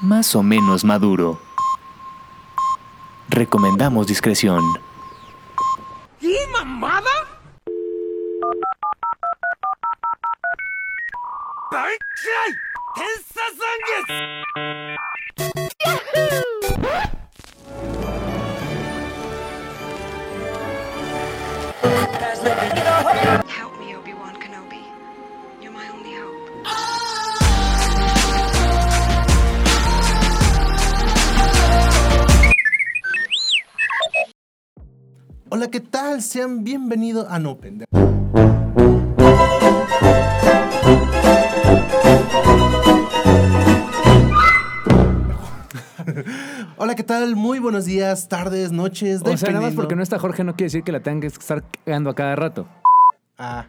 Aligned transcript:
más 0.00 0.34
o 0.34 0.42
menos 0.42 0.84
maduro. 0.84 1.38
Recomendamos 3.28 4.06
discreción. 4.06 4.62
¿Qué 6.20 6.36
mamada? 6.52 7.24
Hola, 35.56 35.70
¿qué 35.70 35.78
tal? 35.78 36.20
Sean 36.20 36.64
bienvenidos 36.64 37.28
a 37.30 37.38
No 37.38 37.56
Pendejo. 37.56 37.86
Hola, 46.76 46.96
¿qué 46.96 47.04
tal? 47.04 47.36
Muy 47.36 47.60
buenos 47.60 47.84
días, 47.84 48.26
tardes, 48.28 48.72
noches. 48.72 49.22
O 49.24 49.36
sea, 49.36 49.52
nada 49.52 49.66
más 49.66 49.74
porque 49.74 49.94
no 49.94 50.02
está 50.02 50.18
Jorge 50.18 50.42
no 50.42 50.56
quiere 50.56 50.64
decir 50.64 50.82
que 50.82 50.90
la 50.90 50.98
tengan 50.98 51.20
que 51.20 51.28
estar 51.28 51.62
cagando 51.84 52.10
a 52.10 52.16
cada 52.16 52.34
rato. 52.34 52.66
Ah, 53.38 53.66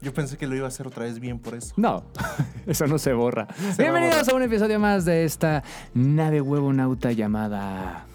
yo 0.00 0.14
pensé 0.14 0.38
que 0.38 0.46
lo 0.46 0.56
iba 0.56 0.64
a 0.64 0.68
hacer 0.68 0.86
otra 0.86 1.04
vez 1.04 1.20
bien 1.20 1.38
por 1.38 1.54
eso. 1.54 1.74
No, 1.76 2.02
eso 2.66 2.86
no 2.86 2.96
se 2.96 3.12
borra. 3.12 3.46
Se 3.56 3.62
va 3.62 3.72
a 3.72 3.76
Bienvenidos 3.76 4.20
borrar. 4.20 4.32
a 4.32 4.36
un 4.36 4.42
episodio 4.42 4.80
más 4.80 5.04
de 5.04 5.26
esta 5.26 5.62
nave 5.92 6.40
huevo 6.40 6.72
nauta 6.72 7.12
llamada... 7.12 8.06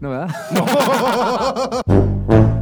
¿No, 0.00 0.08
verdad? 0.08 0.34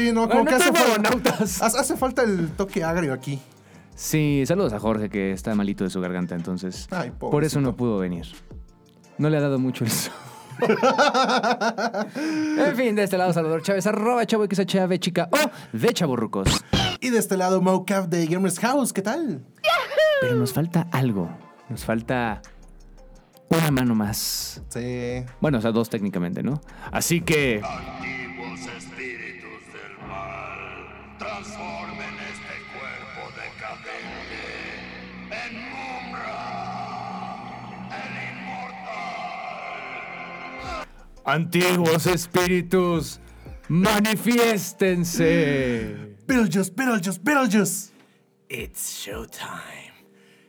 Sí, 0.00 0.12
no, 0.12 0.28
como 0.28 0.42
Bueno, 0.44 0.44
que 0.50 0.54
hace, 0.62 0.72
no 0.72 0.78
fal- 0.78 0.84
huevonautas. 0.88 1.62
hace- 1.62 1.96
falta 1.96 2.22
el 2.22 2.50
toque 2.52 2.82
agrio 2.84 3.12
aquí. 3.12 3.40
Sí, 3.94 4.44
saludos 4.46 4.72
a 4.72 4.80
Jorge 4.80 5.10
que 5.10 5.32
está 5.32 5.54
malito 5.54 5.84
de 5.84 5.90
su 5.90 6.00
garganta, 6.00 6.34
entonces... 6.34 6.88
Ay, 6.90 7.10
por 7.18 7.44
eso 7.44 7.60
no 7.60 7.76
pudo 7.76 7.98
venir. 7.98 8.26
No 9.18 9.28
le 9.28 9.36
ha 9.36 9.40
dado 9.40 9.58
mucho 9.58 9.84
el 9.84 9.90
sol. 9.90 10.12
en 12.66 12.76
fin, 12.76 12.94
de 12.94 13.02
este 13.04 13.16
lado, 13.18 13.32
Salvador 13.32 13.62
Chávez, 13.62 13.86
arroba 13.86 14.26
chavo 14.26 14.46
XHAV 14.46 14.98
chica 14.98 15.28
o 15.32 15.50
de 15.76 15.92
chaburrucos. 15.92 16.64
Y 17.00 17.10
de 17.10 17.18
este 17.18 17.36
lado, 17.36 17.60
Mocap 17.60 18.06
de 18.08 18.26
Gamers 18.26 18.58
House, 18.60 18.92
¿qué 18.92 19.02
tal? 19.02 19.44
Pero 20.20 20.34
nos 20.36 20.52
falta 20.52 20.86
algo. 20.92 21.30
Nos 21.68 21.84
falta 21.84 22.42
una 23.48 23.70
mano 23.70 23.94
más. 23.94 24.62
Sí. 24.68 25.24
Bueno, 25.40 25.58
o 25.58 25.60
sea, 25.60 25.72
dos 25.72 25.88
técnicamente, 25.88 26.42
¿no? 26.42 26.60
Así 26.92 27.20
que. 27.22 27.62
Antiguos 41.30 42.06
espíritus, 42.06 43.20
manifiéstense. 43.68 46.16
Beetlejuice, 46.26 46.72
Beetlejuice, 46.74 47.20
Beetlejuice. 47.22 47.92
It's 48.48 49.04
showtime. 49.04 49.94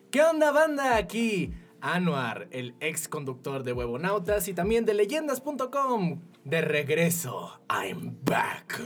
¿Qué 0.10 0.24
onda, 0.24 0.52
banda? 0.52 0.98
Aquí 0.98 1.54
Anuar, 1.82 2.48
el 2.50 2.74
ex 2.80 3.08
conductor 3.08 3.64
de 3.64 3.74
Huevonautas 3.74 4.48
y 4.48 4.56
también 4.56 4.84
de 4.86 4.96
leyendas.com. 4.96 6.20
De 6.46 6.62
regreso, 6.62 7.62
I'm 7.70 8.18
back. 8.26 8.82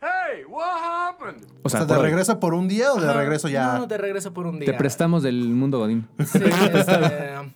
Hey, 0.00 0.44
what 0.48 0.76
happened? 0.80 1.44
O 1.64 1.64
O 1.64 1.68
sea, 1.68 1.84
¿de 1.84 1.98
regreso 1.98 2.38
por 2.38 2.54
un 2.54 2.68
día 2.68 2.92
o 2.92 3.00
de 3.00 3.08
Ajá. 3.08 3.18
regreso 3.18 3.48
ya? 3.48 3.78
No, 3.78 3.88
de 3.88 3.98
regreso 3.98 4.32
por 4.32 4.46
un 4.46 4.60
día. 4.60 4.70
te 4.70 4.78
prestamos 4.78 5.24
del 5.24 5.48
mundo 5.48 5.80
Godín. 5.80 6.06
Sí, 6.24 6.38
este, 6.72 7.52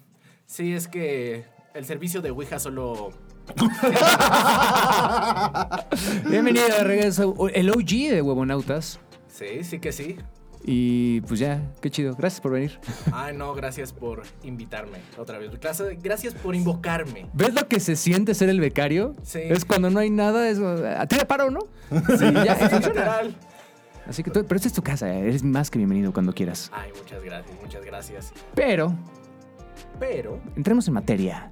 sí, 0.46 0.72
es 0.74 0.88
que 0.88 1.44
el 1.72 1.84
servicio 1.84 2.20
de 2.20 2.32
Ouija 2.32 2.58
solo. 2.58 3.10
Bienvenido 6.28 6.66
de 6.66 6.84
regreso, 6.84 7.34
el 7.52 7.70
OG 7.70 8.10
de 8.10 8.22
Huevonautas. 8.22 8.98
Sí, 9.28 9.62
sí 9.64 9.78
que 9.78 9.92
sí. 9.92 10.16
Y 10.68 11.20
pues 11.22 11.38
ya, 11.38 11.62
qué 11.80 11.90
chido. 11.90 12.16
Gracias 12.16 12.40
por 12.40 12.52
venir. 12.52 12.80
Ay, 13.12 13.36
no, 13.36 13.54
gracias 13.54 13.92
por 13.92 14.22
invitarme 14.42 14.98
otra 15.16 15.38
vez. 15.38 15.50
Gracias, 16.02 16.34
por 16.34 16.56
invocarme. 16.56 17.26
¿Ves 17.34 17.54
lo 17.54 17.68
que 17.68 17.78
se 17.78 17.94
siente 17.94 18.34
ser 18.34 18.48
el 18.48 18.58
becario? 18.60 19.14
Sí. 19.22 19.38
Es 19.42 19.64
cuando 19.64 19.90
no 19.90 20.00
hay 20.00 20.10
nada, 20.10 20.48
es. 20.48 20.58
A 20.58 21.06
ti 21.06 21.16
le 21.16 21.24
paro, 21.24 21.50
¿no? 21.50 21.60
Sí, 22.18 22.32
ya, 22.32 22.56
sí, 22.68 22.74
literal. 22.84 23.36
Así 24.08 24.22
que, 24.24 24.30
tú- 24.30 24.44
pero 24.44 24.56
esta 24.56 24.68
es 24.68 24.74
tu 24.74 24.82
casa, 24.82 25.12
eres 25.12 25.42
más 25.44 25.70
que 25.70 25.78
bienvenido 25.78 26.12
cuando 26.12 26.32
quieras. 26.32 26.70
Ay, 26.74 26.90
muchas 26.96 27.22
gracias, 27.22 27.56
muchas 27.60 27.84
gracias. 27.84 28.32
Pero, 28.54 28.92
Pero, 30.00 30.40
entremos 30.56 30.88
en 30.88 30.94
materia. 30.94 31.50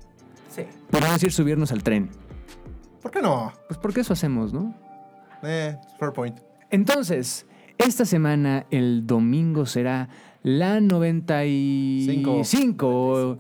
Sí. 0.55 0.63
Podemos 0.91 1.15
decir 1.15 1.33
subirnos 1.33 1.73
al 1.73 1.83
tren. 1.83 2.11
¿Por 3.03 3.11
qué 3.11 3.21
no? 3.23 3.53
Pues 3.69 3.79
porque 3.79 4.01
eso 4.01 4.13
hacemos, 4.13 4.53
¿no? 4.53 4.75
Eh, 5.43 5.77
fair 5.99 6.13
point. 6.13 6.39
Entonces, 6.71 7.47
esta 7.79 8.05
semana, 8.05 8.67
el 8.71 9.07
domingo, 9.07 9.67
será 9.67 10.09
la 10.43 10.81
95 10.81 12.31
95. 12.31 13.39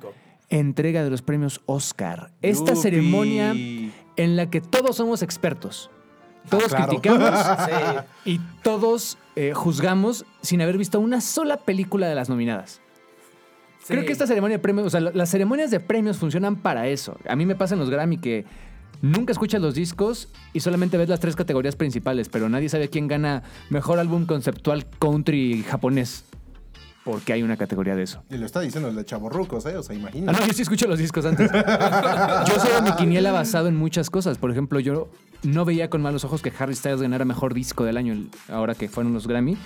entrega 0.50 1.02
de 1.04 1.10
los 1.10 1.22
premios 1.22 1.60
Oscar. 1.66 2.30
Esta 2.42 2.72
Yupi. 2.72 2.82
ceremonia 2.82 3.52
en 4.16 4.36
la 4.36 4.50
que 4.50 4.60
todos 4.60 4.96
somos 4.96 5.22
expertos. 5.22 5.90
Todos 6.50 6.66
claro. 6.66 6.88
criticamos 6.88 7.30
Sí. 8.24 8.32
y 8.32 8.40
todos 8.62 9.16
eh, 9.34 9.52
juzgamos 9.54 10.26
sin 10.42 10.60
haber 10.60 10.76
visto 10.76 11.00
una 11.00 11.20
sola 11.22 11.56
película 11.56 12.06
de 12.06 12.14
las 12.14 12.28
nominadas. 12.28 12.82
Creo 13.86 14.04
que 14.04 14.12
esta 14.12 14.26
ceremonia 14.26 14.56
de 14.56 14.62
premios, 14.62 14.86
o 14.86 14.90
sea, 14.90 15.00
la- 15.00 15.10
las 15.12 15.30
ceremonias 15.30 15.70
de 15.70 15.80
premios 15.80 16.16
funcionan 16.18 16.56
para 16.56 16.88
eso. 16.88 17.16
A 17.28 17.36
mí 17.36 17.44
me 17.46 17.54
pasa 17.54 17.74
en 17.74 17.80
los 17.80 17.90
Grammy 17.90 18.18
que 18.18 18.44
nunca 19.02 19.32
escuchas 19.32 19.60
los 19.60 19.74
discos 19.74 20.28
y 20.52 20.60
solamente 20.60 20.96
ves 20.96 21.08
las 21.08 21.20
tres 21.20 21.36
categorías 21.36 21.76
principales, 21.76 22.28
pero 22.28 22.48
nadie 22.48 22.68
sabe 22.68 22.88
quién 22.88 23.08
gana 23.08 23.42
mejor 23.70 23.98
álbum 23.98 24.24
conceptual 24.26 24.86
country 24.98 25.62
japonés. 25.68 26.24
Porque 27.04 27.34
hay 27.34 27.42
una 27.42 27.58
categoría 27.58 27.94
de 27.94 28.02
eso. 28.04 28.22
Y 28.30 28.38
lo 28.38 28.46
está 28.46 28.60
diciendo 28.60 28.88
el 28.88 28.96
de 28.96 29.04
chavorrucos, 29.04 29.66
¿eh? 29.66 29.76
O 29.76 29.82
sea, 29.82 29.94
Ah, 29.94 29.98
imagínate. 29.98 30.40
no, 30.40 30.46
yo 30.46 30.54
sí 30.54 30.62
escucho 30.62 30.86
los 30.88 30.98
discos 30.98 31.26
antes. 31.26 31.50
yo 32.48 32.60
soy 32.60 32.82
mi 32.82 32.92
quiniela 32.96 33.30
basado 33.30 33.68
en 33.68 33.76
muchas 33.76 34.08
cosas. 34.08 34.38
Por 34.38 34.50
ejemplo, 34.50 34.80
yo 34.80 35.10
no 35.42 35.66
veía 35.66 35.90
con 35.90 36.00
malos 36.00 36.24
ojos 36.24 36.40
que 36.40 36.50
Harry 36.58 36.74
Styles 36.74 37.02
ganara 37.02 37.26
mejor 37.26 37.52
disco 37.52 37.84
del 37.84 37.98
año 37.98 38.16
ahora 38.48 38.74
que 38.74 38.88
fueron 38.88 39.12
los 39.12 39.26
Grammy. 39.28 39.58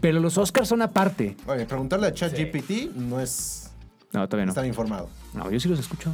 Pero 0.00 0.20
los 0.20 0.38
Oscars 0.38 0.68
son 0.68 0.82
aparte. 0.82 1.36
Oye, 1.46 1.66
preguntarle 1.66 2.06
a 2.08 2.14
ChatGPT 2.14 2.94
no 2.96 3.20
es 3.20 3.70
No, 4.12 4.26
todavía 4.28 4.46
no. 4.46 4.52
estar 4.52 4.64
informado. 4.66 5.08
No, 5.34 5.50
yo 5.50 5.60
sí 5.60 5.68
los 5.68 5.78
escucho. 5.78 6.12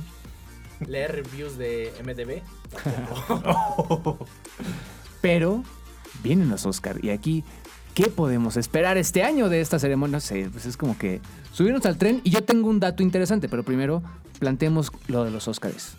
Leer 0.86 1.12
reviews 1.24 1.56
de 1.56 1.92
MDB. 2.04 2.42
Pero 5.20 5.62
vienen 6.22 6.48
los 6.48 6.66
Oscar 6.66 7.02
y 7.02 7.10
aquí, 7.10 7.44
¿qué 7.94 8.08
podemos 8.08 8.56
esperar 8.56 8.96
este 8.96 9.22
año 9.22 9.48
de 9.48 9.60
esta 9.60 9.78
ceremonia? 9.78 10.16
No 10.16 10.20
sé, 10.20 10.48
pues 10.52 10.66
es 10.66 10.76
como 10.76 10.96
que 10.98 11.20
subirnos 11.52 11.86
al 11.86 11.96
tren 11.96 12.20
y 12.24 12.30
yo 12.30 12.44
tengo 12.44 12.68
un 12.68 12.80
dato 12.80 13.02
interesante, 13.02 13.48
pero 13.48 13.62
primero 13.62 14.02
planteemos 14.38 14.92
lo 15.08 15.24
de 15.24 15.30
los 15.30 15.48
Oscars. 15.48 15.96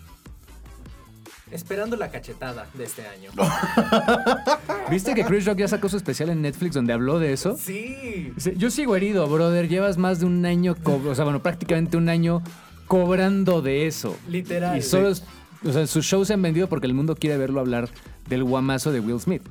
Esperando 1.52 1.96
la 1.96 2.10
cachetada 2.12 2.68
de 2.74 2.84
este 2.84 3.08
año. 3.08 3.32
¿Viste 4.92 5.14
que 5.16 5.24
Chris 5.24 5.46
Rock 5.46 5.60
ya 5.60 5.68
sacó 5.68 5.88
su 5.90 5.98
especial 5.98 6.30
en 6.30 6.42
Netflix 6.42 6.76
donde 6.76 6.94
habló 6.94 7.20
de 7.20 7.34
eso? 7.34 7.58
Sí. 7.58 8.34
Yo 8.58 8.70
sigo 8.70 8.96
herido, 8.96 9.28
brother. 9.28 9.68
Llevas 9.68 9.98
más 9.98 10.20
de 10.20 10.26
un 10.26 10.46
año, 10.46 10.76
o 10.84 11.16
sea, 11.16 11.24
bueno, 11.24 11.42
prácticamente 11.42 11.96
un 11.98 12.10
año 12.10 12.42
cobrando 12.88 13.62
de 13.62 13.88
eso. 13.88 14.18
Literal. 14.28 14.78
Y 14.78 14.82
solo, 14.82 15.12
o 15.12 15.72
sea, 15.72 15.88
sus 15.88 16.06
shows 16.06 16.28
se 16.28 16.34
han 16.34 16.42
vendido 16.42 16.68
porque 16.68 16.88
el 16.88 16.94
mundo 16.94 17.16
quiere 17.16 17.38
verlo 17.38 17.60
hablar 17.62 17.90
del 18.28 18.44
guamazo 18.44 18.92
de 18.92 19.00
Will 19.00 19.20
Smith. 19.20 19.44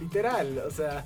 Literal. 0.00 0.62
O 0.66 0.70
sea, 0.70 1.04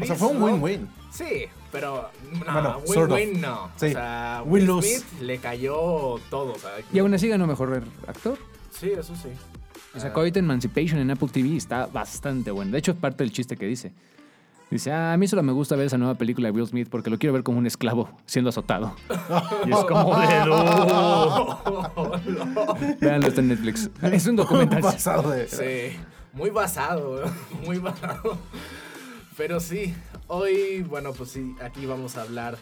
O 0.00 0.04
sea, 0.04 0.16
fue 0.16 0.28
un 0.28 0.42
win-win. 0.42 0.88
Sí, 1.10 1.46
pero 1.72 2.10
no, 2.46 2.52
Bueno, 2.52 2.78
win, 2.86 2.94
sort 2.94 3.10
of. 3.10 3.16
win 3.16 3.40
no. 3.40 3.70
Sí. 3.76 3.86
O 3.86 3.90
sea, 3.90 4.42
Will 4.44 4.66
lose. 4.66 4.98
Smith 4.98 5.20
le 5.22 5.38
cayó 5.38 6.16
todo. 6.28 6.52
O 6.52 6.58
sea, 6.58 6.72
Y 6.92 6.98
aún 6.98 7.14
así 7.14 7.28
ganó 7.28 7.46
mejor 7.46 7.84
actor. 8.06 8.38
Sí, 8.78 8.90
eso 8.90 9.16
sí. 9.16 9.30
Y 9.94 10.00
sacó 10.00 10.20
ahorita 10.20 10.38
Emancipation 10.38 11.00
en 11.00 11.10
Apple 11.10 11.28
TV. 11.28 11.56
Está 11.56 11.86
bastante 11.86 12.50
bueno. 12.50 12.72
De 12.72 12.78
hecho, 12.78 12.92
es 12.92 12.98
parte 12.98 13.24
del 13.24 13.32
chiste 13.32 13.56
que 13.56 13.66
dice. 13.66 13.92
Dice, 14.70 14.92
ah, 14.92 15.12
a 15.12 15.16
mí 15.16 15.26
solo 15.28 15.42
me 15.44 15.52
gusta 15.52 15.76
ver 15.76 15.86
esa 15.86 15.96
nueva 15.96 16.16
película 16.16 16.48
de 16.48 16.52
Will 16.52 16.66
Smith 16.66 16.88
porque 16.90 17.08
lo 17.08 17.18
quiero 17.18 17.32
ver 17.32 17.44
como 17.44 17.58
un 17.58 17.66
esclavo 17.66 18.10
siendo 18.26 18.50
azotado. 18.50 18.96
y 19.64 19.70
es 19.70 19.84
como 19.84 20.18
de... 20.18 20.26
Veanlo, 23.00 23.28
está 23.28 23.42
en 23.42 23.48
Netflix. 23.48 23.88
Es 24.02 24.26
un 24.26 24.34
documental. 24.34 24.80
Pasado 24.80 25.30
de. 25.30 25.46
Sí, 25.46 25.96
muy 26.32 26.50
basado, 26.50 27.30
muy 27.64 27.78
basado. 27.78 28.36
Pero 29.36 29.60
sí, 29.60 29.94
hoy, 30.26 30.82
bueno, 30.82 31.12
pues 31.12 31.30
sí, 31.30 31.54
aquí 31.62 31.86
vamos 31.86 32.16
a 32.16 32.22
hablar 32.22 32.58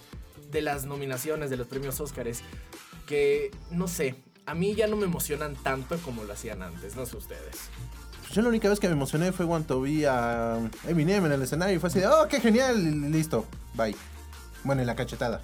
de 0.51 0.61
las 0.61 0.85
nominaciones 0.85 1.49
de 1.49 1.57
los 1.57 1.67
premios 1.67 2.01
Óscares, 2.01 2.43
que 3.07 3.51
no 3.71 3.89
sé, 3.89 4.17
a 4.47 4.55
mí 4.55 4.75
ya 4.75 4.87
no 4.87 4.97
me 4.97 5.05
emocionan 5.05 5.55
tanto 5.57 5.97
como 5.99 6.25
lo 6.25 6.33
hacían 6.33 6.63
antes, 6.63 6.97
no 6.97 7.07
sé 7.07 7.17
ustedes. 7.17 7.71
Yo 8.33 8.43
la 8.43 8.49
única 8.49 8.69
vez 8.69 8.81
que 8.81 8.89
me 8.89 8.95
emocioné 8.95 9.33
fue 9.33 9.47
cuando 9.47 9.81
vi 9.81 10.05
a 10.05 10.59
Eminem 10.89 11.25
en 11.27 11.33
el 11.33 11.43
escenario 11.43 11.77
y 11.77 11.79
fue 11.79 11.89
así 11.89 12.01
de, 12.01 12.07
oh, 12.07 12.27
qué 12.29 12.41
genial, 12.41 12.79
y 12.79 12.91
listo, 13.11 13.47
bye. 13.75 13.95
Bueno, 14.65 14.83
y 14.83 14.85
la 14.85 14.97
cachetada. 14.97 15.41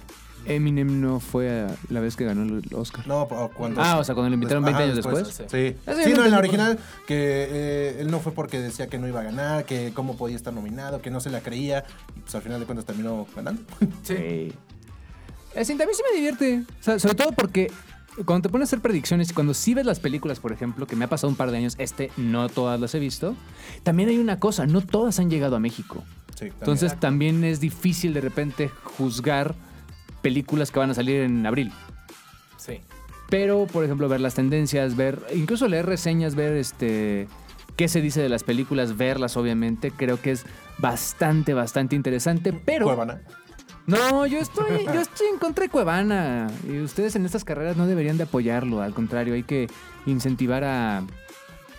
Eminem 0.47 1.01
no 1.01 1.21
fue 1.21 1.67
la 1.91 2.01
vez 2.01 2.17
que 2.17 2.25
ganó 2.25 2.43
el 2.43 2.63
Oscar. 2.75 3.07
No, 3.07 3.29
cuando... 3.55 3.81
Ah, 3.83 3.99
o 3.99 4.05
sea, 4.05 4.15
cuando 4.15 4.31
lo 4.31 4.35
invitaron 4.35 4.65
20 4.65 4.75
Ajá, 4.75 4.85
años 4.85 4.97
después. 4.97 5.29
Sí. 5.29 5.45
Sí, 5.49 5.77
Eso 5.87 6.03
sí 6.03 6.11
yo 6.11 6.17
no, 6.17 6.25
en 6.25 6.31
la 6.31 6.39
original, 6.39 6.79
que 7.07 7.47
eh, 7.51 8.01
él 8.01 8.11
no 8.11 8.21
fue 8.21 8.33
porque 8.33 8.59
decía 8.59 8.87
que 8.87 8.99
no 8.99 9.07
iba 9.07 9.21
a 9.21 9.25
ganar, 9.25 9.67
que 9.67 9.93
cómo 9.95 10.17
podía 10.17 10.37
estar 10.37 10.55
nominado, 10.55 11.03
que 11.03 11.11
no 11.11 11.21
se 11.21 11.29
la 11.29 11.41
creía, 11.43 11.85
y 12.17 12.21
pues 12.21 12.35
al 12.35 12.43
final 12.43 12.59
de 12.59 12.67
cuentas 12.67 12.87
terminó 12.87 13.27
ganando. 13.37 13.63
Sí. 14.03 14.15
Eh, 14.17 15.65
sí, 15.65 15.77
también 15.77 15.95
sí 15.95 16.03
me 16.09 16.17
divierte. 16.17 16.65
O 16.81 16.83
sea, 16.83 16.99
sobre 16.99 17.17
todo 17.17 17.33
porque 17.33 17.71
cuando 18.25 18.49
te 18.49 18.53
pones 18.53 18.67
a 18.67 18.69
hacer 18.71 18.81
predicciones 18.81 19.31
y 19.31 19.35
cuando 19.35 19.55
sí 19.55 19.75
ves 19.75 19.87
las 19.87 20.01
películas, 20.01 20.41
por 20.41 20.53
ejemplo, 20.53 20.87
que 20.87 20.97
me 20.97 21.05
ha 21.05 21.09
pasado 21.09 21.29
un 21.29 21.37
par 21.37 21.51
de 21.51 21.59
años, 21.59 21.75
este 21.79 22.11
no 22.17 22.49
todas 22.49 22.81
las 22.81 22.95
he 22.95 22.99
visto, 22.99 23.35
también 23.83 24.09
hay 24.09 24.19
una 24.19 24.39
cosa, 24.39 24.67
no 24.67 24.81
todas 24.81 25.19
han 25.19 25.31
llegado 25.31 25.57
a 25.57 25.61
México. 25.61 26.05
Sí, 26.31 26.47
también. 26.47 26.55
Entonces 26.61 27.01
también 27.01 27.45
es 27.45 27.61
difícil 27.61 28.15
de 28.15 28.21
repente 28.21 28.71
juzgar 28.85 29.55
películas 30.23 30.71
que 30.71 30.79
van 30.79 30.91
a 30.91 30.95
salir 30.95 31.21
en 31.21 31.47
abril. 31.47 31.73
Sí. 32.57 32.81
Pero, 33.29 33.67
por 33.67 33.85
ejemplo, 33.85 34.09
ver 34.09 34.21
las 34.21 34.35
tendencias, 34.35 34.97
ver, 34.97 35.21
incluso 35.35 35.69
leer 35.69 35.87
reseñas, 35.87 36.35
ver 36.35 36.57
este 36.57 37.29
qué 37.77 37.89
se 37.89 38.03
dice 38.03 38.21
de 38.21 38.29
las 38.29 38.45
películas, 38.45 38.99
verlas, 38.99 39.39
obviamente, 39.39 39.91
creo 39.91 40.21
que 40.21 40.33
es 40.33 40.45
bastante, 40.79 41.55
bastante 41.55 41.97
interesante. 41.97 42.53
Pero. 42.53 42.85
Cuevana. 42.85 43.23
No, 43.87 44.27
yo 44.27 44.39
estoy, 44.39 44.85
yo 44.85 45.01
estoy 45.01 45.27
en 45.29 45.39
contra 45.39 45.65
de 45.65 45.71
Cuevana. 45.71 46.47
Y 46.69 46.79
ustedes 46.81 47.17
en 47.17 47.25
estas 47.27 47.45
carreras 47.45 47.77
no 47.77 47.87
deberían 47.87 48.17
de 48.17 48.25
apoyarlo. 48.25 48.83
Al 48.83 48.95
contrario, 48.95 49.35
hay 49.35 49.43
que 49.43 49.69
incentivar 50.07 50.65
a. 50.65 51.03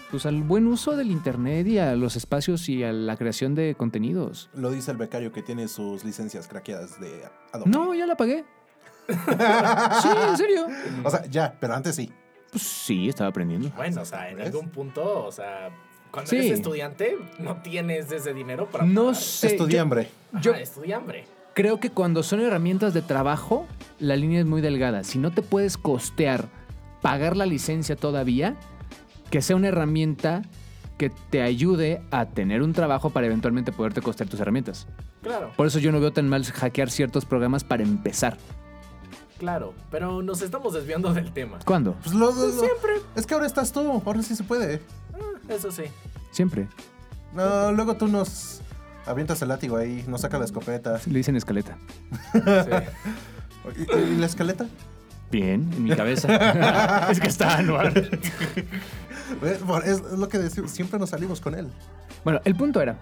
Pues 0.10 0.26
al 0.26 0.42
buen 0.44 0.68
uso 0.68 0.98
del 0.98 1.10
internet 1.10 1.66
y 1.68 1.78
a 1.80 1.96
los 1.96 2.18
espacios 2.18 2.68
y 2.68 2.84
a 2.84 2.92
la 2.92 3.16
creación 3.16 3.56
de 3.56 3.76
contenidos. 3.76 4.50
Lo 4.54 4.70
dice 4.70 4.92
el 4.92 4.98
becario 4.98 5.32
que 5.32 5.42
tiene 5.42 5.70
sus 5.70 6.04
licencias 6.04 6.50
craqueadas 6.50 7.00
de 7.00 7.24
Adobe. 7.54 7.70
No, 7.72 7.94
ya 7.96 8.06
la 8.06 8.18
pagué. 8.18 8.44
sí, 9.08 10.10
en 10.30 10.38
serio. 10.38 10.68
O 11.06 11.10
sea, 11.10 11.26
ya, 11.28 11.56
pero 11.62 11.76
antes 11.76 11.96
sí. 11.96 12.12
Pues 12.52 12.62
sí, 12.62 13.08
estaba 13.08 13.30
aprendiendo. 13.30 13.70
Bueno, 13.78 14.02
o 14.02 14.06
sea, 14.06 14.30
en 14.30 14.42
algún 14.42 14.68
punto, 14.70 15.24
o 15.26 15.32
sea, 15.32 15.70
cuando 16.12 16.30
Sí. 16.30 16.36
eres 16.40 16.52
estudiante, 16.52 17.18
no 17.40 17.62
tienes 17.62 18.12
ese 18.12 18.34
dinero 18.34 18.70
para 18.70 18.84
No 18.86 19.06
pagar. 19.08 19.16
sé. 19.22 19.48
Estudiambre. 19.48 20.10
yo- 20.42 20.52
Ajá, 20.52 20.60
estudiambre. 20.60 21.26
Creo 21.54 21.80
que 21.80 21.90
cuando 21.90 22.24
son 22.24 22.40
herramientas 22.40 22.94
de 22.94 23.02
trabajo, 23.02 23.68
la 24.00 24.16
línea 24.16 24.40
es 24.40 24.46
muy 24.46 24.62
delgada. 24.62 25.04
Si 25.04 25.20
no 25.20 25.32
te 25.32 25.42
puedes 25.42 25.78
costear 25.78 26.48
pagar 27.02 27.36
la 27.36 27.46
licencia 27.46 27.96
todavía, 27.96 28.56
que 29.30 29.42
sea 29.42 29.56
una 29.56 29.68
herramienta 29.68 30.44
que 30.98 31.10
te 31.10 31.42
ayude 31.42 32.02
a 32.12 32.28
tener 32.28 32.62
un 32.62 32.74
trabajo 32.74 33.10
para 33.10 33.26
eventualmente 33.28 33.72
poderte 33.72 34.02
costear 34.02 34.30
tus 34.30 34.40
herramientas. 34.40 34.88
Claro, 35.24 35.52
Por 35.56 35.68
eso 35.68 35.80
yo 35.80 35.92
no 35.92 36.00
veo 36.00 36.14
tan 36.14 36.28
mal 36.30 36.44
hackear 36.46 36.90
ciertos 36.90 37.26
programas 37.26 37.64
para 37.64 37.84
empezar. 37.84 38.38
claro. 39.38 39.74
Pero 39.90 40.22
nos 40.22 40.42
estamos 40.42 40.74
desviando 40.74 41.14
del 41.14 41.32
tema. 41.34 41.60
¿Cuándo? 41.66 41.96
Pues 42.04 42.14
lo, 42.16 42.32
lo- 42.32 42.48
lo- 42.48 42.64
Es 43.16 43.26
que 43.26 43.34
ahora 43.34 43.48
estás 43.48 43.72
tú, 43.72 44.02
ahora 44.06 44.22
sí 44.24 44.36
se 44.36 44.44
puede. 44.44 44.82
Eso 45.50 45.72
sí. 45.72 45.84
Siempre. 46.32 46.68
No, 47.34 47.72
luego 47.72 47.96
tú 47.98 48.08
nos 48.08 48.62
avientas 49.06 49.42
el 49.42 49.50
látigo 49.50 49.78
ahí, 49.78 50.04
nos 50.08 50.22
saca 50.22 50.38
la 50.38 50.46
escopeta. 50.46 51.00
Le 51.06 51.20
dicen 51.20 51.36
escaleta. 51.36 51.78
sí. 52.34 52.40
¿Y, 53.78 53.98
y 53.98 54.18
la 54.18 54.26
escaleta? 54.26 54.66
Bien, 55.32 55.70
en 55.76 55.84
mi 55.84 55.96
cabeza. 55.96 57.08
es 57.12 57.20
que 57.20 57.28
está 57.28 57.58
anual. 57.58 57.94
Eh, 59.44 59.60
es 59.86 60.02
lo 60.02 60.28
que 60.28 60.38
decimos, 60.38 60.72
siempre 60.72 61.00
nos 61.00 61.12
salimos 61.12 61.40
con 61.40 61.56
él. 61.56 61.68
Bueno, 62.24 62.42
el 62.44 62.56
punto 62.56 62.82
era 62.82 62.98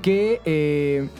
que 0.00 0.40
eh, 0.44 1.10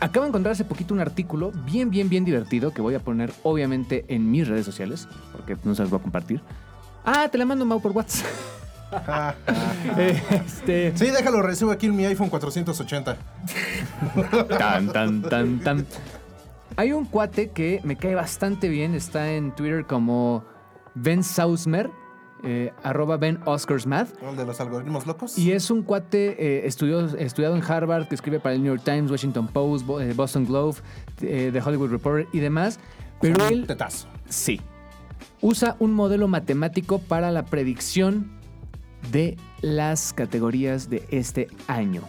acabo 0.00 0.24
de 0.24 0.28
encontrar 0.28 0.52
hace 0.52 0.64
poquito 0.64 0.92
un 0.92 1.00
artículo 1.00 1.50
bien, 1.64 1.90
bien, 1.90 2.08
bien 2.08 2.24
divertido 2.24 2.72
que 2.72 2.82
voy 2.82 2.94
a 2.94 3.00
poner 3.00 3.32
obviamente 3.42 4.04
en 4.08 4.30
mis 4.30 4.46
redes 4.46 4.66
sociales, 4.66 5.08
porque 5.32 5.56
no 5.64 5.74
se 5.74 5.82
los 5.82 5.90
voy 5.90 6.00
a 6.00 6.02
compartir. 6.02 6.40
Ah, 7.04 7.28
te 7.32 7.38
la 7.38 7.46
mando, 7.46 7.64
Mau, 7.64 7.80
por 7.80 7.92
WhatsApp. 7.92 8.26
Este, 9.96 10.96
Sí, 10.96 11.06
déjalo, 11.06 11.42
recibo 11.42 11.70
aquí 11.70 11.86
en 11.86 11.96
mi 11.96 12.04
iPhone 12.04 12.28
480. 12.30 13.16
tan, 14.58 14.88
tan, 14.92 15.22
tan, 15.22 15.60
tan. 15.60 15.86
Hay 16.76 16.92
un 16.92 17.04
cuate 17.04 17.50
que 17.50 17.80
me 17.84 17.96
cae 17.96 18.14
bastante 18.14 18.68
bien, 18.68 18.94
está 18.94 19.32
en 19.32 19.54
Twitter 19.54 19.84
como 19.86 20.44
Ben 20.94 21.22
Sausmer, 21.22 21.90
eh, 22.44 22.72
arroba 22.82 23.16
Ben 23.18 23.38
Oscars 23.44 23.86
Math. 23.86 24.08
El 24.22 24.36
de 24.36 24.46
los 24.46 24.58
algoritmos 24.60 25.06
locos. 25.06 25.36
Y 25.38 25.52
es 25.52 25.70
un 25.70 25.82
cuate 25.82 26.36
eh, 26.38 26.66
estudió- 26.66 27.14
estudiado 27.18 27.54
en 27.56 27.62
Harvard, 27.62 28.08
que 28.08 28.14
escribe 28.14 28.40
para 28.40 28.54
el 28.54 28.62
New 28.62 28.72
York 28.74 28.84
Times, 28.84 29.10
Washington 29.10 29.48
Post, 29.48 29.86
eh, 30.00 30.12
Boston 30.16 30.46
Globe, 30.46 30.78
eh, 31.20 31.50
The 31.52 31.60
Hollywood 31.60 31.90
Reporter 31.90 32.26
y 32.32 32.38
demás. 32.38 32.80
Pero 33.20 33.44
Un 33.46 33.52
él, 33.52 33.66
Tetazo. 33.66 34.08
sí, 34.28 34.60
usa 35.40 35.76
un 35.78 35.92
modelo 35.92 36.26
matemático 36.26 36.98
para 37.00 37.30
la 37.30 37.44
predicción 37.44 38.40
de 39.10 39.36
las 39.60 40.12
categorías 40.12 40.88
de 40.88 41.04
este 41.10 41.48
año. 41.66 42.02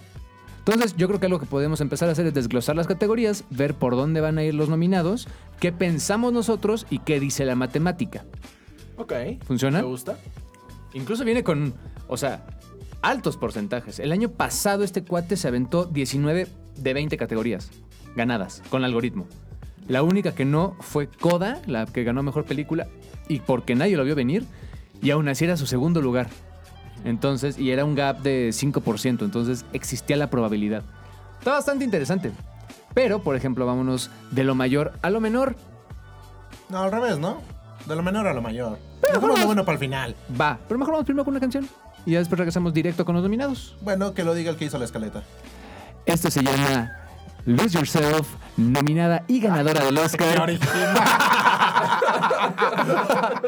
Entonces, 0.60 0.96
yo 0.96 1.08
creo 1.08 1.20
que 1.20 1.26
algo 1.26 1.40
que 1.40 1.46
podemos 1.46 1.82
empezar 1.82 2.08
a 2.08 2.14
hacer 2.14 2.26
es 2.28 2.34
desglosar 2.34 2.76
las 2.76 2.88
categorías, 2.88 3.44
ver 3.50 3.74
por 3.74 3.96
dónde 3.96 4.22
van 4.22 4.38
a 4.38 4.44
ir 4.44 4.54
los 4.54 4.70
nominados, 4.70 5.28
qué 5.60 5.74
pensamos 5.74 6.32
nosotros 6.32 6.86
y 6.90 7.00
qué 7.00 7.20
dice 7.20 7.44
la 7.44 7.56
matemática. 7.56 8.24
Ok. 8.98 9.14
¿Funciona? 9.46 9.80
¿Te 9.80 9.86
gusta? 9.86 10.18
Incluso 10.94 11.26
viene 11.26 11.44
con, 11.44 11.74
o 12.08 12.16
sea, 12.16 12.46
altos 13.02 13.36
porcentajes. 13.36 14.00
El 14.00 14.12
año 14.14 14.30
pasado 14.30 14.84
este 14.84 15.04
cuate 15.04 15.36
se 15.36 15.50
aventó 15.50 15.86
19 15.86 16.48
de 16.78 16.94
20 16.94 17.18
categorías 17.18 17.70
ganadas 18.16 18.64
con 18.70 18.82
el 18.82 18.86
algoritmo. 18.86 19.28
La 19.88 20.02
única 20.02 20.34
que 20.34 20.46
no 20.46 20.78
fue 20.80 21.08
Coda, 21.08 21.62
la 21.68 21.86
que 21.86 22.04
ganó 22.06 22.24
mejor 22.24 22.46
película, 22.46 22.88
y 23.28 23.42
porque 23.42 23.76
nadie 23.76 23.98
lo 23.98 24.06
vio 24.06 24.16
venir, 24.16 24.46
y 25.02 25.12
aún 25.12 25.28
así 25.28 25.44
era 25.44 25.58
su 25.58 25.66
segundo 25.66 26.02
lugar. 26.02 26.30
Entonces, 27.04 27.58
y 27.58 27.72
era 27.72 27.86
un 27.86 27.96
gap 27.96 28.22
de 28.22 28.50
5%, 28.50 29.24
entonces 29.24 29.66
existía 29.74 30.16
la 30.18 30.30
probabilidad. 30.30 30.84
Está 31.40 31.52
bastante 31.52 31.84
interesante. 31.84 32.32
Pero, 32.94 33.22
por 33.24 33.36
ejemplo, 33.36 33.66
vámonos 33.66 34.10
de 34.32 34.44
lo 34.44 34.56
mayor 34.56 34.94
a 35.02 35.10
lo 35.10 35.20
menor. 35.20 35.56
No, 36.70 36.84
al 36.84 36.92
revés, 36.92 37.20
¿no? 37.20 37.42
De 37.86 37.96
lo 37.96 38.04
menor 38.04 38.28
a 38.28 38.34
lo 38.34 38.42
mayor. 38.42 38.78
Dejamos 39.02 39.40
lo 39.40 39.46
bueno 39.46 39.66
para 39.66 39.74
el 39.74 39.80
final. 39.80 40.16
Va, 40.40 40.58
pero 40.68 40.78
mejor 40.78 40.94
vamos 40.94 41.06
primero 41.06 41.26
con 41.26 41.34
una 41.34 41.42
canción. 41.42 41.68
Y 42.06 42.12
ya 42.12 42.20
después 42.20 42.38
regresamos 42.38 42.74
directo 42.74 43.04
con 43.04 43.16
los 43.16 43.24
nominados. 43.24 43.76
Bueno, 43.82 44.14
que 44.14 44.24
lo 44.24 44.34
diga 44.34 44.52
el 44.52 44.58
que 44.58 44.66
hizo 44.66 44.78
la 44.78 44.86
escaleta. 44.86 45.24
Esto 46.06 46.30
se 46.30 46.44
llama 46.44 46.92
Lose 47.46 47.78
Yourself, 47.78 48.28
nominada 48.58 49.24
y 49.28 49.40
ganadora 49.40 49.84
del 49.86 49.98
Oscar. 49.98 50.50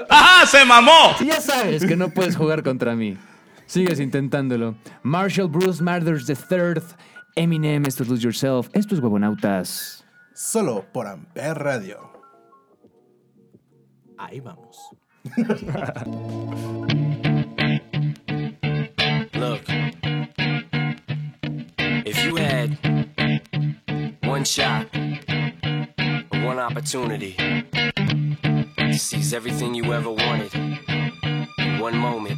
¡Ajá! 0.09 0.45
¡Se 0.47 0.65
mamó! 0.65 1.15
Y 1.19 1.25
ya 1.25 1.39
sabes 1.41 1.85
que 1.85 1.95
no 1.95 2.09
puedes 2.09 2.35
jugar 2.35 2.63
contra 2.63 2.95
mí. 2.95 3.17
Sigues 3.65 3.99
intentándolo. 3.99 4.75
Marshall 5.03 5.47
Bruce 5.47 5.81
Mathers 5.81 6.29
III, 6.29 6.81
Eminem, 7.35 7.85
esto 7.85 8.03
es 8.03 8.09
Lose 8.09 8.23
Yourself, 8.23 8.69
esto 8.73 8.95
es 8.95 9.01
Huevonautas. 9.01 10.05
Solo 10.33 10.85
por 10.91 11.07
Amper 11.07 11.57
Radio. 11.57 12.11
Ahí 14.17 14.39
vamos. 14.39 14.77
Look, 19.33 19.63
if 22.05 22.23
you 22.23 22.35
had 22.35 22.77
one 24.23 24.43
shot 24.45 24.87
one 26.45 26.59
opportunity 26.59 27.35
to 28.77 28.93
seize 28.93 29.33
everything 29.33 29.73
you 29.73 29.91
ever 29.93 30.11
wanted 30.11 30.53
in 30.53 31.79
one 31.79 31.97
moment, 31.97 32.37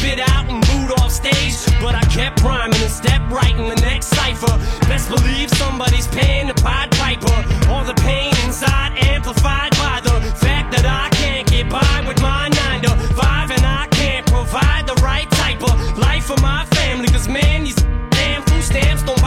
spit 0.00 0.18
out 0.18 0.48
and 0.48 0.60
booed 0.66 0.92
off 0.98 1.12
stage. 1.12 1.56
But 1.80 1.94
I 1.94 2.00
kept 2.08 2.42
rhyming 2.42 2.80
and 2.80 2.90
stepped 2.90 3.30
right 3.30 3.54
in 3.54 3.68
the 3.68 3.80
next 3.88 4.06
cipher. 4.08 4.56
Best 4.88 5.08
believe 5.08 5.50
somebody's 5.50 6.08
paying 6.08 6.48
the 6.48 6.54
Pied 6.54 6.90
Piper. 6.92 7.36
All 7.70 7.84
the 7.84 7.98
pain 8.08 8.32
inside 8.44 8.92
amplified 9.14 9.72
by 9.76 10.00
the 10.02 10.16
fact 10.44 10.72
that 10.74 10.86
I 10.86 11.08
can't 11.20 11.46
get 11.46 11.68
by 11.68 12.04
with 12.08 12.20
my 12.22 12.48
nine 12.48 12.80
to 12.82 12.92
five, 13.14 13.50
and 13.50 13.64
I 13.64 13.86
can't 13.88 14.26
provide 14.26 14.86
the 14.86 14.96
right 15.02 15.30
type 15.42 15.62
of 15.62 15.74
life 15.98 16.24
for 16.24 16.40
my 16.40 16.64
family. 16.76 17.08
Cause 17.08 17.28
man, 17.28 17.64
these 17.64 17.80
damn 18.10 18.42
food 18.42 18.62
stamps 18.62 19.02
don't 19.02 19.19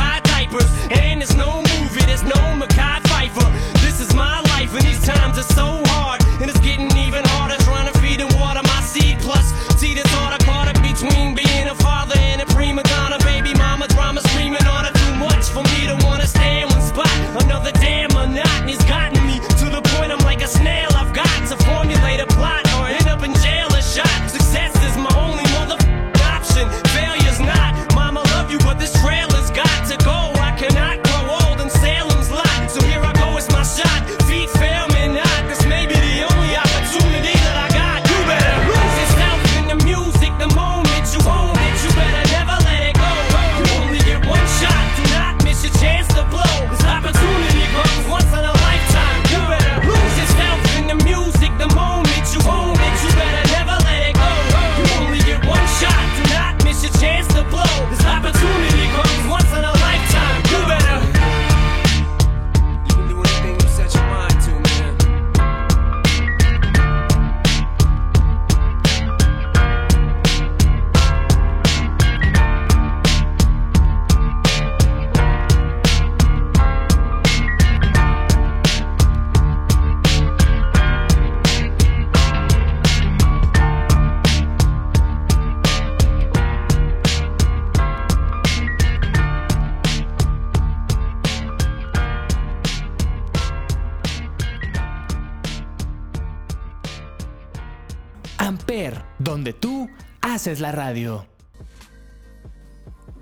donde 99.23 99.53
tú 99.53 99.89
haces 100.21 100.59
la 100.59 100.71
radio. 100.71 101.25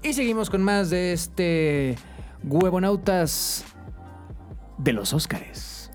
Y 0.03 0.13
seguimos 0.13 0.49
con 0.49 0.63
más 0.63 0.89
de 0.89 1.13
este 1.13 1.95
huevonautas 2.43 3.65
de 4.77 4.93
los 4.93 5.13
Óscares. 5.13 5.91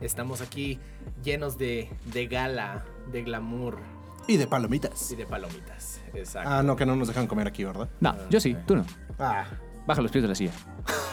Estamos 0.00 0.40
aquí 0.42 0.78
llenos 1.22 1.56
de, 1.56 1.90
de 2.12 2.26
gala, 2.26 2.84
de 3.10 3.22
glamour. 3.22 3.78
Y 4.26 4.36
de 4.36 4.46
palomitas. 4.46 5.10
Y 5.10 5.16
de 5.16 5.26
palomitas, 5.26 6.00
exacto. 6.14 6.50
Ah, 6.50 6.62
no, 6.62 6.76
que 6.76 6.84
no 6.84 6.94
nos 6.96 7.08
dejan 7.08 7.26
comer 7.26 7.48
aquí, 7.48 7.64
¿verdad? 7.64 7.88
No, 8.00 8.14
yo 8.28 8.40
sí, 8.40 8.56
tú 8.66 8.76
no. 8.76 8.84
Ah. 9.18 9.46
Baja 9.86 10.02
los 10.02 10.12
pies 10.12 10.22
de 10.22 10.28
la 10.28 10.34
silla. 10.34 10.52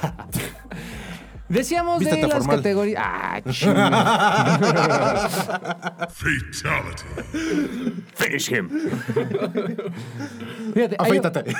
Decíamos 1.49 2.03
de 2.03 2.27
las 2.27 2.47
categorías. 2.47 3.03
¡Ah, 3.05 3.41
Fatality. 6.13 7.03
Finish 8.15 8.51
him. 8.51 8.69
Fíjate, 10.73 10.95
Afeítate. 10.99 11.55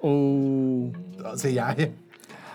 Un... 0.00 0.92
Oh. 1.22 1.36
Sí, 1.36 1.52
ya. 1.54 1.76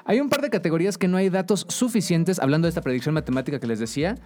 Hay 0.06 0.20
un 0.20 0.30
par 0.30 0.42
de 0.42 0.50
categorías 0.50 0.98
que 0.98 1.08
no 1.08 1.18
hay 1.18 1.30
datos 1.30 1.68
suficientes, 1.70 2.40
hablando 2.40 2.66
de 2.66 2.70
esta 2.70 2.82
predicción 2.82 3.14
matemática 3.14 3.60
que 3.60 3.68
les 3.68 3.78
decía, 3.80 4.18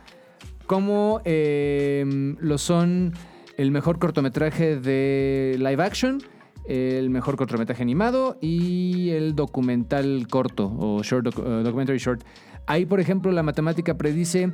como 0.65 1.21
eh, 1.25 2.05
lo 2.39 2.57
son 2.57 3.13
el 3.57 3.71
mejor 3.71 3.99
cortometraje 3.99 4.79
de 4.79 5.55
live 5.57 5.83
action 5.83 6.23
el 6.67 7.09
mejor 7.09 7.35
cortometraje 7.35 7.81
animado 7.83 8.37
y 8.41 9.09
el 9.11 9.35
documental 9.35 10.27
corto 10.29 10.71
o 10.77 11.03
short 11.03 11.27
eh, 11.27 11.61
documentary 11.63 11.97
short. 11.99 12.23
Ahí, 12.67 12.85
por 12.85 12.99
ejemplo, 12.99 13.31
la 13.31 13.43
matemática 13.43 13.95
predice 13.97 14.51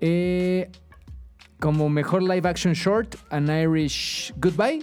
eh, 0.00 0.70
como 1.60 1.88
mejor 1.88 2.22
live 2.22 2.48
action 2.48 2.72
short 2.72 3.14
An 3.30 3.48
Irish 3.48 4.34
Goodbye, 4.40 4.80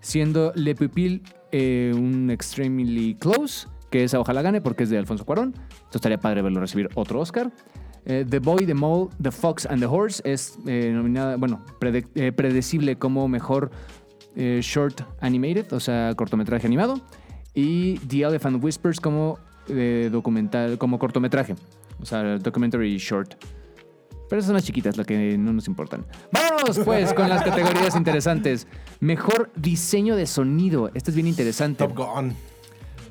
siendo 0.00 0.52
Le 0.56 0.74
Pupil 0.74 1.22
eh, 1.52 1.92
un 1.94 2.30
extremely 2.30 3.14
close, 3.14 3.68
que 3.90 4.02
esa 4.04 4.18
ojalá 4.18 4.42
gane 4.42 4.60
porque 4.60 4.82
es 4.82 4.90
de 4.90 4.98
Alfonso 4.98 5.24
Cuarón. 5.24 5.54
Entonces 5.54 5.94
estaría 5.96 6.18
padre 6.18 6.42
verlo 6.42 6.60
recibir 6.60 6.88
otro 6.94 7.20
Oscar. 7.20 7.52
The 8.04 8.40
Boy, 8.40 8.66
The 8.66 8.74
Mole, 8.74 9.10
The 9.22 9.30
Fox 9.30 9.64
and 9.64 9.78
the 9.78 9.86
Horse 9.86 10.20
es 10.24 10.58
nominada, 10.64 11.36
bueno, 11.36 11.64
prede- 11.78 12.32
predecible 12.32 12.96
como 12.96 13.28
mejor 13.28 13.70
eh, 14.36 14.60
short 14.62 15.02
animated, 15.20 15.72
o 15.72 15.80
sea, 15.80 16.12
cortometraje 16.16 16.66
animado. 16.66 17.00
Y 17.54 17.98
The 17.98 18.22
Elephant 18.22 18.62
Whispers 18.62 19.00
como 19.00 19.38
eh, 19.68 20.08
documental, 20.10 20.78
como 20.78 20.98
cortometraje, 20.98 21.54
o 22.00 22.06
sea, 22.06 22.38
documentary 22.38 22.96
short. 22.98 23.34
Pero 24.28 24.40
esas 24.40 24.46
son 24.46 24.54
las 24.54 24.64
chiquitas, 24.64 24.96
las 24.96 25.06
que 25.06 25.36
no 25.36 25.52
nos 25.52 25.68
importan. 25.68 26.06
Vámonos 26.32 26.78
pues 26.78 27.12
con 27.12 27.28
las 27.28 27.42
categorías 27.42 27.94
interesantes. 27.96 28.66
Mejor 29.00 29.50
diseño 29.56 30.16
de 30.16 30.26
sonido. 30.26 30.90
Este 30.94 31.10
es 31.10 31.14
bien 31.14 31.26
interesante. 31.26 31.86
Top 31.86 31.94
Gun. 31.94 32.32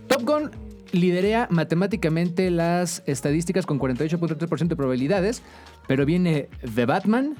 Top 0.07 0.23
Gun 0.23 0.49
liderea 0.91 1.47
matemáticamente 1.51 2.49
las 2.49 3.03
estadísticas 3.05 3.65
con 3.65 3.79
48.3% 3.79 4.67
de 4.67 4.75
probabilidades, 4.75 5.41
pero 5.87 6.05
viene 6.05 6.49
The 6.73 6.85
Batman, 6.85 7.35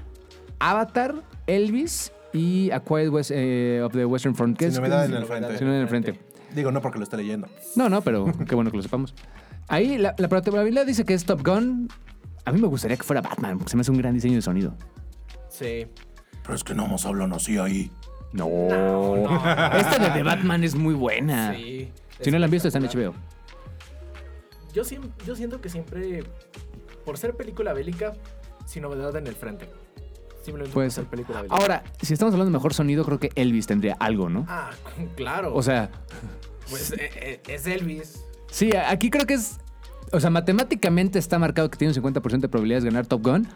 Avatar, 0.60 1.16
Elvis 1.48 2.12
y 2.34 2.72
A 2.72 2.80
Quiet 2.82 3.10
West 3.10 3.32
eh, 3.34 3.82
of 3.84 3.94
the 3.94 4.06
Western 4.06 4.36
Front. 4.36 4.58
que 4.58 4.66
Sin 4.66 4.74
es- 4.74 4.80
novedad 4.80 5.06
en 5.06 5.14
el 5.14 5.26
frente. 5.26 5.58
Sin 5.58 5.68
novedad 5.68 5.78
en 5.78 5.82
el 5.84 5.88
frente. 5.90 6.20
Digo, 6.56 6.72
no 6.72 6.82
porque 6.82 6.98
lo 7.00 7.04
esté 7.04 7.18
leyendo. 7.18 7.48
No, 7.76 7.88
no, 7.90 8.02
pero 8.02 8.26
qué 8.48 8.56
bueno 8.56 8.72
que 8.72 8.78
lo 8.78 8.84
sepamos. 8.84 9.14
Ahí 9.68 9.98
la, 9.98 10.14
la 10.18 10.28
probabilidad 10.28 10.86
dice 10.86 11.06
que 11.06 11.14
es 11.14 11.24
Top 11.26 11.46
Gun. 11.46 11.88
A 12.44 12.52
mí 12.52 12.60
me 12.60 12.68
gustaría 12.68 12.98
que 12.98 13.04
fuera 13.04 13.22
Batman, 13.22 13.58
porque 13.58 13.70
se 13.72 13.78
me 13.78 13.82
hace 13.82 13.92
un 13.92 13.98
gran 13.98 14.14
diseño 14.14 14.36
de 14.36 14.42
sonido. 14.42 14.76
Sí. 15.50 15.88
Pero 16.44 16.56
es 16.56 16.64
que 16.64 16.74
no 16.74 16.88
nos 16.88 17.06
hablan 17.06 17.32
así 17.34 17.58
ahí. 17.58 17.92
No. 18.34 18.48
Esta 19.78 19.98
de 20.00 20.10
The 20.12 20.24
Batman 20.24 20.64
es 20.64 20.76
muy 20.76 20.94
buena. 20.94 21.54
Sí. 21.54 21.92
Si 22.20 22.32
no 22.32 22.40
la 22.40 22.46
han 22.46 22.52
visto, 22.52 22.68
está 22.68 22.80
en 22.80 22.86
HBO. 22.86 23.14
Yo, 24.74 24.84
yo 25.26 25.36
siento 25.36 25.60
que 25.62 25.70
siempre, 25.70 26.24
por 27.06 27.18
ser 27.18 27.36
película 27.36 27.74
bélica, 27.74 28.14
sin 28.66 28.84
novedad 28.84 29.16
en 29.18 29.28
el 29.28 29.36
frente. 29.36 29.70
Simplemente 30.42 30.74
Puede 30.74 30.88
por 30.88 30.94
ser 30.94 31.04
ser. 31.04 31.10
película 31.12 31.42
bélica. 31.42 31.56
Ahora, 31.56 31.84
si 32.02 32.14
estamos 32.14 32.34
hablando 32.34 32.52
de 32.52 32.58
mejor 32.58 32.74
sonido, 32.74 33.06
creo 33.06 33.20
que 33.20 33.30
Elvis 33.36 33.68
tendría 33.68 33.94
algo, 34.00 34.30
¿no? 34.30 34.46
Ah, 34.50 34.72
claro. 35.16 35.54
O 35.56 35.62
sea, 35.64 35.90
pues 36.70 36.92
eh, 36.94 37.10
eh, 37.16 37.42
es 37.48 37.68
Elvis. 37.68 38.24
sí, 38.50 38.72
aquí 38.76 39.10
creo 39.10 39.26
que 39.26 39.36
es. 39.36 39.60
O 40.14 40.20
sea, 40.20 40.30
matemáticamente 40.30 41.20
está 41.20 41.40
marcado 41.40 41.70
que 41.72 41.78
tiene 41.78 41.94
un 41.96 42.04
50% 42.04 42.40
de 42.42 42.50
probabilidades 42.50 42.84
de 42.84 42.90
ganar 42.90 43.06
Top 43.06 43.22
Gun. 43.24 43.48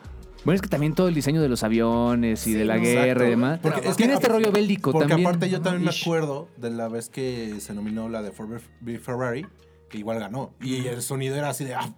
Bueno, 0.46 0.56
es 0.56 0.62
que 0.62 0.68
también 0.70 0.94
todo 0.94 1.08
el 1.08 1.16
diseño 1.16 1.42
de 1.42 1.50
los 1.50 1.64
aviones 1.64 2.46
y 2.46 2.54
de 2.54 2.66
la 2.66 2.78
guerra 2.78 3.02
Exacto. 3.04 3.24
y 3.26 3.30
demás. 3.32 3.60
Porque 3.64 3.80
es 3.82 3.88
que 3.88 3.94
tiene 3.96 4.14
este 4.14 4.28
aparte- 4.28 4.44
rollo 4.44 4.52
bélico 4.52 4.92
Porque 4.92 5.08
también. 5.08 5.28
aparte 5.28 5.50
yo 5.50 5.60
también 5.62 5.84
me 5.86 5.90
acuerdo 5.90 6.48
de 6.58 6.70
la 6.70 6.88
vez 6.88 7.10
que 7.10 7.60
se 7.60 7.74
nominó 7.74 8.08
la 8.10 8.22
de 8.22 8.32
Ford 8.32 8.62
v 8.82 9.00
Ferrari, 9.00 9.46
que 9.90 9.98
igual 9.98 10.20
ganó. 10.20 10.54
Y 10.62 10.86
el 10.86 11.02
sonido 11.02 11.36
era 11.36 11.50
así 11.50 11.66
de... 11.66 11.74
ah, 11.74 11.92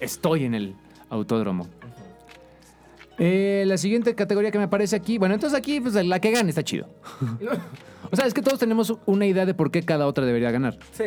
Estoy 0.00 0.44
en 0.44 0.54
el 0.54 0.74
autódromo. 1.10 1.68
Eh, 3.18 3.64
la 3.66 3.76
siguiente 3.76 4.14
categoría 4.14 4.50
que 4.50 4.58
me 4.58 4.64
aparece 4.64 4.96
aquí. 4.96 5.18
Bueno, 5.18 5.34
entonces 5.34 5.58
aquí, 5.58 5.80
pues 5.80 5.94
la 5.94 6.20
que 6.20 6.30
gane 6.30 6.50
está 6.50 6.62
chido. 6.62 6.88
o 8.10 8.16
sea, 8.16 8.26
es 8.26 8.34
que 8.34 8.42
todos 8.42 8.58
tenemos 8.58 8.94
una 9.06 9.26
idea 9.26 9.44
de 9.46 9.54
por 9.54 9.70
qué 9.70 9.82
cada 9.82 10.06
otra 10.06 10.24
debería 10.24 10.50
ganar. 10.50 10.78
Sí. 10.92 11.04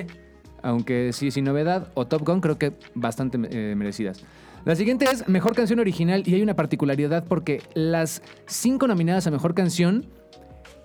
Aunque 0.62 1.12
sí, 1.13 1.32
sin 1.32 1.45
novedad, 1.45 1.88
o 1.95 2.06
Top 2.06 2.24
Gun 2.24 2.41
creo 2.41 2.58
que 2.58 2.74
bastante 2.93 3.39
eh, 3.52 3.76
merecidas. 3.76 4.24
La 4.63 4.76
siguiente 4.76 5.06
es 5.06 5.28
Mejor 5.28 5.56
Canción 5.56 5.80
Original 5.80 6.24
y 6.26 6.36
hay 6.36 6.41
una 6.43 6.56
particularidad 6.56 7.26
porque 7.26 7.63
las 7.74 8.21
cinco 8.45 8.88
nominadas 8.88 9.26
a 9.26 9.32
Mejor 9.32 9.56
Canción 9.56 10.06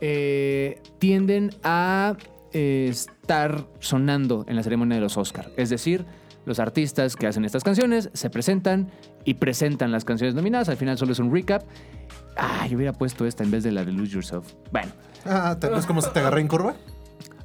eh, 0.01 0.81
tienden 0.99 1.51
a 1.63 2.17
eh, 2.53 2.89
estar 2.91 3.67
sonando 3.81 4.47
en 4.49 4.57
la 4.57 4.63
ceremonia 4.63 4.95
de 4.95 5.03
los 5.03 5.19
Oscar. 5.19 5.51
Es 5.59 5.69
decir, 5.69 6.07
los 6.47 6.59
artistas 6.59 7.17
que 7.17 7.27
hacen 7.27 7.45
estas 7.45 7.63
canciones 7.63 8.09
se 8.15 8.31
presentan 8.31 8.91
y 9.25 9.35
presentan 9.35 9.93
las 9.93 10.05
canciones 10.05 10.35
nominadas. 10.35 10.71
Al 10.71 10.79
final 10.79 10.97
solo 10.97 11.13
es 11.13 11.19
un 11.19 11.31
recap. 11.31 11.63
Ah, 12.37 12.67
yo 12.69 12.77
hubiera 12.77 12.93
puesto 12.93 13.27
esta 13.27 13.45
en 13.45 13.51
vez 13.51 13.65
de 13.65 13.73
la 13.73 13.85
de 13.85 13.93
Lose 13.93 14.13
Yourself. 14.13 14.55
Bueno. 14.73 14.93
Ah, 15.25 15.57
¿te 15.61 15.67
acuerdas 15.67 15.87
cómo 15.87 16.01
se 16.01 16.11
te 16.11 16.21
agarré 16.21 16.41
en 16.41 16.49
curva? 16.49 16.77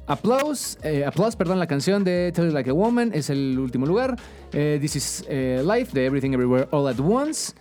Applause, 0.06 0.78
eh, 0.82 1.04
Applause, 1.04 1.36
perdón, 1.36 1.58
la 1.58 1.66
canción 1.66 2.04
de 2.04 2.32
Tell 2.34 2.46
You 2.46 2.52
Like 2.52 2.70
a 2.70 2.72
Woman 2.72 3.12
es 3.14 3.30
el 3.30 3.58
último 3.58 3.86
lugar. 3.86 4.16
Eh, 4.52 4.78
This 4.80 4.96
is 4.96 5.24
eh, 5.28 5.62
Life 5.64 5.92
de 5.92 6.06
Everything 6.06 6.32
Everywhere 6.32 6.68
All 6.70 6.88
at 6.88 6.98
Once. 6.98 7.54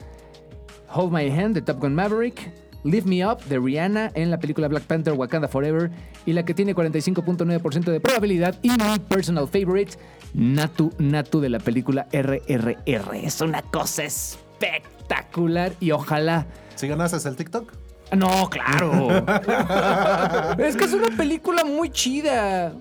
Hold 0.90 1.12
My 1.12 1.30
Hand 1.30 1.56
de 1.56 1.62
Top 1.62 1.80
Gun 1.80 1.96
Maverick. 1.96 2.52
Lift 2.84 3.06
Me 3.08 3.26
Up 3.26 3.44
de 3.46 3.60
Rihanna 3.60 4.12
en 4.16 4.32
la 4.32 4.40
película 4.40 4.68
Black 4.68 4.84
Panther 4.84 5.14
Wakanda 5.14 5.48
Forever. 5.48 5.92
Y 6.26 6.34
la 6.34 6.44
que 6.46 6.54
tiene 6.54 6.76
45.9% 6.76 7.92
de 7.92 8.00
probabilidad 8.00 8.56
y 8.62 8.70
mi 8.70 9.00
personal 9.08 9.48
favorite, 9.48 9.98
Natu 10.34 10.92
Natu 10.98 11.40
de 11.40 11.50
la 11.50 11.60
película 11.60 12.08
RRR. 12.12 13.16
Es 13.16 13.42
una 13.42 13.62
cosa 13.62 14.04
espectacular 14.04 15.74
y 15.80 15.92
ojalá 15.92 16.46
Si 16.76 16.88
ganases 16.88 17.26
el 17.26 17.36
TikTok. 17.36 17.72
no, 18.16 18.50
claro. 18.50 19.10
es 20.58 20.76
que 20.76 20.84
es 20.86 20.94
una 20.94 21.16
película 21.16 21.64
muy 21.64 21.90
chida. 21.90 22.74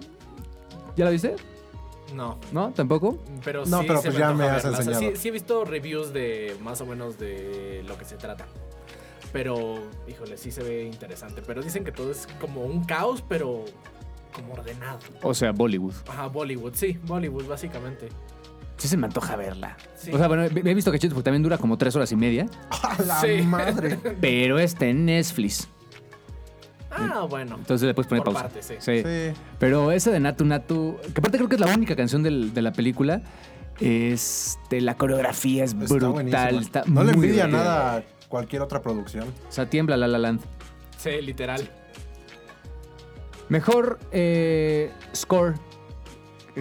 ¿Ya 0.96 1.04
la 1.04 1.10
viste? 1.10 1.36
No. 2.14 2.38
¿No? 2.52 2.70
¿Tampoco? 2.72 3.18
Pero 3.44 3.64
No, 3.66 3.80
sí 3.80 3.84
pero 3.86 4.00
se 4.02 4.08
pues 4.08 4.14
me 4.14 4.20
ya 4.20 4.32
me 4.32 4.44
has 4.48 4.64
verla. 4.64 4.78
O 4.78 4.82
sea, 4.82 4.92
enseñado. 4.92 5.14
sí, 5.16 5.22
sí 5.22 5.28
he 5.28 5.30
visto 5.30 5.64
reviews 5.64 6.12
de 6.12 6.56
más 6.62 6.80
o 6.80 6.86
menos 6.86 7.18
de 7.18 7.84
lo 7.86 7.96
que 7.96 8.04
se 8.04 8.16
trata. 8.16 8.46
Pero, 9.32 9.78
híjole, 10.08 10.36
sí 10.36 10.50
se 10.50 10.62
ve 10.62 10.84
interesante. 10.84 11.42
Pero 11.46 11.62
dicen 11.62 11.84
que 11.84 11.92
todo 11.92 12.10
es 12.10 12.26
como 12.40 12.62
un 12.64 12.84
caos, 12.84 13.22
pero 13.28 13.64
como 14.34 14.54
ordenado. 14.54 14.98
O 15.22 15.34
sea, 15.34 15.52
Bollywood. 15.52 15.94
Ajá, 16.08 16.26
Bollywood, 16.26 16.74
sí, 16.74 16.98
Bollywood, 17.04 17.46
básicamente. 17.46 18.08
Sí 18.76 18.88
se 18.88 18.96
me 18.96 19.06
antoja 19.06 19.36
verla. 19.36 19.76
Sí. 19.94 20.10
O 20.12 20.18
sea, 20.18 20.26
bueno, 20.26 20.44
he 20.44 20.74
visto 20.74 20.90
que 20.90 20.98
porque 20.98 21.22
también 21.22 21.42
dura 21.42 21.58
como 21.58 21.76
tres 21.76 21.94
horas 21.96 22.10
y 22.12 22.16
media. 22.16 22.46
¡A 22.70 23.02
la 23.02 23.20
Sí. 23.20 23.42
madre! 23.42 23.98
Pero 24.20 24.58
está 24.58 24.86
en 24.86 25.04
Netflix. 25.04 25.68
Ah, 26.90 27.26
bueno. 27.28 27.56
Entonces 27.58 27.86
le 27.86 27.94
puedes 27.94 28.08
poner 28.08 28.24
Por 28.24 28.34
pausa. 28.34 28.50
sí. 28.60 28.74
Sí. 28.80 29.02
Pero 29.58 29.92
esa 29.92 30.10
de 30.10 30.18
Natu 30.18 30.44
Natu, 30.44 30.96
que 31.14 31.20
aparte 31.20 31.36
creo 31.38 31.48
que 31.48 31.54
es 31.54 31.60
la 31.60 31.72
única 31.72 31.94
canción 31.94 32.22
del- 32.22 32.52
de 32.52 32.62
la 32.62 32.72
película. 32.72 33.22
Este, 33.80 34.80
la 34.80 34.96
coreografía 34.96 35.64
es 35.64 35.74
brutal. 35.74 36.58
está 36.60 36.82
no 36.86 37.04
le 37.04 37.12
envidia 37.12 37.46
nada 37.46 37.96
a 37.98 38.02
cualquier 38.30 38.62
otra 38.62 38.80
producción. 38.80 39.28
O 39.48 39.52
sea, 39.52 39.68
tiembla 39.68 39.98
La 39.98 40.08
La 40.08 40.16
Land. 40.18 40.40
Sí, 40.96 41.10
literal. 41.20 41.68
Mejor 43.50 43.98
eh, 44.12 44.90
score, 45.14 45.54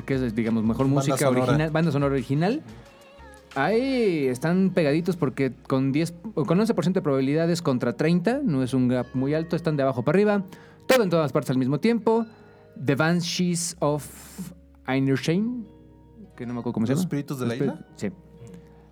que- 0.06 0.16
es, 0.16 0.34
digamos, 0.36 0.64
mejor 0.64 0.86
Banda 0.88 0.96
música 0.96 1.18
sonora. 1.18 1.44
original, 1.44 1.70
banda 1.72 1.92
sonora 1.92 2.14
original. 2.14 2.64
Ahí 3.56 4.28
están 4.28 4.72
pegaditos 4.74 5.16
porque 5.16 5.54
con 5.68 5.92
10, 5.92 6.14
o 6.36 6.46
con 6.46 6.60
11% 6.60 6.94
de 6.94 7.02
probabilidades 7.02 7.62
contra 7.62 7.94
30, 7.94 8.42
no 8.44 8.64
es 8.64 8.74
un 8.74 8.88
gap 8.88 9.08
muy 9.14 9.34
alto, 9.34 9.56
están 9.56 9.76
de 9.78 9.84
abajo 9.84 10.04
para 10.04 10.16
arriba. 10.18 10.44
Todo 10.88 11.04
en 11.04 11.10
todas 11.10 11.32
partes 11.32 11.52
al 11.52 11.58
mismo 11.58 11.80
tiempo. 11.80 12.26
The 12.84 12.96
Banshees 12.96 13.76
of 13.80 14.06
Inisherin, 14.88 15.68
que 16.36 16.46
no 16.46 16.54
me 16.54 16.60
acuerdo 16.62 16.74
cómo 16.74 16.86
se 16.88 16.94
¿Los 16.94 17.00
llama. 17.02 17.06
espíritus 17.08 17.40
de 17.40 17.46
la 17.48 17.54
Los 17.56 17.62
isla? 17.62 17.74
espíritus- 17.74 18.00
Sí. 18.00 18.12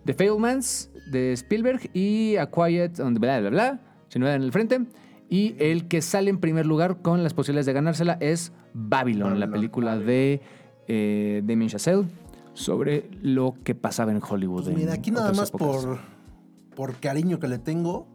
The 0.06 0.14
Failmans 0.14 0.90
de 1.12 1.34
Spielberg 1.34 1.90
y 1.94 2.36
A 2.38 2.50
Quiet 2.50 3.00
on 3.00 3.14
the 3.14 3.20
bla 3.20 3.40
bla 3.40 3.50
bla, 3.50 3.80
sin 4.10 4.22
novedad 4.22 4.38
en 4.38 4.44
el 4.44 4.52
frente. 4.52 4.82
Y 5.30 5.56
el 5.60 5.88
que 5.88 6.02
sale 6.02 6.30
en 6.30 6.40
primer 6.40 6.66
lugar 6.66 7.02
con 7.02 7.24
las 7.24 7.34
posibilidades 7.34 7.66
de 7.66 7.74
ganársela 7.74 8.18
es 8.22 8.54
Babylon, 8.74 9.40
la 9.40 9.46
Babylon, 9.46 9.52
película 9.52 9.98
de 9.98 10.42
eh, 10.88 11.42
Damien 11.44 11.70
Chazelle 11.70 12.06
sobre 12.54 13.10
lo 13.22 13.56
que 13.64 13.76
pasaba 13.76 14.12
en 14.12 14.22
Hollywood. 14.28 14.64
Pues 14.64 14.76
mira, 14.76 14.94
en 14.94 15.00
aquí 15.00 15.12
nada 15.12 15.34
más 15.34 15.50
épocas. 15.50 15.86
por, 15.86 16.00
por 16.76 16.96
cariño 16.96 17.40
que 17.40 17.48
le 17.48 17.60
tengo, 17.60 18.08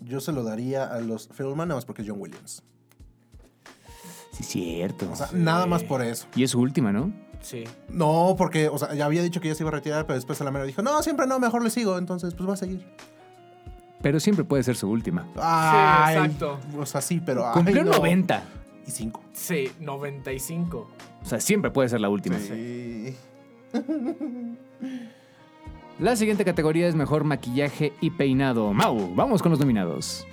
yo 0.00 0.20
se 0.20 0.32
lo 0.32 0.44
daría 0.44 0.84
a 0.84 1.00
los 1.00 1.28
Feldman, 1.28 1.68
nada 1.68 1.78
más 1.78 1.84
porque 1.86 2.02
es 2.02 2.08
John 2.08 2.20
Williams. 2.20 2.62
Sí, 4.32 4.44
cierto. 4.44 5.10
O 5.10 5.16
sea, 5.16 5.28
nada 5.32 5.66
más 5.66 5.82
por 5.82 6.02
eso. 6.02 6.26
y 6.36 6.42
es 6.44 6.50
su 6.50 6.60
última, 6.60 6.92
¿no? 6.92 7.12
Sí. 7.40 7.64
No, 7.88 8.34
porque, 8.36 8.68
o 8.68 8.78
sea, 8.78 8.94
ya 8.94 9.04
había 9.06 9.22
dicho 9.22 9.40
que 9.40 9.48
ya 9.48 9.54
se 9.54 9.62
iba 9.62 9.70
a 9.70 9.74
retirar, 9.74 10.06
pero 10.06 10.16
después 10.16 10.40
a 10.40 10.44
la 10.44 10.50
mera 10.50 10.64
dijo, 10.64 10.82
no, 10.82 11.02
siempre 11.02 11.26
no, 11.26 11.38
mejor 11.38 11.62
le 11.62 11.70
sigo, 11.70 11.98
entonces 11.98 12.34
pues 12.34 12.48
va 12.48 12.54
a 12.54 12.56
seguir. 12.56 12.84
Pero 14.02 14.20
siempre 14.20 14.44
puede 14.44 14.62
ser 14.62 14.76
su 14.76 14.88
última. 14.88 15.26
Ay, 15.36 16.16
exacto. 16.16 16.58
O 16.78 16.86
sea, 16.86 17.00
sí, 17.00 17.20
pero... 17.24 17.46
ay, 17.46 17.54
Cumplió 17.54 17.84
no. 17.84 17.92
90. 17.92 18.42
Y 18.86 18.90
cinco. 18.90 19.22
Sí, 19.32 19.70
95. 19.80 20.88
O 21.22 21.26
sea, 21.26 21.40
siempre 21.40 21.70
puede 21.70 21.88
ser 21.88 22.00
la 22.00 22.08
última. 22.08 22.38
Sí. 22.38 23.16
La 25.98 26.14
siguiente 26.14 26.44
categoría 26.44 26.86
es 26.86 26.94
mejor 26.94 27.24
maquillaje 27.24 27.92
y 28.00 28.10
peinado. 28.10 28.72
Mau, 28.72 29.12
vamos 29.16 29.42
con 29.42 29.50
los 29.50 29.58
nominados. 29.58 30.24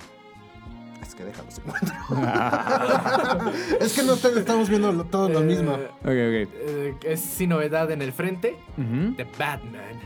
Es 1.16 1.22
que 1.22 1.24
déjalo 1.24 1.50
se 1.50 1.60
encuentro. 1.62 1.94
es 3.80 3.92
que 3.94 4.02
no 4.02 4.16
te- 4.16 4.38
estamos 4.38 4.68
viendo 4.68 4.92
lo- 4.92 5.04
todo 5.04 5.28
lo 5.30 5.40
mismo. 5.40 5.72
Ok, 5.72 5.78
ok. 6.02 6.10
Eh, 6.12 6.94
es 7.04 7.20
sin 7.20 7.48
novedad 7.50 7.90
en 7.90 8.02
el 8.02 8.12
frente. 8.12 8.54
Ujú. 8.76 9.14
The 9.16 9.24
Batman, 9.38 9.98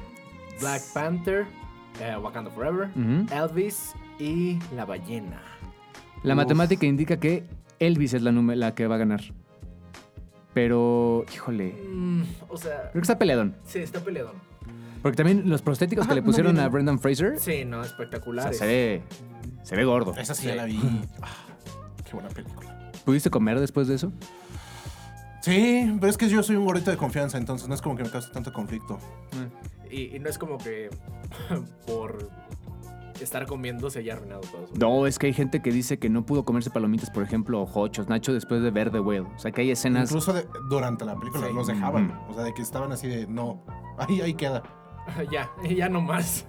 Black 0.60 0.82
Panther, 0.94 1.46
eh, 2.00 2.16
Wakanda 2.16 2.50
Forever. 2.50 2.90
Elvis 3.32 3.94
y 4.20 4.58
La 4.76 4.84
Ballena. 4.84 5.40
La 6.22 6.34
matemática 6.34 6.86
indica 6.86 7.18
que 7.18 7.44
Elvis 7.80 8.14
es 8.14 8.22
la, 8.22 8.74
que 8.74 8.86
va 8.86 8.94
a 8.94 8.98
ganar. 8.98 9.20
Pero, 10.54 11.24
híjole, 11.32 11.74
Mm, 11.92 12.22
o 12.48 12.56
sea, 12.56 12.82
creo 12.90 12.92
que 12.94 12.98
está 13.00 13.18
peleadón. 13.18 13.54
sí, 13.64 13.78
está 13.78 14.00
peleado. 14.00 14.32
Porque 15.02 15.16
también 15.16 15.48
los 15.48 15.62
prostéticos 15.62 16.06
que 16.06 16.14
le 16.14 16.20
no 16.20 16.26
pusieron 16.26 16.58
a 16.58 16.68
Brendan 16.68 16.98
Fraser, 16.98 17.38
Sí, 17.38 17.64
no, 17.64 17.78
o 17.78 17.82
sea, 17.84 17.90
espectaculares. 17.92 18.58
se 18.58 18.66
ve, 18.66 19.02
se 19.62 19.76
ve 19.76 19.84
gordo. 19.84 20.14
Esa 20.16 20.34
sí, 20.34 20.46
ya 20.46 20.54
la 20.56 20.64
vi. 20.64 20.78
Ah, 21.22 21.28
qué 22.04 22.12
buena 22.12 22.28
película. 22.28 22.90
¿Pudiste 23.04 23.30
comer 23.30 23.58
después 23.60 23.88
de 23.88 23.94
eso? 23.94 24.12
Sí, 25.42 25.96
pero 26.00 26.10
es 26.10 26.18
que 26.18 26.28
yo 26.28 26.42
soy 26.42 26.56
un 26.56 26.66
gordito 26.66 26.90
de 26.90 26.96
confianza, 26.98 27.38
entonces 27.38 27.66
no 27.66 27.74
es 27.74 27.80
como 27.80 27.96
que 27.96 28.02
me 28.04 28.10
cause 28.10 28.30
tanto 28.30 28.52
conflicto. 28.52 28.98
Y, 29.90 30.14
y 30.14 30.18
no 30.18 30.28
es 30.28 30.38
como 30.38 30.58
que 30.58 30.90
por 31.86 32.28
estar 33.20 33.46
comiendo 33.46 33.90
se 33.90 34.00
haya 34.00 34.14
arruinado 34.14 34.40
todo. 34.42 34.66
su- 34.68 34.74
No, 34.76 35.06
es 35.06 35.18
que 35.18 35.26
hay 35.28 35.32
gente 35.32 35.60
que 35.62 35.70
dice 35.72 35.98
que 35.98 36.08
no 36.10 36.24
pudo 36.26 36.44
comerse 36.44 36.70
palomitas, 36.70 37.10
por 37.10 37.22
ejemplo, 37.22 37.62
o 37.62 37.80
hochos, 37.80 38.08
Nacho, 38.08 38.32
después 38.34 38.62
de 38.62 38.70
ver 38.70 38.90
The 38.90 39.00
Whale. 39.00 39.20
O 39.34 39.38
sea, 39.38 39.50
que 39.50 39.62
hay 39.62 39.70
escenas... 39.70 40.10
Incluso 40.10 40.32
de- 40.34 40.46
durante 40.68 41.04
la 41.06 41.16
película 41.18 41.46
Sí. 41.48 41.54
los 41.54 41.66
dejaban. 41.66 42.10
O 42.28 42.34
sea, 42.34 42.44
de 42.44 42.52
que 42.54 42.62
estaban 42.62 42.92
así 42.92 43.08
de, 43.08 43.26
no, 43.26 43.64
ahí, 43.98 44.20
ahí 44.20 44.34
queda. 44.34 44.62
ya, 45.32 45.50
ya 45.68 45.88
no 45.88 46.00
más. 46.02 46.46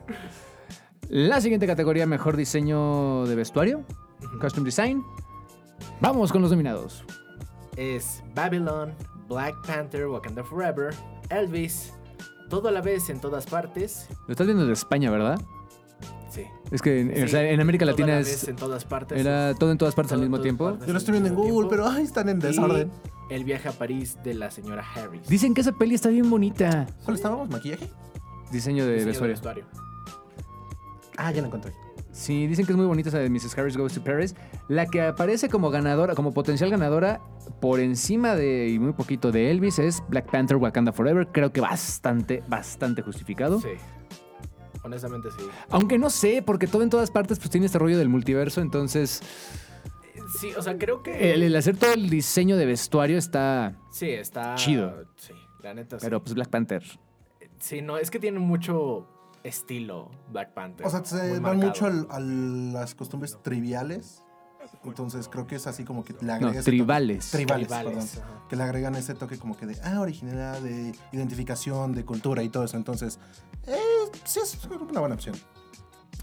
La 1.14 1.42
siguiente 1.42 1.68
categoría, 1.68 2.08
mejor 2.08 2.38
diseño 2.38 3.26
de 3.26 3.36
vestuario, 3.36 3.84
Costume 4.40 4.64
Design. 4.64 5.04
Vamos 6.00 6.32
con 6.32 6.42
los 6.42 6.52
nominados. 6.52 7.04
Es 7.76 8.24
Babylon, 8.34 8.94
Black 9.28 9.54
Panther, 9.68 10.08
Wakanda 10.08 10.42
Forever, 10.42 10.94
Elvis, 11.30 11.92
todo 12.50 12.70
a 12.70 12.72
la 12.72 12.80
vez 12.80 13.10
en 13.10 13.20
todas 13.20 13.46
partes. 13.46 14.08
Lo 14.26 14.32
estás 14.32 14.48
viendo 14.48 14.66
de 14.66 14.72
España, 14.72 15.12
¿verdad? 15.12 15.42
Sí. 16.30 16.46
Es 16.72 16.82
que 16.82 17.02
en, 17.02 17.12
o 17.12 17.16
Sí, 17.26 17.28
sea, 17.28 17.44
en 17.44 17.60
América 17.60 17.84
Latina 17.84 18.14
la 18.14 18.20
es... 18.22 18.28
vez 18.28 18.48
en 18.48 18.56
todas 18.56 18.86
partes. 18.86 19.20
Era 19.20 19.54
todo 19.56 19.70
en 19.74 19.78
todas 19.78 19.94
partes 19.94 20.14
al 20.14 20.22
mismo 20.22 20.40
tiempo. 20.40 20.78
Yo 20.88 20.94
lo 20.94 20.98
estoy 20.98 21.12
viendo 21.12 21.28
en 21.28 21.36
Google, 21.36 21.68
pero 21.70 21.90
ay, 21.90 22.04
están 22.06 22.30
en 22.30 22.38
Y 22.38 22.42
desorden. 22.42 22.90
El 23.30 23.44
viaje 23.44 23.68
a 23.68 23.74
París 23.74 24.18
de 24.24 24.34
la 24.34 24.50
señora 24.50 24.82
Harris. 24.96 25.28
Dicen 25.28 25.54
que 25.54 25.60
esa 25.60 25.74
peli 25.74 25.96
está 25.96 26.08
bien 26.08 26.30
bonita. 26.30 26.88
¿Cuál 27.04 27.18
estábamos? 27.18 27.50
¿Maquillaje? 27.50 27.90
Diseño 28.50 28.86
de 28.86 28.94
Diseño 29.04 29.20
de 29.24 29.28
vestuario. 29.28 29.66
Ah, 31.24 31.32
ya 31.32 31.42
la 31.42 31.48
encontré. 31.48 31.72
Sí, 32.12 32.48
dicen 32.48 32.66
que 32.66 32.72
es 32.72 32.78
muy 32.78 32.88
bonita 32.88 33.10
esa 33.10 33.20
de 33.20 33.30
Mrs. 33.30 33.56
Harris 33.58 33.78
Goes 33.78 33.94
to 33.94 34.04
Paris. 34.04 34.36
La 34.68 34.88
que 34.88 35.02
aparece 35.02 35.50
como 35.50 35.70
ganadora, 35.70 36.16
como 36.16 36.34
potencial 36.34 36.72
ganadora, 36.72 37.22
por 37.60 37.80
encima 37.80 38.36
de, 38.36 38.70
y 38.70 38.80
muy 38.80 38.94
poquito 38.94 39.32
de 39.32 39.52
Elvis, 39.52 39.78
es 39.78 40.04
Black 40.10 40.30
Panther 40.32 40.58
Wakanda 40.58 40.92
Forever. 40.92 41.28
Creo 41.32 41.54
que 41.54 41.62
bastante, 41.62 42.44
bastante 42.48 43.04
justificado. 43.04 43.62
Sí. 43.62 43.70
Honestamente 44.84 45.30
sí. 45.38 45.46
Aunque 45.70 46.00
no 46.00 46.10
sé, 46.10 46.42
porque 46.44 46.66
todo 46.66 46.82
en 46.82 46.90
todas 46.90 47.12
partes 47.12 47.38
pues 47.38 47.52
tiene 47.52 47.68
este 47.68 47.78
rollo 47.78 48.00
del 48.00 48.10
multiverso, 48.10 48.62
entonces 48.62 49.22
Sí, 50.40 50.52
o 50.58 50.62
sea, 50.62 50.78
creo 50.78 51.04
que. 51.04 51.34
el, 51.34 51.44
el 51.44 51.56
hacer 51.56 51.78
todo 51.78 51.94
el 51.94 52.10
diseño 52.10 52.58
de 52.58 52.66
vestuario 52.66 53.18
está... 53.18 53.76
Sí, 53.92 54.10
está. 54.10 54.56
Chido. 54.56 55.06
Sí, 55.18 55.34
la 55.62 55.74
neta 55.74 56.00
sí. 56.00 56.06
Pero 56.06 56.24
pues 56.24 56.34
Black 56.34 56.50
Panther. 56.50 56.84
Sí, 57.60 57.82
no, 57.82 57.98
es 57.98 58.10
que 58.10 58.18
tiene 58.18 58.40
mucho 58.40 59.08
estilo 59.44 60.10
Black 60.30 60.54
Panther. 60.54 60.86
O 60.86 60.90
sea, 60.90 61.04
se 61.04 61.40
van 61.40 61.58
mucho 61.58 61.86
al- 61.86 62.08
a 62.10 62.20
las 62.20 62.96
costumbres 62.96 63.38
triviales. 63.42 64.24
Entonces 64.86 65.28
creo 65.28 65.48
que 65.48 65.56
es 65.56 65.68
así 65.68 65.84
como 65.84 66.04
que 66.04 66.14
le 66.22 66.32
agrega 66.32 66.40
No, 66.40 66.50
ese 66.52 66.60
toque- 66.62 66.66
tribales. 66.66 67.32
Tribales, 67.32 67.68
Tribales, 67.68 68.12
perdón. 68.16 68.48
Que 68.50 68.56
le 68.56 68.64
agregan 68.64 68.96
ese 68.96 69.14
toque 69.16 69.38
como 69.38 69.58
que 69.58 69.66
de, 69.66 69.78
ah, 69.84 70.00
originalidad, 70.00 70.60
de 70.62 70.94
identificación, 71.12 71.94
de 71.94 72.06
cultura 72.06 72.42
y 72.44 72.50
todo 72.50 72.64
eso. 72.64 72.78
Entonces, 72.78 73.20
eh, 73.68 73.76
sí 74.24 74.40
es 74.42 74.58
una 74.90 75.00
buena 75.00 75.16
opción. 75.16 75.36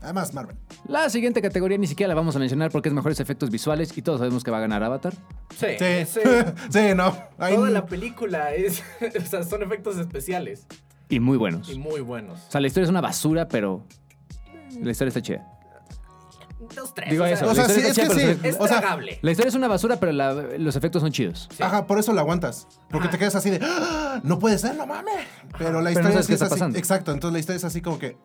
Además, 0.00 0.32
Marvel. 0.32 0.56
La 0.86 1.10
siguiente 1.10 1.42
categoría 1.42 1.76
ni 1.76 1.88
siquiera 1.88 2.08
la 2.08 2.14
vamos 2.14 2.36
a 2.36 2.38
mencionar 2.38 2.70
porque 2.70 2.88
es 2.88 2.94
mejores 2.94 3.18
efectos 3.18 3.50
visuales 3.50 3.96
y 3.98 4.02
todos 4.02 4.20
sabemos 4.20 4.44
que 4.44 4.50
va 4.52 4.58
a 4.58 4.60
ganar 4.60 4.82
Avatar. 4.84 5.12
Sí, 5.56 5.66
Sí, 5.78 6.04
sí. 6.06 6.20
sí, 6.70 6.94
no. 6.94 7.12
Toda 7.36 7.70
la 7.70 7.84
película 7.86 8.54
es. 8.54 8.82
o 9.18 9.26
sea, 9.26 9.42
son 9.42 9.62
efectos 9.64 9.96
especiales. 9.98 10.66
Y 11.08 11.20
muy 11.20 11.36
buenos. 11.38 11.68
Y 11.70 11.78
muy 11.78 12.00
buenos. 12.00 12.38
O 12.48 12.50
sea, 12.50 12.60
la 12.60 12.66
historia 12.66 12.84
es 12.84 12.90
una 12.90 13.00
basura, 13.00 13.48
pero 13.48 13.84
la 14.80 14.90
historia 14.90 15.08
está 15.08 15.22
chida. 15.22 15.54
Dos, 16.74 16.92
tres. 16.92 17.10
Digo 17.10 17.24
eso. 17.24 17.48
O 17.48 17.54
sea, 17.54 17.66
sí, 17.68 17.80
historia 17.80 18.04
es 18.04 18.12
que 18.14 18.34
sí. 18.34 18.40
Es 18.48 18.56
O 18.58 18.66
sea, 18.66 18.80
tragable. 18.80 19.18
La 19.22 19.30
historia 19.30 19.48
es 19.48 19.54
una 19.54 19.68
basura, 19.68 19.96
pero 20.00 20.12
la- 20.12 20.32
los 20.34 20.76
efectos 20.76 21.00
son 21.02 21.12
chidos. 21.12 21.48
Ajá, 21.60 21.86
por 21.86 21.98
eso 21.98 22.12
la 22.12 22.20
aguantas. 22.22 22.66
Porque 22.90 23.08
te 23.08 23.16
quedas 23.16 23.36
así 23.36 23.48
de, 23.50 23.60
"Ah, 23.62 24.20
no 24.24 24.38
puede 24.38 24.58
ser, 24.58 24.74
no 24.74 24.84
mames. 24.86 25.14
Pero 25.56 25.80
la 25.80 25.90
Pero 25.90 26.02
no 26.02 26.08
historia 26.10 26.10
sabes 26.12 26.26
sí 26.26 26.30
qué 26.30 26.34
es 26.34 26.42
está 26.42 26.46
así. 26.46 26.54
pasando. 26.54 26.78
Exacto, 26.78 27.12
entonces 27.12 27.32
la 27.32 27.38
historia 27.38 27.56
es 27.58 27.64
así 27.64 27.80
como 27.80 27.98
que. 27.98 28.16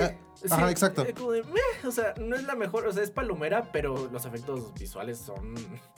ah, 0.00 0.10
Sí, 0.34 0.46
ajá, 0.50 0.70
exacto. 0.70 1.04
eh, 1.06 1.14
como 1.14 1.30
de, 1.32 1.42
meh, 1.44 1.86
o 1.86 1.90
sea, 1.90 2.14
no 2.20 2.34
es 2.36 2.44
la 2.44 2.54
mejor. 2.54 2.86
O 2.86 2.92
sea, 2.92 3.02
es 3.02 3.10
palomera, 3.10 3.70
pero 3.72 4.08
los 4.10 4.24
efectos 4.24 4.72
visuales 4.74 5.18
son. 5.18 5.54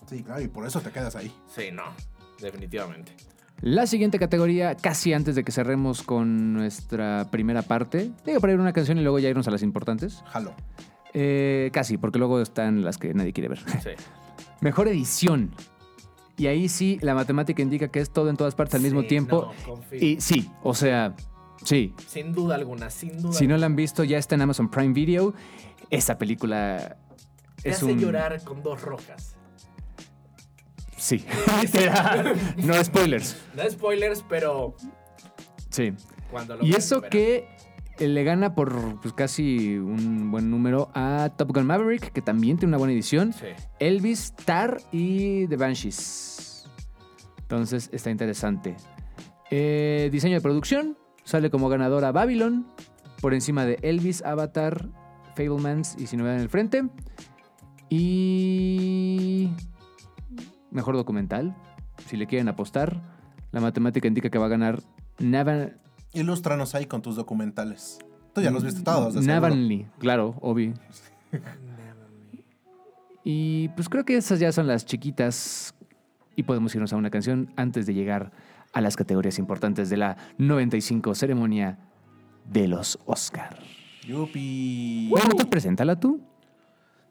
Sí, 0.09 0.22
claro, 0.22 0.40
y 0.42 0.49
por 0.49 0.66
eso 0.66 0.81
te 0.81 0.90
quedas 0.90 1.14
ahí. 1.16 1.33
Sí, 1.49 1.70
no. 1.72 1.85
Definitivamente. 2.40 3.12
La 3.62 3.87
siguiente 3.87 4.19
categoría, 4.19 4.75
casi 4.77 5.12
antes 5.12 5.35
de 5.35 5.42
que 5.42 5.51
cerremos 5.51 6.03
con 6.03 6.53
nuestra 6.53 7.27
primera 7.31 7.62
parte, 7.62 8.11
digo 8.25 8.40
para 8.40 8.53
ir 8.53 8.59
a 8.59 8.62
una 8.62 8.73
canción 8.73 8.99
y 8.99 9.03
luego 9.03 9.19
ya 9.19 9.29
irnos 9.29 9.49
a 9.49 9.51
las 9.51 9.62
importantes. 9.62 10.23
Jalo. 10.27 10.53
Eh, 11.14 11.71
casi, 11.73 11.97
porque 11.97 12.19
luego 12.19 12.40
están 12.40 12.85
las 12.85 12.99
que 12.99 13.14
nadie 13.14 13.33
quiere 13.33 13.49
ver. 13.49 13.61
Sí. 13.83 13.90
Mejor 14.61 14.88
edición. 14.88 15.51
Y 16.37 16.49
ahí 16.49 16.69
sí, 16.69 16.99
la 17.01 17.14
matemática 17.14 17.62
indica 17.62 17.88
que 17.88 18.01
es 18.01 18.11
todo 18.11 18.29
en 18.29 18.37
todas 18.37 18.55
partes 18.55 18.75
al 18.75 18.83
mismo 18.83 19.05
tiempo. 19.05 19.53
no, 19.66 19.81
y 19.97 20.21
sí, 20.21 20.51
o 20.62 20.75
sea, 20.75 21.14
sí. 21.62 21.95
Sin 22.07 22.33
duda 22.33 22.57
alguna, 22.57 22.90
sin 22.90 23.21
duda. 23.23 23.33
Si 23.33 23.47
no 23.47 23.57
la 23.57 23.66
han 23.66 23.77
visto, 23.77 24.05
ya 24.05 24.19
está 24.19 24.35
en 24.35 24.42
Amazon 24.42 24.71
Prime 24.71 24.92
Video. 24.92 25.33
Esa 25.88 26.19
película 26.19 26.97
Te 27.62 27.71
es 27.71 27.77
hace 27.77 27.87
un... 27.92 27.99
llorar 27.99 28.42
con 28.45 28.62
dos 28.62 28.83
rojas. 28.83 29.36
Sí. 30.96 31.24
No 32.56 32.82
spoilers. 32.82 33.37
No 33.54 33.70
spoilers, 33.70 34.24
pero 34.28 34.74
Sí. 35.70 35.92
cuando 36.30 36.56
lo 36.56 36.64
Y 36.64 36.72
eso 36.72 37.02
que 37.02 37.48
le 37.98 38.24
gana 38.24 38.54
por 38.54 39.00
pues, 39.00 39.14
casi 39.14 39.76
un 39.76 40.30
buen 40.30 40.50
número 40.50 40.90
a 40.94 41.30
Top 41.37 41.52
Gun 41.54 41.66
Maverick, 41.66 42.12
que 42.12 42.22
también 42.22 42.56
tiene 42.59 42.70
una 42.70 42.78
buena 42.78 42.92
edición. 42.92 43.32
Sí. 43.32 43.46
Elvis, 43.78 44.35
Tar 44.44 44.78
y 44.92 45.46
The 45.48 45.56
Banshees. 45.56 46.66
Entonces 47.42 47.88
está 47.92 48.11
interesante. 48.11 48.76
Eh, 49.50 50.09
diseño 50.12 50.35
de 50.35 50.40
producción. 50.40 50.98
Sale 51.24 51.50
como 51.50 51.68
ganadora 51.68 52.12
Babylon. 52.12 52.66
Por 53.20 53.35
encima 53.35 53.64
de 53.64 53.78
Elvis, 53.82 54.22
Avatar, 54.22 54.88
Fablemans 55.35 55.96
y 55.98 56.06
Si 56.06 56.16
no 56.16 56.30
en 56.30 56.40
el 56.40 56.48
frente. 56.48 56.85
Y. 57.88 59.50
Mejor 60.70 60.96
documental. 60.96 61.57
Si 62.07 62.16
le 62.16 62.26
quieren 62.26 62.48
apostar. 62.48 63.00
La 63.52 63.61
matemática 63.61 64.07
indica 64.09 64.29
que 64.31 64.38
va 64.38 64.46
a 64.46 64.50
ganar 64.50 64.83
Navan. 65.18 65.79
Ilústranos 66.12 66.74
ahí 66.74 66.87
con 66.87 67.02
tus 67.02 67.16
documentales. 67.16 67.98
Tú 68.35 68.42
ya 68.42 68.50
los 68.50 68.64
viste 68.64 68.83
todos. 68.83 69.14
Navanly, 69.14 69.87
claro, 69.98 70.37
Obi. 70.40 70.74
Y 73.29 73.70
pues 73.70 73.88
creo 73.88 74.05
que 74.05 74.16
esas 74.16 74.38
ya 74.38 74.52
son 74.52 74.68
las 74.68 74.87
chiquitas. 74.87 75.74
Y 76.37 76.44
podemos 76.44 76.72
irnos 76.76 76.92
a 76.92 76.96
una 76.96 77.11
canción 77.11 77.52
antes 77.57 77.85
de 77.87 77.92
llegar 77.92 78.31
a 78.72 78.81
las 78.81 78.94
categorías 78.94 79.40
importantes 79.40 79.90
de 79.90 79.96
la 79.96 80.16
95 80.38 81.12
ceremonia 81.16 81.79
de 82.44 82.68
los 82.68 83.00
Oscar. 83.05 83.59
Yupi. 84.07 85.09
Bueno, 85.11 85.24
entonces 85.24 85.48
preséntala 85.48 85.98
tú, 85.98 86.20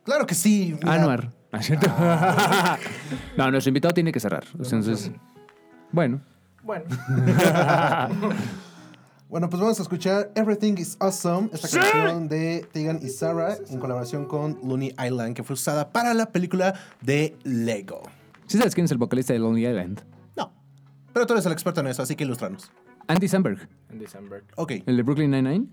Claro 0.03 0.25
que 0.25 0.35
sí. 0.35 0.77
mira. 0.79 0.93
Anuar. 0.93 1.33
¿No 1.55 1.59
es 1.61 1.65
cierto? 1.67 1.87
no, 3.37 3.51
nuestro 3.51 3.69
invitado 3.69 3.93
tiene 3.93 4.11
que 4.11 4.19
cerrar. 4.19 4.43
Entonces, 4.57 5.11
bueno. 5.91 6.21
Bueno, 6.63 6.85
Bueno, 9.29 9.49
pues 9.49 9.59
vamos 9.59 9.79
a 9.79 9.81
escuchar 9.83 10.31
Everything 10.35 10.75
is 10.77 10.97
Awesome, 10.99 11.49
esta 11.51 11.67
canción 11.67 12.27
de 12.29 12.65
Tegan 12.71 12.99
y 13.01 13.09
Sarah 13.09 13.57
en 13.69 13.79
colaboración 13.79 14.25
con 14.25 14.59
Looney 14.63 14.95
Island, 15.03 15.35
que 15.35 15.43
fue 15.43 15.55
usada 15.55 15.89
para 15.91 16.13
la 16.13 16.27
película 16.27 16.73
de 17.01 17.35
Lego. 17.43 18.01
¿Sí 18.47 18.57
sabes 18.57 18.75
quién 18.75 18.85
es 18.85 18.91
el 18.91 18.97
vocalista 18.97 19.33
de 19.33 19.39
Lonely 19.39 19.67
Island? 19.67 20.01
No, 20.37 20.53
pero 21.11 21.25
tú 21.25 21.33
eres 21.33 21.45
el 21.47 21.51
experto 21.53 21.81
en 21.81 21.87
eso, 21.87 22.03
así 22.03 22.15
que 22.15 22.23
ilustranos. 22.23 22.71
Andy 23.07 23.27
Samberg, 23.27 23.67
en 23.89 23.99
December. 23.99 24.43
Ok. 24.55 24.71
el 24.85 24.97
de 24.97 25.03
Brooklyn 25.03 25.31
Nine-Nine. 25.31 25.67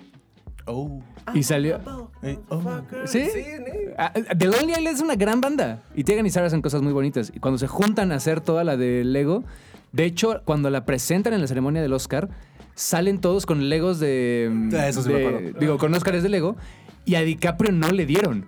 Oh. 0.67 1.03
Y 1.35 1.43
salió, 1.43 1.77
Eh, 1.77 2.02
oh. 2.49 2.63
¿Sí? 3.07 3.27
Sí. 3.33 3.45
Ah, 3.99 4.13
The 4.13 4.47
Lonely 4.47 4.73
Island 4.73 4.89
es 4.97 5.01
una 5.01 5.15
gran 5.17 5.41
banda. 5.41 5.81
Y 5.95 6.05
Tegan 6.05 6.25
y 6.27 6.31
Sara 6.31 6.47
hacen 6.47 6.63
cosas 6.63 6.83
muy 6.83 6.93
bonitas. 6.93 7.33
Y 7.35 7.41
cuando 7.41 7.59
se 7.59 7.67
juntan 7.67 8.13
a 8.13 8.17
hacer 8.17 8.41
toda 8.41 8.65
la 8.65 8.77
de 8.77 9.05
Lego, 9.05 9.45
de 9.93 10.05
hecho, 10.05 10.41
cuando 10.45 10.71
la 10.71 10.85
presentan 10.85 11.33
en 11.35 11.41
la 11.41 11.47
ceremonia 11.47 11.83
del 11.83 11.93
Oscar, 11.93 12.29
salen 12.75 13.21
todos 13.21 13.45
con 13.47 13.69
Legos 13.69 13.99
de. 14.01 14.71
Ah, 14.75 14.89
eso 14.89 15.03
sí 15.03 15.11
me 15.11 15.27
acuerdo. 15.27 15.59
Digo, 15.61 15.79
con 15.79 15.93
Oscars 15.95 16.23
de 16.23 16.29
Lego. 16.29 16.57
Y 17.05 17.17
a 17.17 17.23
DiCaprio 17.23 17.73
no 17.73 17.89
le 17.91 18.07
dieron. 18.07 18.47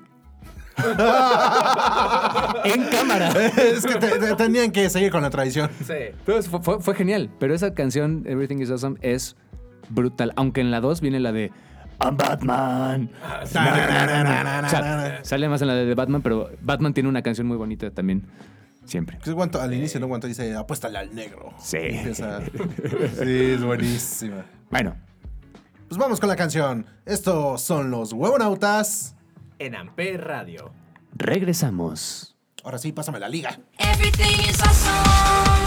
en 2.64 2.84
cámara. 2.90 3.28
es 3.56 3.84
que 3.86 3.94
te- 3.96 4.18
te- 4.18 4.34
tenían 4.36 4.70
que 4.72 4.88
seguir 4.90 5.10
con 5.10 5.22
la 5.22 5.30
tradición. 5.30 5.70
Sí. 5.84 5.92
Entonces, 6.18 6.48
fue, 6.50 6.60
fue- 6.62 6.80
fue 6.80 6.94
genial. 6.94 7.30
Pero 7.38 7.54
esa 7.54 7.74
canción, 7.74 8.24
Everything 8.26 8.58
is 8.58 8.70
Awesome, 8.70 8.96
es 9.02 9.36
brutal. 9.88 10.32
Aunque 10.36 10.60
en 10.60 10.70
la 10.70 10.80
2 10.80 11.00
viene 11.00 11.20
la 11.20 11.32
de 11.32 11.52
I'm 12.00 12.16
Batman. 12.16 13.10
Sale 15.22 15.48
más 15.48 15.62
en 15.62 15.68
la 15.68 15.74
de 15.74 15.94
Batman, 15.94 16.22
pero 16.22 16.50
Batman 16.60 16.92
tiene 16.94 17.08
una 17.08 17.22
canción 17.22 17.46
muy 17.46 17.56
bonita 17.56 17.90
también. 17.90 18.26
Siempre. 18.84 19.18
Cuanto, 19.34 19.60
al 19.62 19.72
inicio, 19.72 19.98
¿no? 20.00 20.08
Cuando 20.08 20.26
dice, 20.28 20.54
apuéstale 20.54 20.98
al 20.98 21.14
negro. 21.14 21.54
Sí. 21.58 21.78
Empieza- 21.80 22.40
Sí, 22.44 23.52
es 23.52 23.62
buenísima. 23.64 24.44
Bueno, 24.70 24.94
Pues 25.88 25.98
vamos 25.98 26.18
con 26.20 26.28
la 26.28 26.36
canción. 26.36 26.86
Estos 27.06 27.62
son 27.62 27.90
los 27.90 28.12
huevonautas. 28.12 29.14
En 29.58 29.74
Amper 29.76 30.22
Radio. 30.24 30.72
regresamos. 31.14 32.36
Ahora 32.64 32.78
sí, 32.78 32.92
pásame 32.92 33.20
la 33.20 33.28
liga. 33.28 33.58
Everything 33.78 34.50
is 34.50 34.60
awesome. 34.62 35.63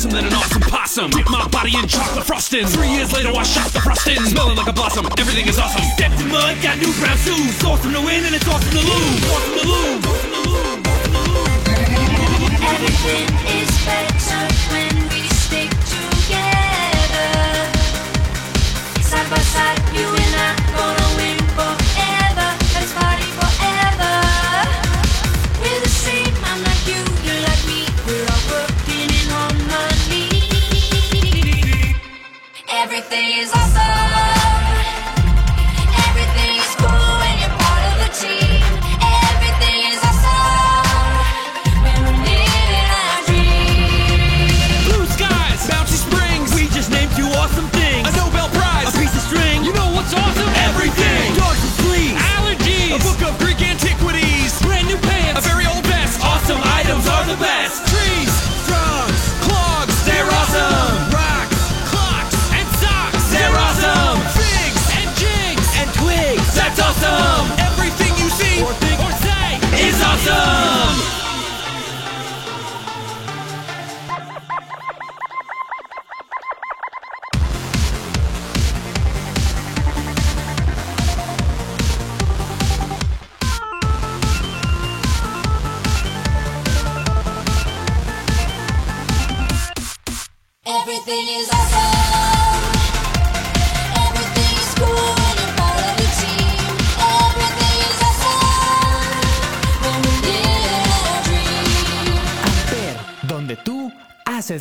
Awesome 0.00 0.10
than 0.12 0.24
an 0.24 0.32
awesome 0.32 0.62
possum. 0.62 1.10
Dip 1.10 1.28
my 1.28 1.46
body 1.48 1.76
in 1.76 1.86
chocolate 1.86 2.24
frosting. 2.24 2.66
Three 2.66 2.88
years 2.88 3.12
later, 3.12 3.28
I 3.36 3.42
shot 3.42 3.70
the 3.72 3.80
frosting. 3.80 4.16
Smelling 4.24 4.56
like 4.56 4.68
a 4.68 4.72
blossom. 4.72 5.06
Everything 5.18 5.46
is 5.46 5.58
awesome. 5.58 5.82
Stepped 5.96 6.18
in 6.20 6.28
mud, 6.28 6.56
got 6.62 6.78
new 6.78 6.92
brown 6.94 7.18
shoes. 7.18 7.62
Awesome 7.64 7.92
to 7.92 8.00
win 8.00 8.24
and 8.24 8.34
it's 8.34 8.48
awesome 8.48 8.70
to 8.70 8.80
lose. 8.80 9.24
Awesome 9.28 9.58
to 9.60 9.68
lose. 9.68 10.06
Awesome 10.06 10.32
to 10.32 10.40
lose. 10.48 10.80
Everything 12.64 13.28
is 13.60 13.69
is 70.26 70.79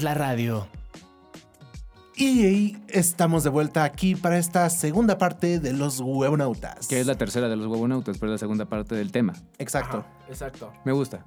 la 0.09 0.15
radio. 0.15 0.67
Y 2.15 2.45
ahí 2.45 2.83
estamos 2.89 3.43
de 3.43 3.49
vuelta 3.51 3.83
aquí 3.83 4.15
para 4.15 4.37
esta 4.39 4.67
segunda 4.71 5.17
parte 5.19 5.59
de 5.59 5.71
los 5.71 5.99
huevonautas. 6.01 6.87
Que 6.87 6.99
es 6.99 7.05
la 7.07 7.15
tercera 7.15 7.47
de 7.47 7.55
los 7.55 7.67
huevonautas, 7.67 8.17
pero 8.17 8.31
es 8.31 8.35
la 8.35 8.37
segunda 8.39 8.65
parte 8.65 8.95
del 8.95 9.11
tema. 9.11 9.33
Exacto. 9.59 10.03
Exacto. 10.27 10.73
Me 10.83 10.91
gusta. 10.93 11.25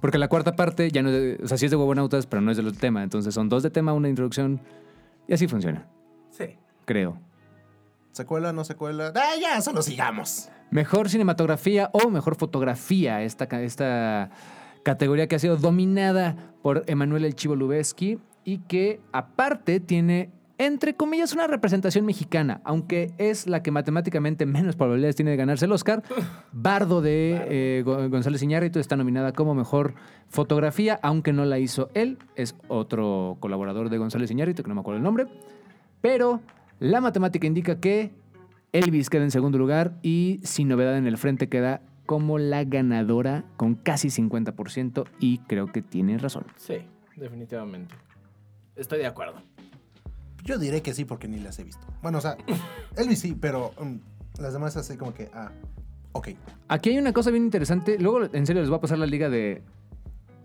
Porque 0.00 0.18
la 0.18 0.28
cuarta 0.28 0.54
parte 0.54 0.90
ya 0.92 1.02
no 1.02 1.08
es 1.08 1.14
de, 1.38 1.44
o 1.44 1.48
sea, 1.48 1.56
sí 1.58 1.64
es 1.64 1.70
de 1.70 1.76
huevonautas, 1.76 2.26
pero 2.26 2.40
no 2.42 2.50
es 2.52 2.58
del 2.58 2.76
tema. 2.76 3.02
Entonces 3.02 3.34
son 3.34 3.48
dos 3.48 3.62
de 3.62 3.70
tema, 3.70 3.94
una 3.94 4.08
introducción. 4.10 4.60
Y 5.26 5.32
así 5.32 5.48
funciona, 5.48 5.88
Sí. 6.30 6.56
creo. 6.84 7.18
¿Secuela, 8.12 8.52
no 8.52 8.62
secuela? 8.64 9.12
Ah, 9.16 9.34
ya, 9.40 9.60
solo 9.62 9.80
sigamos. 9.82 10.50
Mejor 10.70 11.08
cinematografía 11.08 11.88
o 11.92 12.10
mejor 12.10 12.36
fotografía, 12.36 13.22
esta, 13.22 13.44
esta 13.62 14.30
categoría 14.82 15.26
que 15.26 15.36
ha 15.36 15.38
sido 15.38 15.56
dominada 15.56 16.54
por 16.62 16.84
Emanuel 16.86 17.24
El 17.24 17.34
Chivo 17.34 17.56
Lubeski 17.56 18.18
y 18.44 18.58
que 18.58 19.00
aparte 19.12 19.80
tiene, 19.80 20.30
entre 20.58 20.94
comillas, 20.94 21.32
una 21.34 21.46
representación 21.46 22.04
mexicana, 22.06 22.60
aunque 22.64 23.12
es 23.18 23.46
la 23.46 23.62
que 23.62 23.70
matemáticamente 23.70 24.46
menos 24.46 24.74
probabilidades 24.76 25.16
tiene 25.16 25.30
de 25.32 25.36
ganarse 25.36 25.66
el 25.66 25.72
Oscar. 25.72 26.02
Bardo 26.52 27.00
de 27.00 27.44
eh, 27.48 27.82
Go- 27.84 28.08
González 28.08 28.42
Iñárritu 28.42 28.78
está 28.78 28.96
nominada 28.96 29.32
como 29.32 29.54
mejor 29.54 29.94
fotografía, 30.28 30.98
aunque 31.02 31.32
no 31.32 31.44
la 31.44 31.58
hizo 31.58 31.90
él, 31.94 32.18
es 32.36 32.54
otro 32.68 33.36
colaborador 33.40 33.88
de 33.90 33.98
González 33.98 34.30
Iñárritu, 34.30 34.62
que 34.62 34.68
no 34.68 34.74
me 34.74 34.80
acuerdo 34.80 34.98
el 34.98 35.04
nombre. 35.04 35.26
Pero 36.00 36.40
la 36.80 37.00
matemática 37.00 37.46
indica 37.46 37.80
que 37.80 38.10
Elvis 38.72 39.10
queda 39.10 39.24
en 39.24 39.30
segundo 39.30 39.58
lugar 39.58 39.94
y 40.02 40.40
sin 40.44 40.68
novedad 40.68 40.96
en 40.96 41.06
el 41.06 41.16
frente 41.18 41.48
queda 41.48 41.80
como 42.08 42.38
la 42.38 42.64
ganadora 42.64 43.44
con 43.58 43.74
casi 43.74 44.08
50% 44.08 45.04
y 45.20 45.40
creo 45.40 45.66
que 45.66 45.82
tiene 45.82 46.16
razón. 46.16 46.46
Sí, 46.56 46.76
definitivamente. 47.16 47.94
Estoy 48.76 49.00
de 49.00 49.06
acuerdo. 49.06 49.42
Yo 50.42 50.56
diré 50.56 50.80
que 50.80 50.94
sí 50.94 51.04
porque 51.04 51.28
ni 51.28 51.38
las 51.38 51.58
he 51.58 51.64
visto. 51.64 51.86
Bueno, 52.00 52.16
o 52.16 52.20
sea, 52.22 52.38
Elvis 52.96 53.18
sí, 53.18 53.36
pero 53.38 53.72
um, 53.78 54.00
las 54.40 54.54
demás 54.54 54.74
así 54.78 54.96
como 54.96 55.12
que, 55.12 55.28
ah, 55.34 55.52
ok. 56.12 56.28
Aquí 56.68 56.88
hay 56.88 56.96
una 56.96 57.12
cosa 57.12 57.30
bien 57.30 57.44
interesante. 57.44 57.98
Luego, 57.98 58.22
en 58.32 58.46
serio, 58.46 58.62
les 58.62 58.70
voy 58.70 58.78
a 58.78 58.80
pasar 58.80 58.96
la 58.96 59.04
liga 59.04 59.28
de, 59.28 59.60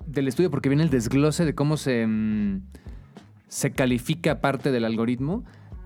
del 0.06 0.28
estudio 0.28 0.52
porque 0.52 0.67
viene 0.67 0.84
el 0.84 0.89
desglose 0.89 1.45
de 1.45 1.56
cómo 1.56 1.78
se, 1.78 2.06
mm, 2.06 2.62
se 3.47 3.71
califica 3.71 4.41
parte 4.41 4.69
del 4.73 4.84
algoritmo. 4.84 5.45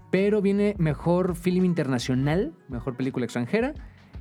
Pero 0.10 0.42
viene 0.42 0.74
mejor 0.80 1.36
film 1.36 1.66
internacional, 1.66 2.56
mejor 2.68 2.98
película 2.98 3.26
extranjera. 3.26 3.76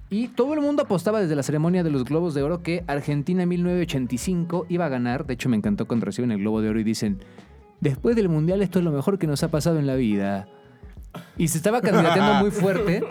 Y 0.09 0.29
todo 0.29 0.55
el 0.55 0.61
mundo 0.61 0.83
apostaba 0.85 1.21
desde 1.21 1.35
la 1.35 1.43
ceremonia 1.43 1.83
de 1.83 1.91
los 1.91 2.05
Globos 2.05 2.33
de 2.35 2.43
Oro 2.43 2.63
que 2.63 2.85
Argentina 2.87 3.45
1985 3.45 4.67
iba 4.69 4.87
a 4.87 4.89
ganar. 4.89 5.27
De 5.27 5.35
hecho, 5.35 5.49
me 5.49 5.57
encantó 5.57 5.87
cuando 5.89 6.07
reciben 6.07 6.31
el 6.31 6.39
Globo 6.39 6.61
de 6.61 6.69
Oro 6.69 6.79
y 6.81 6.85
dicen, 6.85 7.19
después 7.81 8.15
del 8.15 8.29
Mundial 8.29 8.63
esto 8.63 8.79
es 8.79 8.85
lo 8.85 8.93
mejor 8.93 9.19
que 9.19 9.27
nos 9.27 9.43
ha 9.43 9.49
pasado 9.49 9.79
en 9.81 9.87
la 9.87 9.97
vida. 9.97 10.47
Y 11.37 11.49
se 11.49 11.59
estaba 11.59 11.81
candidateando 11.81 12.35
muy 12.41 12.51
fuerte, 12.53 13.03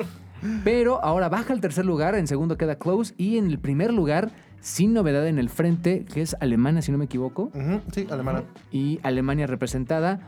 pero 0.63 1.03
ahora 1.03 1.27
baja 1.27 1.51
al 1.53 1.59
tercer 1.59 1.85
lugar, 1.85 2.15
en 2.15 2.27
segundo 2.27 2.57
queda 2.57 2.75
Close 2.77 3.13
y 3.17 3.37
en 3.37 3.47
el 3.47 3.59
primer 3.59 3.91
lugar, 3.93 4.31
sin 4.61 4.93
novedad 4.93 5.27
en 5.27 5.37
el 5.37 5.49
frente, 5.49 6.05
que 6.05 6.21
es 6.21 6.35
Alemania, 6.39 6.81
si 6.81 6.91
no 6.93 6.97
me 6.97 7.05
equivoco, 7.05 7.51
Sí, 7.91 8.07
alemana. 8.09 8.43
y 8.71 8.99
Alemania 9.03 9.47
representada, 9.47 10.19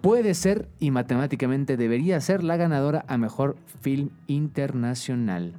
puede 0.00 0.34
ser 0.34 0.68
y 0.78 0.90
matemáticamente 0.92 1.76
debería 1.76 2.20
ser 2.20 2.42
la 2.42 2.56
ganadora 2.56 3.04
a 3.08 3.18
mejor 3.18 3.56
film 3.82 4.10
internacional. 4.28 5.54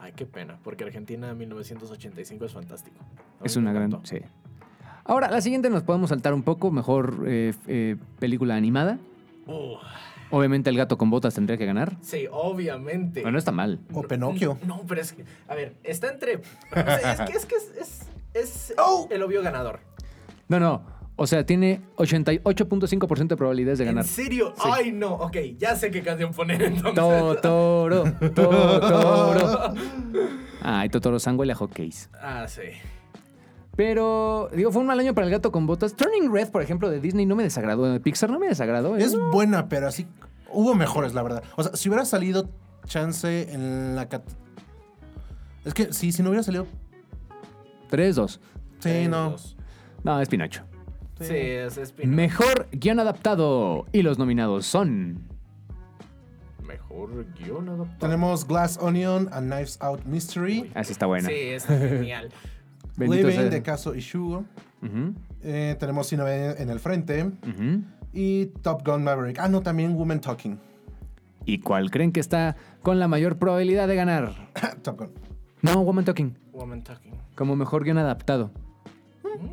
Ay, 0.00 0.12
qué 0.14 0.26
pena, 0.26 0.58
porque 0.62 0.84
Argentina 0.84 1.34
1985 1.34 2.44
es 2.44 2.52
fantástico. 2.52 2.96
A 3.40 3.44
Es 3.44 3.56
una 3.56 3.72
gran... 3.72 3.98
Sí. 4.04 4.18
Ahora, 5.04 5.30
la 5.30 5.40
siguiente 5.40 5.70
nos 5.70 5.82
podemos 5.82 6.10
saltar 6.10 6.34
un 6.34 6.42
poco, 6.42 6.70
mejor 6.70 7.24
eh, 7.26 7.54
eh, 7.66 7.96
película 8.18 8.54
animada. 8.56 8.98
Uh, 9.46 9.76
Obviamente 10.30 10.68
el 10.68 10.76
gato 10.76 10.98
con 10.98 11.08
botas 11.08 11.34
tendría 11.34 11.56
que 11.56 11.64
ganar. 11.64 11.96
sí, 12.02 12.26
obviamente. 12.30 13.20
Pero 13.22 13.32
no 13.32 13.38
está 13.38 13.50
mal. 13.50 13.80
O 13.94 14.02
Pinocchio. 14.02 14.58
No, 14.66 14.82
pero 14.86 15.00
es 15.00 15.12
que, 15.14 15.24
a 15.48 15.54
ver, 15.54 15.74
está 15.82 16.10
entre. 16.12 16.36
o 16.36 16.40
sea, 16.74 17.12
es 17.12 17.20
que 17.30 17.36
es, 17.38 17.46
que 17.46 17.54
es, 17.54 17.72
es, 17.80 18.06
es 18.34 18.74
Oh. 18.76 19.08
el 19.10 19.22
obvio 19.22 19.42
ganador. 19.42 19.80
No, 20.48 20.60
no. 20.60 20.82
O 21.20 21.26
sea, 21.26 21.44
tiene 21.44 21.80
88.5% 21.96 23.26
de 23.26 23.36
probabilidades 23.36 23.80
de 23.80 23.84
ganar. 23.86 24.04
¿En 24.04 24.08
serio? 24.08 24.54
Ay, 24.60 24.92
no. 24.92 25.14
Ok, 25.14 25.36
ya 25.58 25.74
sé 25.74 25.90
qué 25.90 26.00
canción 26.00 26.32
poner 26.32 26.62
entonces. 26.62 26.94
Totoro, 26.94 28.04
Totoro. 28.34 29.74
Ay, 30.62 30.88
Totoro 30.88 31.18
Sangue 31.18 31.44
y 31.44 31.48
la 31.48 31.56
Hotcakes. 31.56 32.08
Ah, 32.22 32.46
sí. 32.46 32.62
Pero, 33.76 34.48
digo, 34.54 34.70
fue 34.72 34.80
un 34.80 34.86
mal 34.86 34.98
año 35.00 35.12
para 35.14 35.26
el 35.26 35.32
gato 35.32 35.50
con 35.52 35.66
botas. 35.66 35.94
Turning 35.94 36.32
Red, 36.32 36.50
por 36.50 36.62
ejemplo, 36.62 36.88
de 36.90 37.00
Disney 37.00 37.26
no 37.26 37.34
me 37.36 37.42
desagradó. 37.42 37.90
De 37.92 37.98
Pixar 38.00 38.30
no 38.30 38.38
me 38.38 38.46
desagradó. 38.48 38.96
¿eh? 38.96 39.02
Es 39.02 39.16
buena, 39.32 39.68
pero 39.68 39.88
así. 39.88 40.06
Hubo 40.52 40.74
mejores, 40.74 41.14
la 41.14 41.22
verdad. 41.24 41.42
O 41.56 41.62
sea, 41.64 41.74
si 41.76 41.88
hubiera 41.88 42.04
salido 42.04 42.48
chance 42.86 43.52
en 43.52 43.96
la. 43.96 44.08
cat- 44.08 44.22
Es 45.64 45.74
que 45.74 45.92
sí, 45.92 46.12
si 46.12 46.22
no 46.22 46.30
hubiera 46.30 46.42
salido. 46.44 46.66
3-2. 47.90 48.38
Sí, 48.80 49.08
no. 49.08 49.30
dos. 49.30 49.56
No, 50.04 50.20
es 50.20 50.28
Pinocho. 50.28 50.62
Sí, 51.20 51.34
es, 51.36 51.92
Pinocho. 51.92 52.16
Mejor 52.16 52.68
guion 52.72 53.00
adaptado. 53.00 53.86
Y 53.92 54.02
los 54.02 54.18
nominados 54.18 54.66
son... 54.66 55.18
Mejor 56.66 57.26
guion 57.34 57.68
adaptado. 57.68 57.98
Tenemos 57.98 58.46
Glass 58.46 58.78
Onion, 58.80 59.28
A 59.32 59.40
Knives 59.40 59.78
Out 59.80 60.04
Mystery, 60.04 60.70
Así 60.74 60.92
está 60.92 61.06
buena. 61.06 61.28
Sí, 61.28 61.34
es 61.34 61.64
genial. 61.66 62.28
Bendito 62.96 63.28
Living 63.28 63.40
sea. 63.42 63.50
de 63.50 63.62
Caso 63.62 63.94
Ishugo. 63.94 64.44
Ujú, 64.82 65.14
Eh, 65.42 65.76
tenemos 65.78 66.08
Sin 66.08 66.18
Novedad 66.18 66.60
en 66.60 66.68
el 66.70 66.78
frente. 66.80 67.24
ujú. 67.24 67.82
Y 68.12 68.46
Top 68.62 68.86
Gun 68.86 69.04
Maverick. 69.04 69.38
Ah, 69.38 69.48
no, 69.48 69.60
también 69.62 69.94
Woman 69.96 70.20
Talking. 70.20 70.58
¿Y 71.44 71.58
cuál 71.60 71.90
creen 71.90 72.12
que 72.12 72.20
está 72.20 72.56
con 72.82 72.98
la 72.98 73.08
mayor 73.08 73.38
probabilidad 73.38 73.88
de 73.88 73.94
ganar? 73.96 74.32
Top 74.82 74.98
Gun. 74.98 75.10
No, 75.62 75.82
Woman 75.82 76.04
Talking. 76.04 76.36
Woman 76.52 76.82
Talking. 76.82 77.12
Como 77.34 77.54
mejor 77.56 77.84
guion 77.84 77.98
adaptado. 77.98 78.50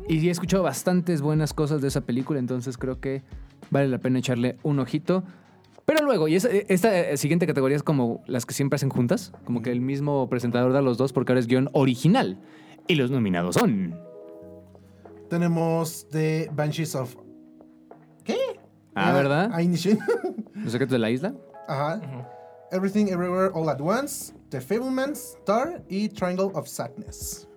Y 0.08 0.26
he 0.28 0.30
escuchado 0.30 0.62
bastantes 0.62 1.20
buenas 1.22 1.52
cosas 1.54 1.80
de 1.80 1.88
esa 1.88 2.00
película, 2.02 2.38
entonces 2.38 2.78
creo 2.78 3.00
que 3.00 3.22
vale 3.70 3.88
la 3.88 3.98
pena 3.98 4.18
echarle 4.18 4.56
un 4.62 4.78
ojito. 4.78 5.24
Pero 5.84 6.04
luego, 6.04 6.26
y 6.28 6.34
esa- 6.34 6.48
esta 6.50 6.98
eh, 6.98 7.16
siguiente 7.16 7.46
categoría 7.46 7.76
es 7.76 7.82
como 7.82 8.22
las 8.26 8.44
que 8.46 8.54
siempre 8.54 8.76
hacen 8.76 8.88
juntas, 8.90 9.32
como 9.44 9.62
que 9.62 9.70
el 9.70 9.80
mismo 9.80 10.28
presentador 10.28 10.72
da 10.72 10.80
los 10.82 10.98
dos 10.98 11.12
porque 11.12 11.32
ahora 11.32 11.40
es 11.40 11.46
guion 11.46 11.70
original. 11.72 12.38
Y 12.88 12.94
los 12.96 13.10
nominados 13.10 13.54
son... 13.56 13.98
Tenemos 15.28 16.06
The 16.10 16.50
Banshees 16.52 16.94
of. 16.94 17.16
¿Qué? 18.24 18.36
Ah, 18.94 19.12
¿verdad? 19.12 19.50
¿Los 20.54 20.72
secretos 20.72 20.92
de 20.92 20.98
la 20.98 21.10
isla? 21.10 21.34
Ajá. 21.68 22.00
Everything 22.70 23.06
Everywhere 23.08 23.50
All 23.54 23.68
at 23.68 23.80
Once. 23.80 24.32
The 24.50 24.60
Fablemans, 24.60 25.36
Star 25.40 25.82
y 25.88 26.08
Triangle 26.08 26.50
of 26.54 26.68
Sadness. 26.68 27.48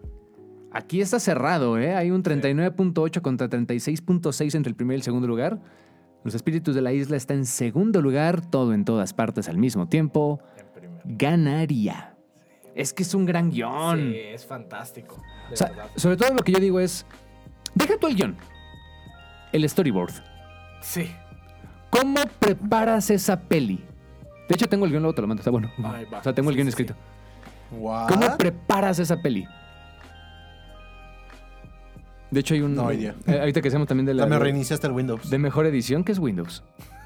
Aquí 0.71 1.01
está 1.01 1.19
cerrado, 1.19 1.79
¿eh? 1.79 1.95
Hay 1.95 2.11
un 2.11 2.23
39.8 2.23 3.21
contra 3.21 3.49
36.6 3.49 4.55
entre 4.55 4.69
el 4.69 4.75
primer 4.75 4.95
y 4.95 4.97
el 4.97 5.03
segundo 5.03 5.27
lugar. 5.27 5.59
Los 6.23 6.35
espíritus 6.35 6.75
de 6.75 6.81
la 6.81 6.91
isla 6.91 7.17
está 7.17 7.33
en 7.33 7.45
segundo 7.45 8.01
lugar, 8.01 8.41
todo 8.41 8.73
en 8.73 8.85
todas 8.85 9.13
partes 9.13 9.49
al 9.49 9.57
mismo 9.57 9.87
tiempo. 9.87 10.39
Ganaría. 11.05 12.15
Es 12.75 12.93
que 12.93 13.03
es 13.03 13.13
un 13.13 13.25
gran 13.25 13.49
guion. 13.49 13.97
Sí, 13.97 14.15
es 14.15 14.45
fantástico. 14.45 15.21
O 15.51 15.55
sea, 15.55 15.71
sobre 15.95 16.17
todo 16.17 16.33
lo 16.33 16.43
que 16.43 16.51
yo 16.51 16.59
digo 16.59 16.79
es, 16.79 17.05
deja 17.73 17.97
tú 17.97 18.07
el 18.07 18.15
guion, 18.15 18.37
el 19.51 19.67
storyboard. 19.67 20.13
Sí. 20.81 21.09
¿Cómo 21.89 22.21
preparas 22.39 23.09
esa 23.09 23.39
peli? 23.39 23.83
De 24.47 24.55
hecho, 24.55 24.69
tengo 24.69 24.85
el 24.85 24.91
guion, 24.91 25.01
luego 25.01 25.15
te 25.15 25.21
lo 25.21 25.27
mando, 25.27 25.41
está 25.41 25.51
bueno. 25.51 25.71
Ay. 25.83 26.05
O 26.11 26.23
sea, 26.23 26.33
tengo 26.33 26.51
el 26.51 26.55
guion 26.55 26.67
escrito. 26.67 26.93
¿Cómo 27.71 28.37
preparas 28.37 28.99
esa 28.99 29.21
peli? 29.21 29.47
De 32.31 32.39
hecho, 32.41 32.53
hay 32.53 32.61
un... 32.61 32.75
No 32.75 32.91
idea. 32.91 33.15
eh, 33.25 33.39
ahorita 33.39 33.61
que 33.61 33.69
hacemos 33.69 33.87
también 33.87 34.05
de 34.05 34.13
la... 34.13 34.25
Me 34.25 34.37
reiniciaste 34.37 34.87
el 34.87 34.93
Windows. 34.93 35.29
De 35.29 35.37
mejor 35.39 35.65
edición, 35.65 36.03
que 36.03 36.11
es 36.11 36.19
Windows. 36.19 36.63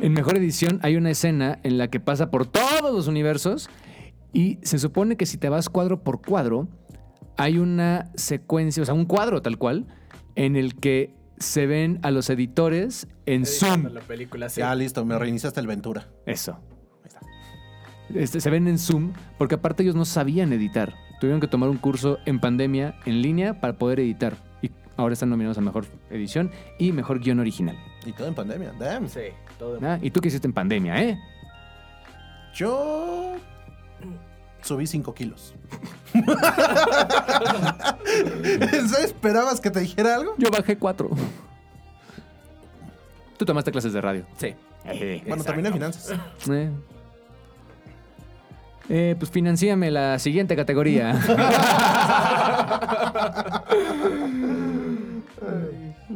en 0.00 0.12
mejor 0.12 0.36
edición 0.38 0.80
hay 0.82 0.96
una 0.96 1.10
escena 1.10 1.58
en 1.62 1.76
la 1.76 1.88
que 1.88 2.00
pasa 2.00 2.30
por 2.30 2.46
todos 2.46 2.92
los 2.92 3.06
universos 3.06 3.68
y 4.32 4.58
se 4.62 4.78
supone 4.78 5.16
que 5.16 5.26
si 5.26 5.36
te 5.36 5.48
vas 5.48 5.68
cuadro 5.68 6.02
por 6.02 6.22
cuadro, 6.22 6.68
hay 7.36 7.58
una 7.58 8.10
secuencia, 8.14 8.82
o 8.82 8.86
sea, 8.86 8.94
un 8.94 9.04
cuadro 9.04 9.42
tal 9.42 9.58
cual, 9.58 9.86
en 10.34 10.56
el 10.56 10.74
que 10.74 11.14
se 11.38 11.66
ven 11.66 11.98
a 12.02 12.10
los 12.10 12.30
editores 12.30 13.06
en 13.26 13.44
Zoom. 13.44 13.92
La 13.92 14.00
película, 14.00 14.48
sí. 14.48 14.60
Ya 14.60 14.74
listo, 14.74 15.04
me 15.04 15.18
reiniciaste 15.18 15.60
el 15.60 15.66
Ventura. 15.66 16.08
Eso. 16.26 16.58
Este, 18.14 18.40
se 18.40 18.50
ven 18.50 18.68
en 18.68 18.78
Zoom 18.78 19.12
porque 19.38 19.54
aparte 19.54 19.82
ellos 19.82 19.94
no 19.94 20.04
sabían 20.04 20.52
editar. 20.52 20.94
Tuvieron 21.20 21.40
que 21.40 21.48
tomar 21.48 21.70
un 21.70 21.78
curso 21.78 22.18
en 22.26 22.38
pandemia 22.40 22.96
en 23.06 23.22
línea 23.22 23.60
para 23.60 23.74
poder 23.74 24.00
editar. 24.00 24.36
Y 24.62 24.70
ahora 24.96 25.14
están 25.14 25.30
nominados 25.30 25.58
a 25.58 25.60
Mejor 25.60 25.86
Edición 26.10 26.50
y 26.78 26.92
Mejor 26.92 27.20
Guión 27.20 27.40
Original. 27.40 27.76
Y 28.04 28.12
todo 28.12 28.28
en 28.28 28.34
pandemia. 28.34 28.72
Damn. 28.78 29.08
Sí, 29.08 29.20
todo. 29.58 29.78
Ah, 29.82 29.98
Y 30.02 30.10
tú 30.10 30.20
que 30.20 30.28
hiciste 30.28 30.46
en 30.46 30.52
pandemia, 30.52 31.02
¿eh? 31.02 31.18
Yo 32.54 33.32
subí 34.62 34.86
5 34.86 35.14
kilos. 35.14 35.54
¿En 36.14 36.24
esperabas 39.04 39.60
que 39.60 39.70
te 39.70 39.80
dijera 39.80 40.16
algo? 40.16 40.34
Yo 40.38 40.50
bajé 40.50 40.78
cuatro. 40.78 41.10
Tú 43.36 43.44
tomaste 43.44 43.72
clases 43.72 43.92
de 43.92 44.00
radio. 44.00 44.24
Sí. 44.36 44.54
Bueno, 45.26 45.42
también 45.42 45.66
en 45.66 45.72
finanzas. 45.72 46.16
Eh. 46.50 46.70
Eh, 48.88 49.16
pues 49.18 49.30
financiame 49.30 49.90
la 49.90 50.18
siguiente 50.18 50.54
categoría. 50.56 51.12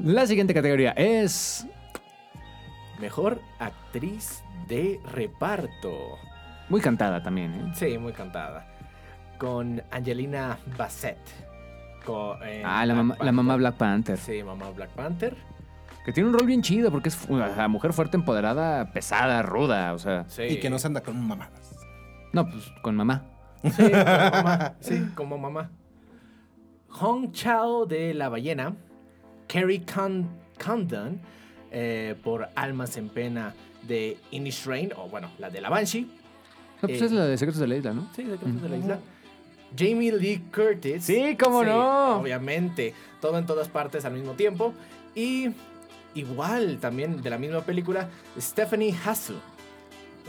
la 0.05 0.27
siguiente 0.27 0.55
categoría 0.55 0.93
es 0.93 1.67
Mejor 3.01 3.41
actriz 3.61 4.43
de 4.67 5.01
reparto. 5.13 6.19
muy 6.69 6.81
cantada 6.81 7.23
también, 7.23 7.55
¿eh? 7.55 7.73
Sí, 7.75 7.97
muy 7.97 8.13
cantada. 8.13 8.67
Con 9.39 9.81
Angelina 9.93 10.59
Bassett. 10.77 11.19
Con, 12.05 12.39
eh, 12.43 12.63
Ah, 12.67 12.85
la 12.85 12.95
mamá, 12.95 13.15
la 13.15 13.19
Panther. 13.19 13.33
mamá 13.35 13.57
Black 13.57 13.75
Panther. 13.77 14.19
Sí, 14.19 14.43
mamá 14.43 14.71
Black 14.71 14.91
Panther. 14.91 15.37
Que 16.05 16.13
tiene 16.13 16.29
un 16.29 16.35
rol 16.37 16.47
bien 16.47 16.61
chido 16.63 16.91
porque 16.91 17.09
es 17.11 17.19
una 17.29 17.69
mujer 17.69 17.93
fuerte, 17.93 18.17
empoderada, 18.17 18.91
pesada, 18.93 19.43
ruda. 19.43 19.93
O 19.93 19.99
sea, 19.99 20.25
Sí. 20.29 20.43
Y 20.43 20.59
que 20.61 20.69
no 20.71 20.79
se 20.81 20.89
anda 20.89 21.01
con 21.03 21.25
mamadas. 21.25 21.68
No, 22.33 22.49
pues 22.49 22.65
con 22.83 22.97
mamá. 22.97 23.25
Sí, 23.65 23.71
como 23.91 24.31
mamá. 24.31 24.75
Sí, 24.81 25.09
como 25.15 25.39
mamá. 25.39 25.71
Hong 26.91 27.33
Chao 27.33 27.87
de 27.87 28.15
La 28.15 28.29
Ballena. 28.29 28.75
Carrie 29.47 29.83
Con 29.85 30.29
Condon 30.63 31.21
eh, 31.71 32.15
por 32.23 32.49
Almas 32.55 32.97
en 32.97 33.09
Pena 33.09 33.55
de 33.87 34.19
Inish 34.31 34.67
Rain, 34.67 34.93
o 34.97 35.09
bueno, 35.09 35.31
la 35.39 35.51
de 35.51 35.61
la 35.61 35.71
Banshee. 35.71 36.03
No, 36.03 36.89
pues 36.89 37.01
Eh, 37.03 37.07
es 37.07 37.13
la 37.13 37.25
de 37.27 37.37
Secretos 37.39 37.61
de 37.61 37.67
la 37.67 37.77
Isla, 37.77 37.93
¿no? 37.95 38.09
Sí, 38.15 38.23
Secretos 38.23 38.63
de 38.63 38.69
la 38.69 38.77
Isla. 38.77 38.99
Jamie 39.77 40.13
Lee 40.13 40.45
Curtis. 40.55 41.05
Sí, 41.05 41.37
cómo 41.43 41.63
no. 41.65 42.21
Obviamente, 42.21 42.95
todo 43.21 43.39
en 43.39 43.47
todas 43.47 43.69
partes 43.69 44.05
al 44.05 44.13
mismo 44.15 44.33
tiempo. 44.33 44.73
Y 45.15 45.51
igual, 46.15 46.79
también 46.81 47.21
de 47.23 47.31
la 47.31 47.39
misma 47.39 47.61
película, 47.63 48.09
Stephanie 48.39 48.95
Hassel. 49.05 49.37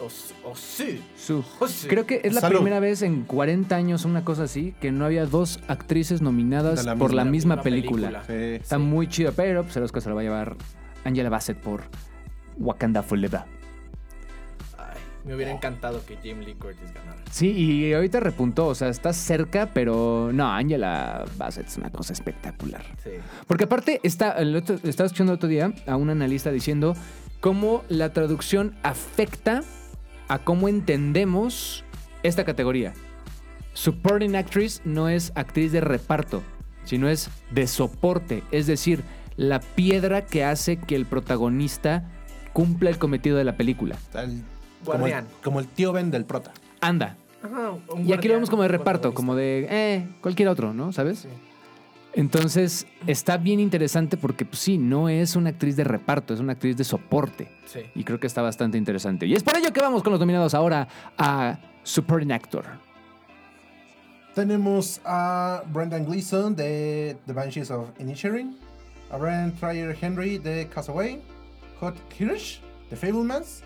O. 0.01 0.55
Su. 0.55 1.43
Creo 1.87 2.05
que 2.05 2.21
es 2.23 2.33
la 2.33 2.41
Salud. 2.41 2.57
primera 2.59 2.79
vez 2.79 3.01
en 3.01 3.23
40 3.23 3.75
años, 3.75 4.05
una 4.05 4.23
cosa 4.23 4.43
así, 4.43 4.73
que 4.79 4.91
no 4.91 5.05
había 5.05 5.25
dos 5.25 5.59
actrices 5.67 6.21
nominadas 6.21 6.85
la 6.85 6.95
por 6.95 7.13
la 7.13 7.23
misma- 7.25 7.55
misma, 7.57 7.63
película. 7.63 8.23
Sí. 8.25 8.33
Está 8.33 8.77
muy 8.79 9.07
chido, 9.07 9.33
pero 9.35 9.63
pues 9.63 9.75
el 9.77 9.83
Oscar 9.83 10.01
se 10.01 10.09
lo 10.09 10.15
va 10.15 10.21
a 10.21 10.23
llevar 10.23 10.55
Angela 11.03 11.29
Bassett 11.29 11.57
por 11.57 11.83
Wakanda 12.57 13.03
Forever. 13.03 13.41
Ay, 14.77 14.97
Me 15.25 15.35
hubiera 15.35 15.51
encantado 15.51 16.01
que 16.05 16.15
Jamie 16.15 16.45
Lee 16.47 16.55
Curtis 16.55 16.93
ganara. 16.93 17.21
Sí, 17.29 17.51
y 17.51 17.93
ahorita 17.93 18.19
repuntó, 18.21 18.67
o 18.67 18.75
sea, 18.75 18.87
está 18.89 19.11
cerca, 19.13 19.69
pero 19.73 20.31
no, 20.33 20.49
Angela 20.49 21.25
Bassett 21.37 21.67
es 21.67 21.77
una 21.77 21.91
cosa 21.91 22.13
espectacular. 22.13 22.83
Sí. 23.03 23.11
Porque 23.47 23.65
aparte, 23.65 23.99
está, 24.03 24.31
el 24.33 24.55
otro- 24.55 24.79
estaba 24.83 25.07
escuchando 25.07 25.33
el 25.33 25.37
otro 25.37 25.49
día 25.49 25.73
a 25.87 25.95
un 25.97 26.09
analista 26.09 26.51
diciendo 26.51 26.95
cómo 27.41 27.83
la 27.89 28.13
traducción 28.13 28.75
afecta 28.81 29.61
a 30.29 30.39
cómo 30.39 30.69
entendemos 30.69 31.83
esta 32.23 32.45
categoría. 32.45 32.93
Supporting 33.73 34.35
Actress 34.35 34.81
no 34.85 35.09
es 35.09 35.31
actriz 35.35 35.71
de 35.71 35.81
reparto, 35.81 36.41
sino 36.85 37.07
es 37.09 37.29
de 37.51 37.67
soporte, 37.67 38.43
es 38.51 38.67
decir, 38.67 39.03
la 39.37 39.59
piedra 39.59 40.25
que 40.25 40.43
hace 40.43 40.77
que 40.77 40.95
el 40.95 41.05
protagonista 41.05 42.03
cumpla 42.53 42.89
el 42.89 42.97
cometido 42.97 43.37
de 43.37 43.43
la 43.43 43.55
película. 43.57 43.95
El- 44.13 44.43
como, 44.85 45.07
el, 45.07 45.13
como 45.43 45.59
el 45.59 45.67
tío 45.67 45.91
Ben 45.91 46.09
del 46.09 46.23
prota. 46.25 46.51
Anda. 46.79 47.17
Ajá, 47.43 47.73
Y 48.05 48.13
aquí 48.13 48.27
lo 48.27 48.33
vemos 48.35 48.49
como 48.49 48.63
de 48.63 48.69
reparto, 48.69 49.13
como 49.13 49.35
de, 49.35 49.67
eh, 49.69 50.07
cualquier 50.21 50.47
otro, 50.49 50.73
¿no? 50.73 50.91
¿Sabes? 50.93 51.19
Sí. 51.19 51.27
Entonces, 52.13 52.87
está 53.07 53.37
bien 53.37 53.59
interesante 53.59 54.17
porque, 54.17 54.45
pues 54.45 54.59
sí, 54.59 54.77
no 54.77 55.09
es 55.09 55.35
una 55.35 55.51
actriz 55.51 55.75
de 55.75 55.83
reparto, 55.83 56.33
es 56.33 56.39
una 56.39 56.53
actriz 56.53 56.75
de 56.75 56.83
soporte. 56.83 57.51
Sí. 57.65 57.81
Y 57.95 58.03
creo 58.03 58.19
que 58.19 58.27
está 58.27 58.41
bastante 58.41 58.77
interesante. 58.77 59.25
Y 59.25 59.35
es 59.35 59.43
por 59.43 59.55
ello 59.55 59.71
que 59.71 59.81
vamos 59.81 60.01
con 60.01 60.11
los 60.11 60.19
nominados 60.19 60.53
ahora 60.53 60.87
a 61.17 61.59
Supporting 61.83 62.31
Actor. 62.31 62.65
Tenemos 64.33 65.01
a 65.05 65.63
Brendan 65.71 66.05
Gleeson 66.05 66.55
de 66.55 67.17
The 67.25 67.33
Banshees 67.33 67.71
of 67.71 67.89
Inisherin, 67.99 68.57
a 69.11 69.17
Brian 69.17 69.53
Trier 69.53 69.97
Henry 69.99 70.37
de 70.37 70.67
Castaway, 70.67 71.19
Hot 71.79 71.95
Hirsch 72.17 72.61
de 72.89 72.95
Fablemans, 72.95 73.63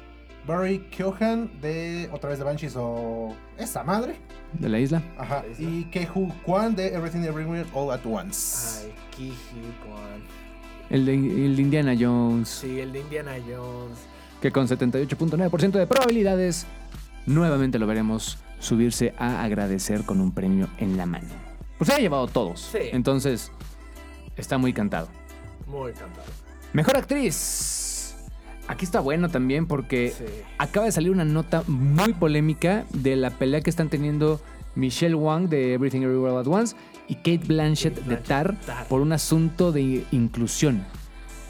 Barry 0.48 0.80
Keoghan 0.90 1.50
de 1.62 2.10
otra 2.12 2.30
vez 2.30 2.40
The 2.40 2.46
Banshees 2.46 2.76
o 2.76 3.36
esa 3.58 3.84
madre, 3.84 4.16
De 4.60 4.70
la 4.70 4.80
isla. 4.80 5.02
ajá, 5.18 5.44
Esa. 5.52 5.62
y 5.62 5.86
Kehu 5.86 6.32
Kwan 6.46 6.76
de 6.76 6.94
Everything 6.94 7.24
Everywhere 7.24 7.66
All 7.74 7.92
at 7.92 8.06
Once. 8.06 8.86
Ay, 8.86 8.94
Kiji 9.16 9.34
Kwan. 9.86 10.22
El 10.90 11.06
de, 11.06 11.14
el 11.14 11.56
de 11.56 11.62
Indiana 11.62 11.96
Jones. 12.00 12.50
Sí, 12.50 12.80
el 12.80 12.92
de 12.92 13.00
Indiana 13.02 13.34
Jones. 13.48 13.98
Que 14.42 14.52
con 14.52 14.68
78.9% 14.68 15.72
de 15.72 15.88
probabilidades, 15.88 16.66
nuevamente 17.26 17.80
lo 17.80 17.88
veremos 17.88 18.38
subirse 18.60 19.14
a 19.18 19.44
agradecer 19.44 20.04
con 20.04 20.20
un 20.22 20.32
premio 20.32 20.68
en 20.78 20.98
la 20.98 21.06
mano. 21.06 21.28
Pues 21.78 21.90
se 21.90 21.96
ha 21.96 22.00
llevado 22.00 22.28
todos. 22.28 22.60
Sí. 22.72 22.80
Entonces, 22.92 23.52
está 24.38 24.58
muy 24.58 24.72
cantado. 24.74 25.08
Muy 25.68 25.92
cantado. 25.94 26.28
Mejor 26.74 26.98
actriz. 26.98 27.83
Aquí 28.74 28.86
está 28.86 29.00
bueno 29.00 29.30
también 29.30 29.68
porque 29.68 30.14
Sí. 30.18 30.24
acaba 30.58 30.88
de 30.88 30.92
salir 30.92 31.12
una 31.12 31.26
nota 31.26 31.64
muy 31.68 32.14
polémica 32.14 32.86
de 32.92 33.16
la 33.16 33.30
pelea 33.30 33.62
que 33.62 33.70
están 33.70 33.90
teniendo 33.90 34.42
Michelle 34.76 35.14
Wang 35.16 35.48
de 35.48 35.76
Everything 35.76 36.02
Everywhere 36.02 36.38
at 36.38 36.48
Once 36.48 36.76
y 37.08 37.16
Kate 37.16 37.42
Blanchett, 37.48 37.96
Kate 38.00 38.10
de 38.10 38.18
Tar 38.18 38.58
Tar. 38.66 38.88
por 38.88 39.02
un 39.02 39.12
asunto 39.14 39.72
de 39.72 40.04
inclusión. 40.12 40.84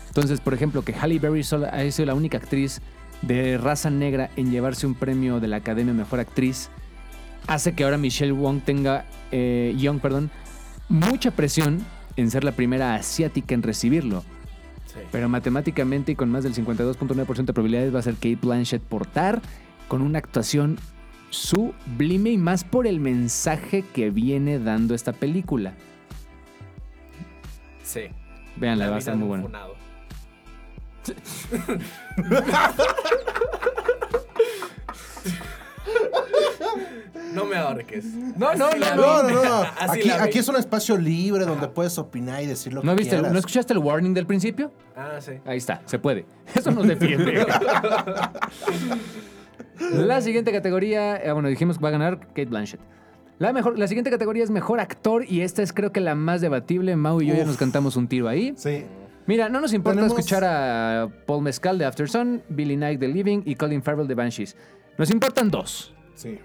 Entonces, 0.07 0.41
por 0.41 0.53
ejemplo, 0.53 0.82
que 0.84 0.93
Halle 0.93 1.17
Berry 1.19 1.41
ha 1.71 1.91
sido 1.91 2.05
la 2.07 2.13
única 2.13 2.38
actriz 2.38 2.82
de 3.21 3.57
raza 3.57 3.89
negra 3.89 4.30
en 4.36 4.51
llevarse 4.51 4.86
un 4.86 4.93
premio 4.93 5.39
de 5.39 5.47
la 5.47 5.55
Academia 5.57 5.93
Mejor 5.93 6.19
Actriz 6.19 6.69
hace 7.47 7.74
que 7.74 7.86
ahora 7.86 7.97
Michelle 7.97 8.34
Wong 8.34 8.61
tenga, 8.63 9.05
eh, 9.32 9.74
Young, 9.78 9.99
perdón, 10.01 10.30
mucha 10.89 11.32
presión 11.32 11.86
en 12.17 12.30
ser 12.30 12.43
la 12.43 12.51
primera 12.51 12.95
asiática 12.95 13.55
en 13.55 13.63
recibirlo. 13.63 14.24
Sí. 14.94 15.00
Pero 15.12 15.30
matemáticamente 15.30 16.12
y 16.12 16.16
con 16.16 16.30
más 16.30 16.44
del 16.44 16.54
52.9% 16.54 17.46
de 17.46 17.54
probabilidades 17.54 17.94
va 17.94 18.00
a 18.00 18.04
ser 18.04 18.16
Kate 18.16 18.38
Blanchett 18.41 18.82
portar 18.82 19.41
con 19.88 20.02
una 20.02 20.20
actuación 20.20 20.78
sublime 21.30 22.32
y 22.32 22.38
más 22.38 22.64
por 22.64 22.86
el 22.86 23.00
mensaje 23.00 23.84
que 23.94 24.12
viene 24.12 24.60
dando 24.60 24.94
esta 24.94 25.14
película. 25.14 25.74
Sí. 27.84 28.02
Véanla, 28.56 28.89
va 28.89 28.96
a 28.96 29.00
estar 29.00 29.16
muy 29.16 29.28
buena. 29.28 29.44
funado. 29.44 29.76
No 37.34 37.46
me 37.46 37.56
ahorques. 37.56 38.06
No, 38.06 38.54
no, 38.54 38.70
no, 38.72 38.96
No, 38.96 39.24
no, 39.24 39.44
no. 39.44 39.64
Aquí, 39.80 40.10
aquí 40.12 40.40
es 40.40 40.48
un 40.48 40.56
espacio 40.56 40.98
libre 40.98 41.46
donde 41.46 41.68
puedes 41.68 41.98
opinar 41.98 42.44
y 42.44 42.46
decir 42.48 42.74
lo 42.74 42.84
¿No 42.84 42.92
que 42.92 43.00
viste? 43.00 43.16
quieras. 43.16 43.32
¿No 43.32 43.40
escuchaste 43.40 43.74
el 43.74 43.80
warning 43.80 44.14
del 44.14 44.28
principio? 44.28 44.72
Ah, 44.96 45.18
sí. 45.20 45.34
Ahí 45.46 45.58
está, 45.58 45.82
se 45.86 45.98
puede. 45.98 46.26
Eso 46.56 46.72
nos 46.72 46.88
defiende. 46.88 47.46
la 49.92 50.22
siguiente 50.22 50.52
categoría, 50.52 51.18
eh, 51.18 51.32
bueno, 51.32 51.50
dijimos 51.50 51.78
que 51.78 51.84
va 51.84 51.90
a 51.90 51.94
ganar 51.94 52.20
Kate 52.28 52.46
Blanchett. 52.46 52.80
La, 53.40 53.52
mejor, 53.52 53.80
la 53.80 53.88
siguiente 53.88 54.12
categoría 54.12 54.44
es 54.44 54.52
mejor 54.52 54.80
actor 54.80 55.26
y 55.28 55.42
esta 55.42 55.64
es 55.64 55.74
creo 55.74 55.92
que 55.92 56.02
la 56.02 56.14
más 56.16 56.40
debatible. 56.40 56.96
Mau 56.96 57.22
y 57.22 57.28
yo 57.28 57.34
ya 57.36 57.46
nos 57.46 57.58
cantamos 57.58 57.96
un 57.98 58.08
tiro 58.08 58.28
ahí. 58.28 58.54
Sí. 58.56 58.86
Mira, 59.26 59.47
no 59.49 59.61
nos 59.61 59.74
importa 59.74 59.97
Tenemos- 60.01 60.17
escuchar 60.19 60.43
a 60.43 61.07
Paul 61.26 61.43
Mescal 61.43 61.78
de 61.78 61.86
After 61.86 62.09
Sun, 62.09 62.43
Billy 62.49 62.76
Knight 62.76 62.99
de 62.99 63.07
Living 63.07 63.41
y 63.45 63.55
Colin 63.55 63.82
Farrell 63.82 64.07
de 64.07 64.15
Banshees. 64.15 64.55
Nos 64.97 65.09
importan 65.11 65.49
dos, 65.49 65.93
Sí. 66.15 66.39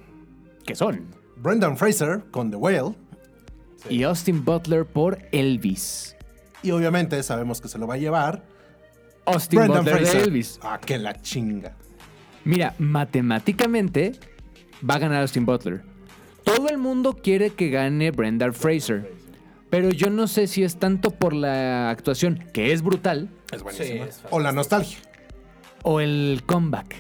que 0.65 0.75
son 0.75 1.07
Brendan 1.37 1.77
Fraser 1.77 2.23
con 2.31 2.51
The 2.51 2.57
Whale. 2.57 2.95
y 3.91 4.03
Austin 4.03 4.45
Butler 4.45 4.85
por 4.85 5.19
Elvis. 5.33 6.17
Y 6.63 6.71
obviamente 6.73 7.23
sabemos 7.23 7.61
que 7.61 7.69
se 7.69 7.79
lo 7.79 7.87
va 7.87 7.95
a 7.95 7.99
llevar 7.99 8.43
Austin 9.27 9.61
Brendan 9.61 9.85
Butler 9.85 9.99
Fraser. 9.99 10.17
de 10.19 10.25
Elvis. 10.25 10.59
Ah, 10.63 10.81
que 10.85 10.99
la 10.99 11.15
chinga. 11.21 11.77
Mira, 12.45 12.75
matemáticamente 12.79 14.13
va 14.89 14.95
a 14.95 14.99
ganar 14.99 15.23
Austin 15.23 15.45
Butler. 15.47 15.83
Todo 16.45 16.69
el 16.69 16.79
mundo 16.79 17.15
quiere 17.23 17.51
que 17.51 17.69
gane 17.71 18.11
Brendan 18.11 18.55
Fraser. 18.55 19.13
Pero 19.71 19.91
yo 19.91 20.09
no 20.11 20.27
sé 20.29 20.47
si 20.47 20.63
es 20.65 20.77
tanto 20.79 21.11
por 21.11 21.35
la 21.35 21.91
actuación, 21.91 22.39
que 22.53 22.73
es 22.73 22.83
brutal, 22.83 23.29
Es 23.53 23.63
buenísima. 23.63 24.07
o 24.31 24.41
la 24.41 24.53
nostalgia. 24.53 24.99
o 25.83 26.01
el 26.01 26.43
comeback. 26.47 26.97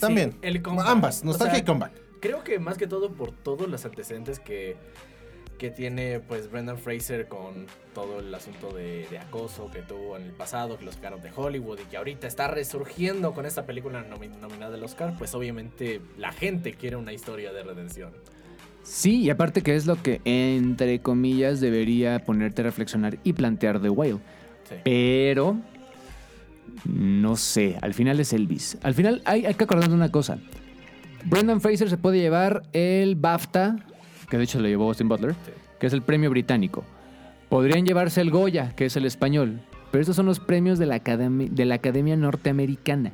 También. 0.00 0.36
el 0.42 0.62
comeback. 0.62 0.86
Ambas, 0.88 1.22
O 1.22 1.26
nostalgia 1.26 1.54
sea, 1.56 1.62
y 1.62 1.64
comeback. 1.66 1.92
Creo 2.20 2.42
que 2.44 2.58
más 2.58 2.76
que 2.78 2.86
todo 2.86 3.12
por 3.12 3.30
todos 3.32 3.68
los 3.68 3.84
antecedentes 3.84 4.40
que, 4.40 4.76
que 5.58 5.70
tiene 5.70 6.18
pues 6.20 6.50
Brendan 6.50 6.78
Fraser 6.78 7.28
con 7.28 7.66
todo 7.94 8.18
el 8.20 8.34
asunto 8.34 8.72
de, 8.72 9.06
de 9.08 9.18
acoso 9.18 9.70
que 9.72 9.82
tuvo 9.82 10.16
en 10.16 10.24
el 10.24 10.32
pasado, 10.32 10.76
que 10.78 10.84
lo 10.84 10.92
sacaron 10.92 11.20
de 11.22 11.30
Hollywood 11.34 11.78
y 11.80 11.84
que 11.84 11.96
ahorita 11.96 12.26
está 12.26 12.48
resurgiendo 12.48 13.32
con 13.32 13.46
esta 13.46 13.66
película 13.66 14.04
nomi- 14.08 14.36
nominada 14.40 14.74
al 14.74 14.82
Oscar, 14.84 15.14
pues 15.18 15.34
obviamente 15.34 16.00
la 16.16 16.32
gente 16.32 16.74
quiere 16.74 16.96
una 16.96 17.12
historia 17.12 17.52
de 17.52 17.62
redención. 17.62 18.12
Sí, 18.82 19.22
y 19.22 19.30
aparte 19.30 19.62
que 19.62 19.76
es 19.76 19.86
lo 19.86 20.02
que, 20.02 20.20
entre 20.24 21.00
comillas, 21.00 21.60
debería 21.60 22.18
ponerte 22.24 22.62
a 22.62 22.64
reflexionar 22.64 23.18
y 23.22 23.34
plantear 23.34 23.80
The 23.80 23.90
Whale. 23.90 24.18
Sí. 24.68 24.74
Pero, 24.84 25.58
no 26.84 27.36
sé, 27.36 27.76
al 27.82 27.94
final 27.94 28.18
es 28.20 28.32
Elvis. 28.32 28.78
Al 28.82 28.94
final 28.94 29.22
hay, 29.24 29.46
hay 29.46 29.54
que 29.54 29.64
acordarnos 29.64 29.90
de 29.90 29.96
una 29.96 30.10
cosa. 30.10 30.38
Brendan 31.24 31.60
Fraser 31.60 31.90
se 31.90 31.98
puede 31.98 32.18
llevar 32.18 32.62
el 32.72 33.16
BAFTA, 33.16 33.76
que 34.30 34.38
de 34.38 34.44
hecho 34.44 34.60
lo 34.60 34.68
llevó 34.68 34.88
Austin 34.88 35.08
Butler, 35.08 35.32
Sí. 35.32 35.52
que 35.80 35.86
es 35.86 35.92
el 35.92 36.02
premio 36.02 36.30
británico. 36.30 36.84
Podrían 37.48 37.84
llevarse 37.84 38.20
el 38.20 38.30
Goya, 38.30 38.74
que 38.76 38.86
es 38.86 38.96
el 38.96 39.04
español. 39.06 39.60
Pero 39.90 40.02
estos 40.02 40.16
son 40.16 40.26
los 40.26 40.38
premios 40.38 40.78
de 40.78 40.86
la, 40.86 40.96
academia, 40.96 41.48
de 41.50 41.64
la 41.64 41.76
Academia 41.76 42.14
Norteamericana. 42.16 43.12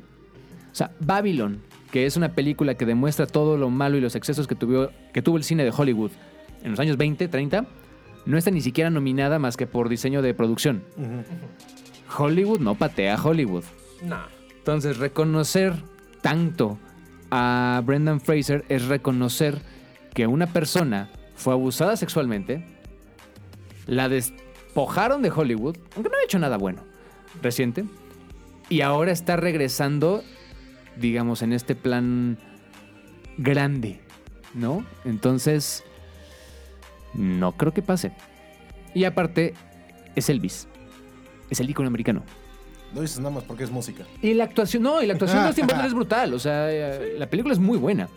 O 0.71 0.75
sea, 0.75 0.91
Babylon, 0.99 1.61
que 1.95 2.05
es 2.05 2.17
una 2.17 2.33
película 2.33 2.75
que 2.75 2.85
demuestra 2.85 3.25
todo 3.25 3.55
lo 3.55 3.69
malo 3.69 3.95
y 3.95 4.01
los 4.01 4.15
excesos 4.15 4.47
que 4.47 4.55
tuvo, 4.55 4.89
que 5.13 5.21
tuvo 5.21 5.37
el 5.37 5.45
cine 5.45 5.63
de 5.63 5.71
Hollywood 5.71 6.11
en 6.61 6.71
los 6.71 6.79
años 6.81 6.97
20, 6.97 7.29
30, 7.29 7.65
no 8.25 8.37
está 8.37 8.51
ni 8.51 8.59
siquiera 8.59 8.89
nominada 8.89 9.39
más 9.39 9.55
que 9.55 9.65
por 9.65 9.87
diseño 9.87 10.21
de 10.21 10.33
producción. 10.33 10.83
Hollywood 12.17 12.59
no 12.59 12.75
patea 12.75 13.15
a 13.15 13.23
Hollywood. 13.23 13.63
Nah. 14.03 14.25
Entonces, 14.57 14.97
reconocer 14.97 15.71
tanto 16.21 16.77
a 17.31 17.81
Brendan 17.85 18.19
Fraser 18.19 18.65
es 18.67 18.87
reconocer 18.87 19.61
que 20.13 20.27
una 20.27 20.47
persona 20.47 21.09
fue 21.37 21.53
abusada 21.53 21.95
sexualmente, 21.95 22.65
la 23.87 24.09
despojaron 24.09 25.21
de 25.21 25.31
Hollywood, 25.31 25.77
aunque 25.95 26.09
no 26.09 26.17
ha 26.17 26.25
hecho 26.25 26.39
nada 26.39 26.57
bueno, 26.57 26.81
reciente, 27.41 27.85
y 28.67 28.81
ahora 28.81 29.13
está 29.13 29.37
regresando, 29.37 30.25
digamos, 30.97 31.41
en 31.41 31.53
este 31.53 31.75
plan 31.75 32.37
grande, 33.37 33.99
¿no? 34.53 34.85
Entonces, 35.03 35.83
no 37.13 37.53
creo 37.53 37.73
que 37.73 37.81
pase. 37.81 38.11
Y 38.93 39.03
aparte, 39.03 39.53
es 40.15 40.29
Elvis, 40.29 40.67
es 41.49 41.59
el 41.59 41.69
ícono 41.69 41.87
americano. 41.87 42.23
Lo 42.93 43.01
dices 43.01 43.19
nada 43.19 43.31
más 43.31 43.43
porque 43.43 43.65
es 43.65 43.71
música. 43.71 44.05
Y 44.21 44.33
la 44.33 44.45
actuación, 44.45 44.83
no, 44.83 45.01
y 45.01 45.05
la 45.05 45.13
actuación 45.13 45.41
de 45.41 45.47
Austin 45.47 45.67
Butler 45.67 45.85
es 45.85 45.93
brutal. 45.95 46.33
O 46.33 46.39
sea, 46.39 46.71
eh, 46.71 47.15
la 47.17 47.29
película 47.29 47.53
es 47.53 47.59
muy 47.59 47.77
buena. 47.77 48.07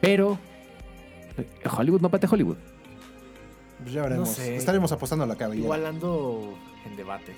Pero 0.00 0.38
Hollywood 1.76 2.00
no 2.00 2.10
patea 2.10 2.30
Hollywood. 2.30 2.56
Pues 3.82 3.92
ya 3.92 4.02
veremos. 4.02 4.28
sé. 4.28 4.56
Estaremos 4.56 4.92
apostando 4.92 5.24
a 5.24 5.26
la 5.26 5.34
cabellera. 5.34 5.64
Igual 5.64 5.86
ando 5.86 6.54
en 6.86 6.96
debate. 6.96 7.34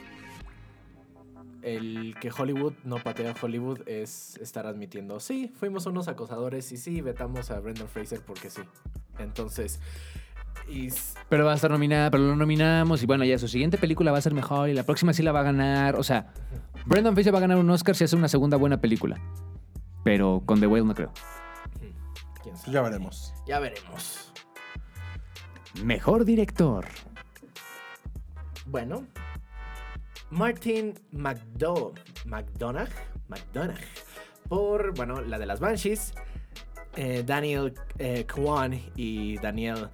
El 1.67 2.14
que 2.21 2.31
Hollywood 2.31 2.75
no 2.85 2.97
patea 3.03 3.33
a 3.33 3.35
Hollywood 3.41 3.81
es 3.89 4.37
estar 4.37 4.67
admitiendo, 4.69 5.19
sí, 5.19 5.53
fuimos 5.59 5.85
unos 5.87 6.07
acosadores 6.07 6.71
y 6.71 6.77
sí, 6.77 7.01
vetamos 7.01 7.51
a 7.51 7.59
Brendan 7.59 7.89
Fraser 7.89 8.21
porque 8.25 8.51
sí. 8.51 8.62
Entonces, 9.19 9.81
Pero 11.29 11.45
va 11.45 11.53
a 11.53 11.55
estar 11.57 11.71
nominada, 11.71 12.11
pero 12.11 12.23
lo 12.23 12.37
nominamos 12.37 13.03
y 13.03 13.07
bueno, 13.07 13.25
ya 13.25 13.37
su 13.39 13.49
siguiente 13.49 13.79
película 13.79 14.12
va 14.12 14.19
a 14.19 14.21
ser 14.21 14.33
mejor 14.33 14.69
y 14.69 14.75
la 14.75 14.85
próxima 14.85 15.12
sí 15.12 15.25
la 15.25 15.33
va 15.33 15.41
a 15.41 15.45
ganar. 15.45 15.97
O 15.97 16.05
sea, 16.05 16.33
Brendan 16.87 17.14
Fraser 17.14 17.35
va 17.35 17.39
a 17.39 17.41
ganar 17.43 17.59
un 17.59 17.69
Oscar 17.71 17.97
si 17.97 18.05
hace 18.05 18.14
una 18.14 18.29
segunda 18.29 18.57
buena 18.57 18.81
película. 18.81 19.21
Pero 20.05 20.43
con 20.47 20.61
The 20.61 20.69
Whale 20.69 20.85
no 20.85 20.95
creo. 20.95 21.12
quién 22.43 22.57
sabe. 22.57 22.73
Ya 22.73 22.83
veremos. 22.83 23.35
Ya 23.47 23.59
veremos. 23.59 24.33
Mejor 25.83 26.25
director. 26.25 26.87
Bueno, 28.67 29.05
Martin 30.31 30.95
McDo 31.12 31.93
McDonagh, 32.27 32.91
McDonagh 33.29 33.79
por, 34.49 34.95
bueno, 34.95 35.20
la 35.22 35.39
de 35.39 35.47
las 35.47 35.61
Banshees, 35.61 36.12
eh, 36.97 37.22
Daniel 37.27 37.74
eh, 37.99 38.27
Kwan 38.33 38.79
y 38.95 39.37
Daniel 39.39 39.89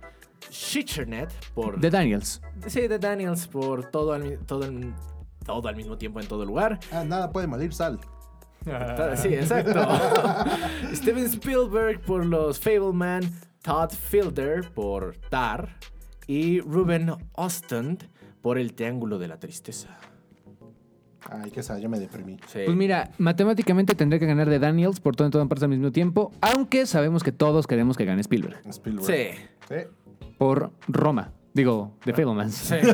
Schickernet 0.51 1.33
por... 1.55 1.81
The 1.81 1.91
Daniels. 1.91 2.41
sí, 2.67 2.87
de 2.89 2.99
Daniels 2.99 3.47
por 3.49 3.91
todo 3.91 4.13
al, 4.13 4.39
todo, 4.47 4.65
al- 4.65 4.95
todo 5.45 5.69
al 5.69 5.77
mismo 5.77 5.97
tiempo 5.99 6.21
en 6.21 6.27
todo 6.29 6.45
lugar. 6.45 6.79
Ah, 6.93 7.05
nada 7.05 7.31
puede 7.33 7.47
morir 7.47 7.73
sal. 7.73 7.99
Ta- 8.65 9.17
Sí, 9.17 9.29
exacto. 9.35 9.73
Steven 10.95 11.25
Spielberg 11.25 12.01
por 12.03 12.25
los 12.25 12.61
Fableman, 12.61 13.23
Todd 13.63 13.91
Fielder 13.91 14.71
por 14.73 15.17
Tar 15.31 15.77
y 16.27 16.61
Ruben 16.61 17.11
Ostand 17.33 18.09
por 18.41 18.59
El 18.59 18.75
Triángulo 18.75 19.19
de 19.19 19.29
la 19.29 19.39
Tristeza. 19.41 19.89
Ay, 21.31 21.51
qué 21.51 21.63
sad, 21.63 21.79
yo 21.79 21.89
me 21.89 21.99
deprimí. 21.99 22.39
Sí. 22.47 22.61
Pues 22.65 22.77
mira, 22.77 23.11
matemáticamente 23.19 23.95
tendría 23.95 24.19
que 24.19 24.27
ganar 24.27 24.49
The 24.49 24.59
Daniels 24.59 25.01
por 25.01 25.17
todo 25.17 25.27
en 25.27 25.33
todas 25.33 25.47
partes 25.49 25.63
al 25.65 25.71
mismo 25.71 25.93
tiempo, 25.93 26.33
aunque 26.41 26.87
sabemos 26.87 27.23
que 27.23 27.33
todos 27.33 27.67
queremos 27.67 27.97
que 27.97 28.05
gane 28.05 28.21
Spielberg. 28.21 28.61
Spielberg. 28.69 29.07
Sí. 29.07 29.39
Sí. 29.69 29.77
Por 30.39 30.73
Roma. 30.89 31.33
Digo, 31.55 31.97
The 32.05 32.13
Fablemans. 32.13 32.55
Sí. 32.55 32.75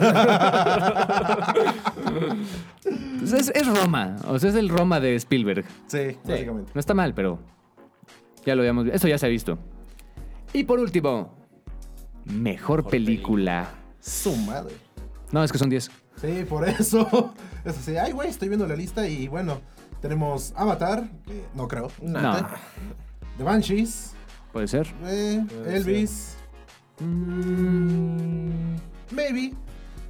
Pues 3.18 3.33
es, 3.33 3.53
es 3.55 3.66
Roma. 3.66 4.16
O 4.29 4.39
sea, 4.39 4.51
es 4.51 4.57
el 4.57 4.68
Roma 4.68 5.01
de 5.01 5.14
Spielberg. 5.16 5.64
Sí, 5.87 6.16
básicamente. 6.24 6.72
No 6.74 6.81
está 6.81 6.95
mal, 6.95 7.14
pero 7.14 7.39
ya 8.47 8.55
lo 8.55 8.62
habíamos 8.62 8.87
Eso 8.87 9.09
ya 9.09 9.18
se 9.18 9.26
ha 9.26 9.29
visto. 9.29 9.59
Y 10.53 10.64
por 10.64 10.79
último, 10.79 11.35
mejor, 12.24 12.89
película. 12.89 13.68
Su 14.01 14.35
madre. 14.37 14.74
No, 15.31 15.45
es 15.45 15.53
que 15.53 15.59
son 15.59 15.68
10. 15.68 15.91
Sí, 16.21 16.45
por 16.49 16.69
eso. 16.69 17.33
Eso 17.64 17.81
sí, 17.81 17.97
ay, 17.97 18.12
güey, 18.12 18.29
estoy 18.31 18.49
viendo 18.49 18.66
la 18.66 18.77
lista 18.77 19.07
y 19.09 19.29
bueno, 19.29 19.61
tenemos 20.01 20.53
Avatar, 20.57 21.09
que 21.27 21.45
no 21.55 21.69
creo. 21.69 21.91
No. 22.01 22.37
The 23.37 23.45
Banshees, 23.45 24.14
Puede 24.53 24.69
ser. 24.69 24.87
eh, 25.05 25.45
Elvis, 25.66 26.37
mm, 27.01 28.77
maybe, 29.14 29.53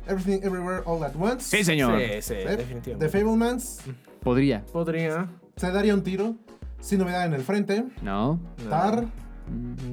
Everything 0.07 0.41
Everywhere 0.43 0.83
All 0.87 1.03
at 1.05 1.15
Once. 1.19 1.45
Sí, 1.57 1.65
señor. 1.65 1.99
Sí, 1.99 2.23
sí, 2.23 2.35
Eh, 2.35 2.57
definitivamente. 2.57 2.97
The 2.99 3.09
Fablemans, 3.09 3.81
Podría. 4.23 4.65
Podría. 4.73 5.29
se 5.57 5.71
daría 5.73 5.95
un 5.95 6.03
tiro. 6.03 6.37
Sin 6.81 7.01
novedad 7.01 7.27
en 7.27 7.35
el 7.35 7.43
frente. 7.43 7.85
No. 8.03 8.39
Tar, 8.71 9.05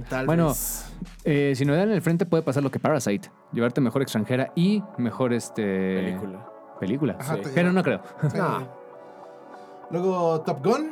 Tal 0.10 0.26
Bueno, 0.26 0.48
vez. 0.50 0.92
Eh, 1.24 1.54
si 1.56 1.66
no 1.66 1.74
dan 1.76 1.90
en 1.90 1.96
el 1.96 2.02
frente 2.02 2.26
puede 2.26 2.44
pasar 2.44 2.64
lo 2.64 2.72
que 2.72 2.80
Parasite. 2.80 3.30
Llevarte 3.52 3.82
mejor 3.82 4.02
extranjera 4.02 4.52
y 4.56 4.84
mejor 4.98 5.34
este... 5.34 5.96
Película. 5.96 6.50
Película. 6.80 7.18
Ajá, 7.20 7.36
Sí. 7.36 7.42
te- 7.44 7.50
Pero 7.50 7.72
no 7.72 7.82
creo. 7.84 8.02
Luego 9.92 10.42
Top 10.42 10.64
Gun. 10.66 10.92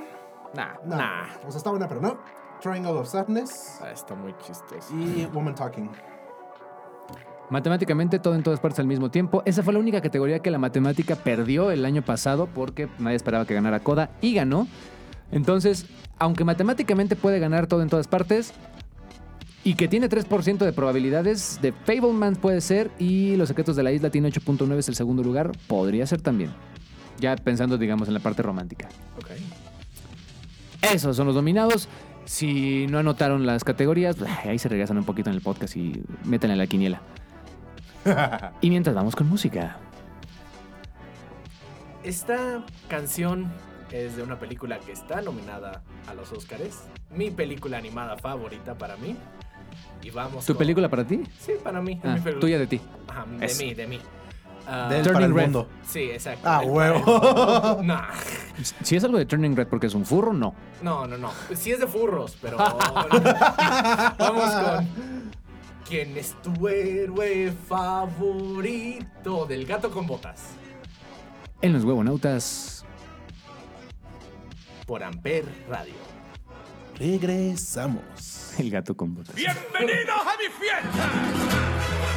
Nah. 0.55 0.73
No. 0.85 0.95
Nah. 0.95 1.23
O 1.47 1.51
sea, 1.51 1.57
está 1.57 1.69
buena, 1.71 1.87
pero 1.87 2.01
no. 2.01 2.17
Triangle 2.61 2.91
of 2.93 3.07
Sadness. 3.07 3.79
Ah, 3.81 3.91
está 3.91 4.15
muy 4.15 4.33
chistoso. 4.45 4.93
Y 4.95 5.25
Woman 5.33 5.55
Talking. 5.55 5.89
Matemáticamente 7.49 8.19
todo 8.19 8.35
en 8.35 8.43
todas 8.43 8.59
partes 8.59 8.79
al 8.79 8.87
mismo 8.87 9.11
tiempo. 9.11 9.43
Esa 9.45 9.61
fue 9.63 9.73
la 9.73 9.79
única 9.79 10.01
categoría 10.01 10.39
que 10.39 10.49
la 10.49 10.57
matemática 10.57 11.15
perdió 11.15 11.71
el 11.71 11.85
año 11.85 12.01
pasado 12.01 12.47
porque 12.47 12.87
nadie 12.99 13.17
esperaba 13.17 13.45
que 13.45 13.53
ganara 13.53 13.79
Coda 13.81 14.11
y 14.21 14.33
ganó. 14.33 14.67
Entonces, 15.33 15.87
aunque 16.19 16.43
matemáticamente 16.43 17.15
puede 17.15 17.39
ganar 17.39 17.67
todo 17.67 17.81
en 17.81 17.89
todas 17.89 18.07
partes 18.07 18.53
y 19.63 19.73
que 19.73 19.87
tiene 19.87 20.07
3% 20.07 20.57
de 20.59 20.73
probabilidades, 20.73 21.59
de 21.61 21.71
Fableman 21.71 22.35
puede 22.35 22.61
ser 22.61 22.91
y 22.99 23.35
Los 23.35 23.47
Secretos 23.49 23.75
de 23.75 23.83
la 23.83 23.91
Isla 23.91 24.11
tiene 24.11 24.29
8.9 24.29 24.77
es 24.77 24.89
el 24.89 24.95
segundo 24.95 25.23
lugar, 25.23 25.51
podría 25.67 26.05
ser 26.05 26.21
también. 26.21 26.51
Ya 27.19 27.35
pensando, 27.35 27.77
digamos, 27.77 28.07
en 28.07 28.13
la 28.13 28.19
parte 28.19 28.43
romántica. 28.43 28.89
Ok. 29.17 29.31
Esos 30.93 31.15
son 31.15 31.27
los 31.27 31.35
nominados. 31.35 31.87
Si 32.25 32.85
no 32.87 32.99
anotaron 32.99 33.45
las 33.45 33.63
categorías, 33.63 34.15
pues, 34.17 34.29
ahí 34.45 34.59
se 34.59 34.69
regresan 34.69 34.97
un 34.97 35.03
poquito 35.03 35.29
en 35.29 35.35
el 35.35 35.41
podcast 35.41 35.75
y 35.77 36.03
métanle 36.25 36.55
la 36.55 36.67
quiniela. 36.67 37.01
y 38.61 38.69
mientras 38.69 38.95
vamos 38.95 39.15
con 39.15 39.27
música. 39.27 39.77
Esta 42.03 42.65
canción 42.87 43.51
es 43.93 44.15
de 44.15 44.23
una 44.23 44.39
película 44.39 44.79
que 44.79 44.91
está 44.91 45.21
nominada 45.21 45.83
a 46.07 46.13
los 46.15 46.31
Oscars. 46.31 46.83
Mi 47.11 47.29
película 47.29 47.77
animada 47.77 48.17
favorita 48.17 48.75
para 48.75 48.97
mí. 48.97 49.15
Y 50.01 50.09
vamos. 50.09 50.45
¿Tu 50.45 50.53
con- 50.53 50.59
película 50.59 50.89
para 50.89 51.05
ti? 51.05 51.23
Sí, 51.39 51.53
para 51.63 51.79
mí. 51.81 51.99
Ah, 52.03 52.17
mi 52.23 52.33
tuya 52.39 52.57
de 52.59 52.67
ti. 52.67 52.81
Ajá, 53.07 53.25
de 53.39 53.45
Eso. 53.45 53.63
mí, 53.63 53.73
de 53.73 53.87
mí. 53.87 53.99
De 54.89 54.97
él 54.97 55.03
Turning 55.03 55.13
para 55.13 55.25
el 55.25 55.33
Red. 55.35 55.43
mundo. 55.43 55.67
Sí, 55.87 55.99
exacto. 56.11 56.47
Ah, 56.49 56.61
huevo. 56.61 57.79
Nah. 57.83 58.09
Si 58.81 58.95
es 58.95 59.03
algo 59.03 59.17
de 59.17 59.25
Turning 59.25 59.55
Red 59.55 59.67
porque 59.67 59.87
es 59.87 59.93
un 59.93 60.05
furro, 60.05 60.31
no. 60.33 60.55
No, 60.81 61.05
no, 61.05 61.17
no. 61.17 61.31
Sí 61.53 61.71
es 61.71 61.79
de 61.79 61.87
furros, 61.87 62.37
pero. 62.41 62.57
Vamos 64.17 64.51
con. 64.51 64.89
¿Quién 65.87 66.17
es 66.17 66.33
tu 66.41 66.67
héroe 66.67 67.51
favorito? 67.67 69.45
Del 69.45 69.65
gato 69.65 69.91
con 69.91 70.07
botas. 70.07 70.51
En 71.61 71.73
los 71.73 71.83
huevonautas. 71.83 72.82
Por 74.85 75.01
Amper 75.03 75.45
Radio. 75.69 75.93
Regresamos. 76.97 78.53
El 78.57 78.69
gato 78.69 78.95
con 78.95 79.15
botas. 79.15 79.33
¡Bienvenidos 79.35 80.17
a 80.19 80.37
mi 80.37 80.49
fiesta! 80.59 82.13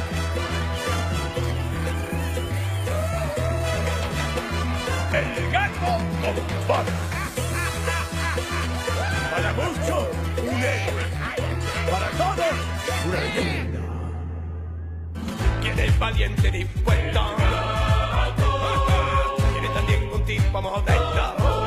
El 5.13 5.51
gato 5.51 5.79
con 6.21 6.67
botas. 6.67 6.93
Para 9.31 9.53
muchos, 9.53 10.07
un 10.41 10.59
héroe. 10.59 11.03
Para 11.89 12.09
todos, 12.11 12.55
una 13.07 13.21
leyenda. 13.21 13.79
¿Quién 15.61 15.79
es 15.79 15.99
valiente 15.99 16.47
y 16.49 16.51
dispuesto? 16.51 17.21
¿Quién 19.53 19.65
es 19.65 19.73
también 19.73 20.09
un 20.13 20.25
tipo 20.25 20.61
modesto? 20.61 21.66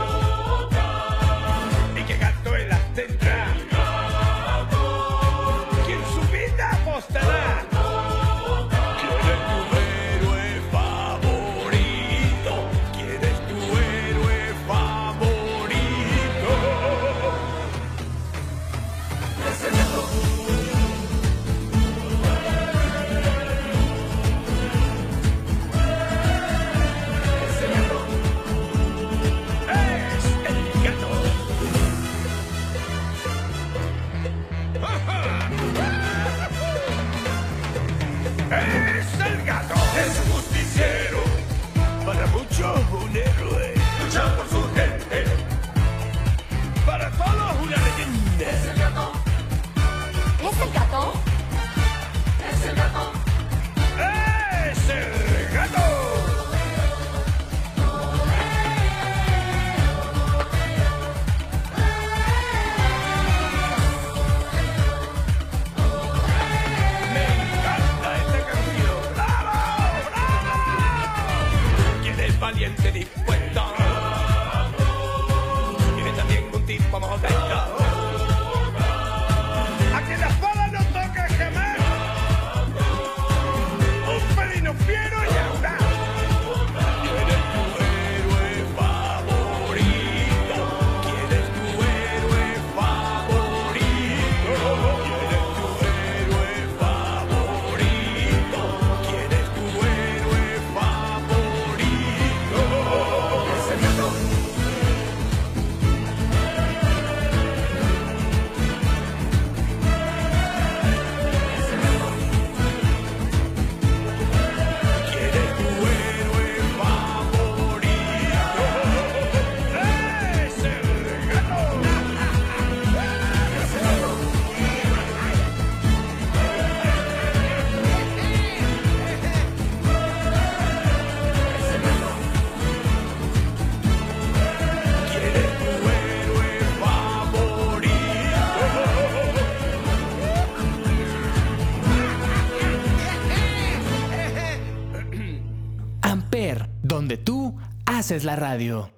Haces 148.11 148.25
la 148.25 148.35
radio. 148.35 148.91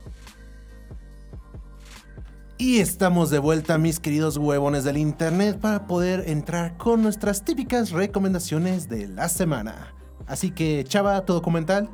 Y 2.57 2.79
estamos 2.79 3.29
de 3.29 3.39
vuelta, 3.39 3.77
mis 3.77 4.01
queridos 4.01 4.39
huevones 4.39 4.85
del 4.85 4.97
internet, 4.97 5.61
para 5.61 5.87
poder 5.87 6.31
entrar 6.31 6.79
con 6.79 7.03
nuestras 7.03 7.45
típicas 7.45 7.91
recomendaciones 7.91 8.89
de 8.89 9.09
la 9.09 9.29
semana. 9.29 9.93
Así 10.27 10.51
que, 10.51 10.83
Chava, 10.85 11.27
tu 11.27 11.35
documental. 11.35 11.91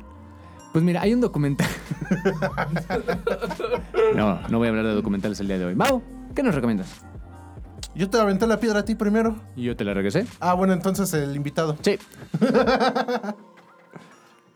Pues 0.71 0.81
mira, 0.81 1.01
hay 1.01 1.13
un 1.13 1.19
documental. 1.19 1.67
no, 4.15 4.39
no 4.47 4.57
voy 4.57 4.67
a 4.67 4.69
hablar 4.69 4.85
de 4.85 4.93
documentales 4.93 5.41
el 5.41 5.47
día 5.47 5.57
de 5.57 5.65
hoy. 5.65 5.75
Mau, 5.75 6.01
¿qué 6.33 6.41
nos 6.41 6.55
recomiendas? 6.55 6.87
Yo 7.95 8.09
te 8.09 8.17
aventé 8.17 8.47
la 8.47 8.61
piedra 8.61 8.79
a 8.79 8.85
ti 8.85 8.95
primero. 8.95 9.35
Y 9.57 9.63
yo 9.63 9.75
te 9.75 9.83
la 9.83 9.93
regresé. 9.93 10.25
Ah, 10.39 10.53
bueno, 10.53 10.71
entonces 10.71 11.13
el 11.13 11.35
invitado. 11.35 11.75
Sí. 11.81 11.99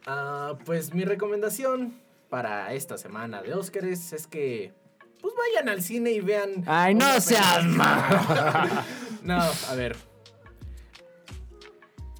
Ah, 0.06 0.56
pues 0.66 0.94
mi 0.94 1.06
recomendación 1.06 1.94
para 2.34 2.74
esta 2.74 2.98
semana 2.98 3.44
de 3.44 3.54
Óscares 3.54 4.12
es 4.12 4.26
que 4.26 4.74
pues 5.22 5.36
vayan 5.38 5.70
al 5.70 5.84
cine 5.84 6.10
y 6.14 6.20
vean. 6.20 6.64
Ay, 6.66 6.96
no 6.96 7.22
seas 7.22 7.64
película. 7.64 8.84
no, 9.24 9.40
a 9.40 9.76
ver. 9.76 9.96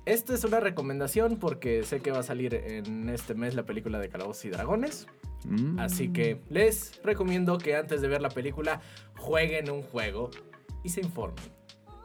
Esta 0.06 0.36
es 0.36 0.44
una 0.44 0.60
recomendación 0.60 1.38
porque 1.38 1.82
sé 1.82 2.00
que 2.02 2.12
va 2.12 2.20
a 2.20 2.24
salir 2.24 2.54
en 2.54 3.10
este 3.10 3.34
mes 3.34 3.56
la 3.56 3.64
película 3.64 3.98
de 3.98 4.08
Calabozos 4.08 4.46
y 4.46 4.50
Dragones. 4.52 5.08
Mm. 5.46 5.80
Así 5.80 6.14
que 6.14 6.40
les 6.48 7.02
recomiendo 7.04 7.58
que 7.58 7.76
antes 7.76 8.02
de 8.02 8.08
ver 8.08 8.22
la 8.22 8.30
película 8.30 8.82
jueguen 9.18 9.72
un 9.72 9.82
juego 9.82 10.30
y 10.84 10.90
se 10.90 11.02
informen. 11.02 11.44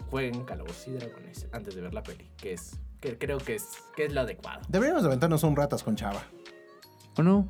Jueguen 0.09 0.46
Calabozos 0.46 0.88
y 0.88 0.92
Dragones 0.92 1.46
antes 1.52 1.74
de 1.74 1.82
ver 1.82 1.92
la 1.92 2.02
peli, 2.02 2.30
que 2.38 2.54
es 2.54 2.80
que 3.02 3.18
creo 3.18 3.36
que 3.36 3.56
es 3.56 3.68
que 3.94 4.06
es 4.06 4.14
lo 4.14 4.22
adecuado. 4.22 4.62
Deberíamos 4.66 5.02
de 5.02 5.09
aventarnos 5.09 5.42
un 5.42 5.54
ratas 5.54 5.82
con 5.82 5.94
Chava. 5.94 6.22
¿O 7.18 7.22
no? 7.22 7.46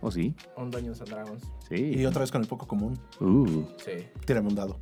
¿O 0.00 0.10
sí? 0.10 0.34
Un 0.56 0.70
Dungeons 0.70 1.00
and 1.00 1.10
Dragons. 1.10 1.42
Sí. 1.68 1.92
Y 1.96 2.04
otra 2.06 2.20
vez 2.20 2.30
con 2.30 2.42
el 2.42 2.48
poco 2.48 2.66
común. 2.66 2.98
Uh. 3.20 3.64
Sí. 3.84 4.06
Tírame 4.24 4.48
un 4.48 4.54
dado. 4.54 4.78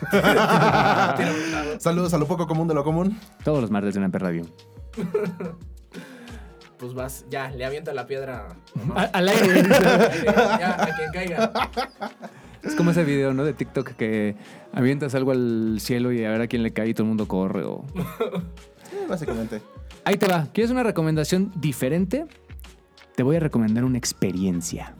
Saludos 1.78 2.14
a 2.14 2.18
lo 2.18 2.26
poco 2.26 2.46
común 2.46 2.68
de 2.68 2.74
lo 2.74 2.84
común. 2.84 3.18
Todos 3.44 3.60
los 3.60 3.70
martes 3.70 3.96
en 3.96 4.04
Amper 4.04 4.22
Radio. 4.22 4.46
Pues 6.78 6.94
vas, 6.94 7.26
ya, 7.28 7.50
le 7.50 7.64
avienta 7.64 7.92
la 7.92 8.06
piedra. 8.06 8.48
A- 8.94 9.02
al 9.12 9.28
aire. 9.28 9.62
ya, 9.68 10.76
a 10.82 10.86
quien 10.96 11.10
caiga. 11.12 11.52
Es 12.62 12.74
como 12.74 12.90
ese 12.90 13.04
video, 13.04 13.32
¿no? 13.34 13.44
De 13.44 13.52
TikTok 13.52 13.90
que 13.92 14.36
avientas 14.72 15.14
algo 15.14 15.32
al 15.32 15.78
cielo 15.80 16.12
y 16.12 16.24
a 16.24 16.30
ver 16.30 16.42
a 16.42 16.46
quién 16.46 16.62
le 16.62 16.72
cae 16.72 16.88
y 16.88 16.94
todo 16.94 17.04
el 17.04 17.08
mundo 17.08 17.26
corre. 17.28 17.64
O... 17.64 17.84
Eh, 18.92 19.06
Básicamente. 19.08 19.62
Ahí 20.04 20.16
te 20.16 20.26
va. 20.26 20.48
¿Quieres 20.52 20.72
una 20.72 20.82
recomendación 20.82 21.52
diferente? 21.54 22.26
Te 23.20 23.24
voy 23.24 23.36
a 23.36 23.40
recomendar 23.40 23.84
una 23.84 23.98
experiencia. 23.98 24.94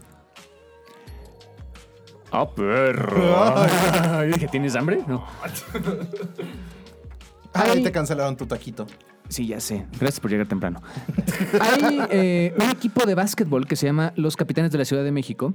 ¡Ah, 2.31 2.47
perro! 2.51 3.16
Yo 4.29 4.35
dije, 4.35 4.47
¿tienes 4.49 4.77
hambre? 4.77 5.03
No. 5.09 5.25
Ahí 7.55 7.71
Ay. 7.77 7.83
te 7.83 7.91
cancelaron 7.91 8.37
tu 8.37 8.45
taquito. 8.45 8.87
Sí, 9.31 9.47
ya 9.47 9.59
sé. 9.59 9.87
Gracias 9.99 10.21
por 10.21 10.31
llegar 10.31 10.47
temprano. 10.47 10.83
Hay 11.62 11.99
eh, 12.11 12.55
un 12.61 12.68
equipo 12.68 13.07
de 13.07 13.14
básquetbol 13.14 13.66
que 13.66 13.75
se 13.75 13.87
llama 13.87 14.12
Los 14.16 14.37
Capitanes 14.37 14.71
de 14.71 14.77
la 14.77 14.85
Ciudad 14.85 15.03
de 15.03 15.12
México, 15.12 15.55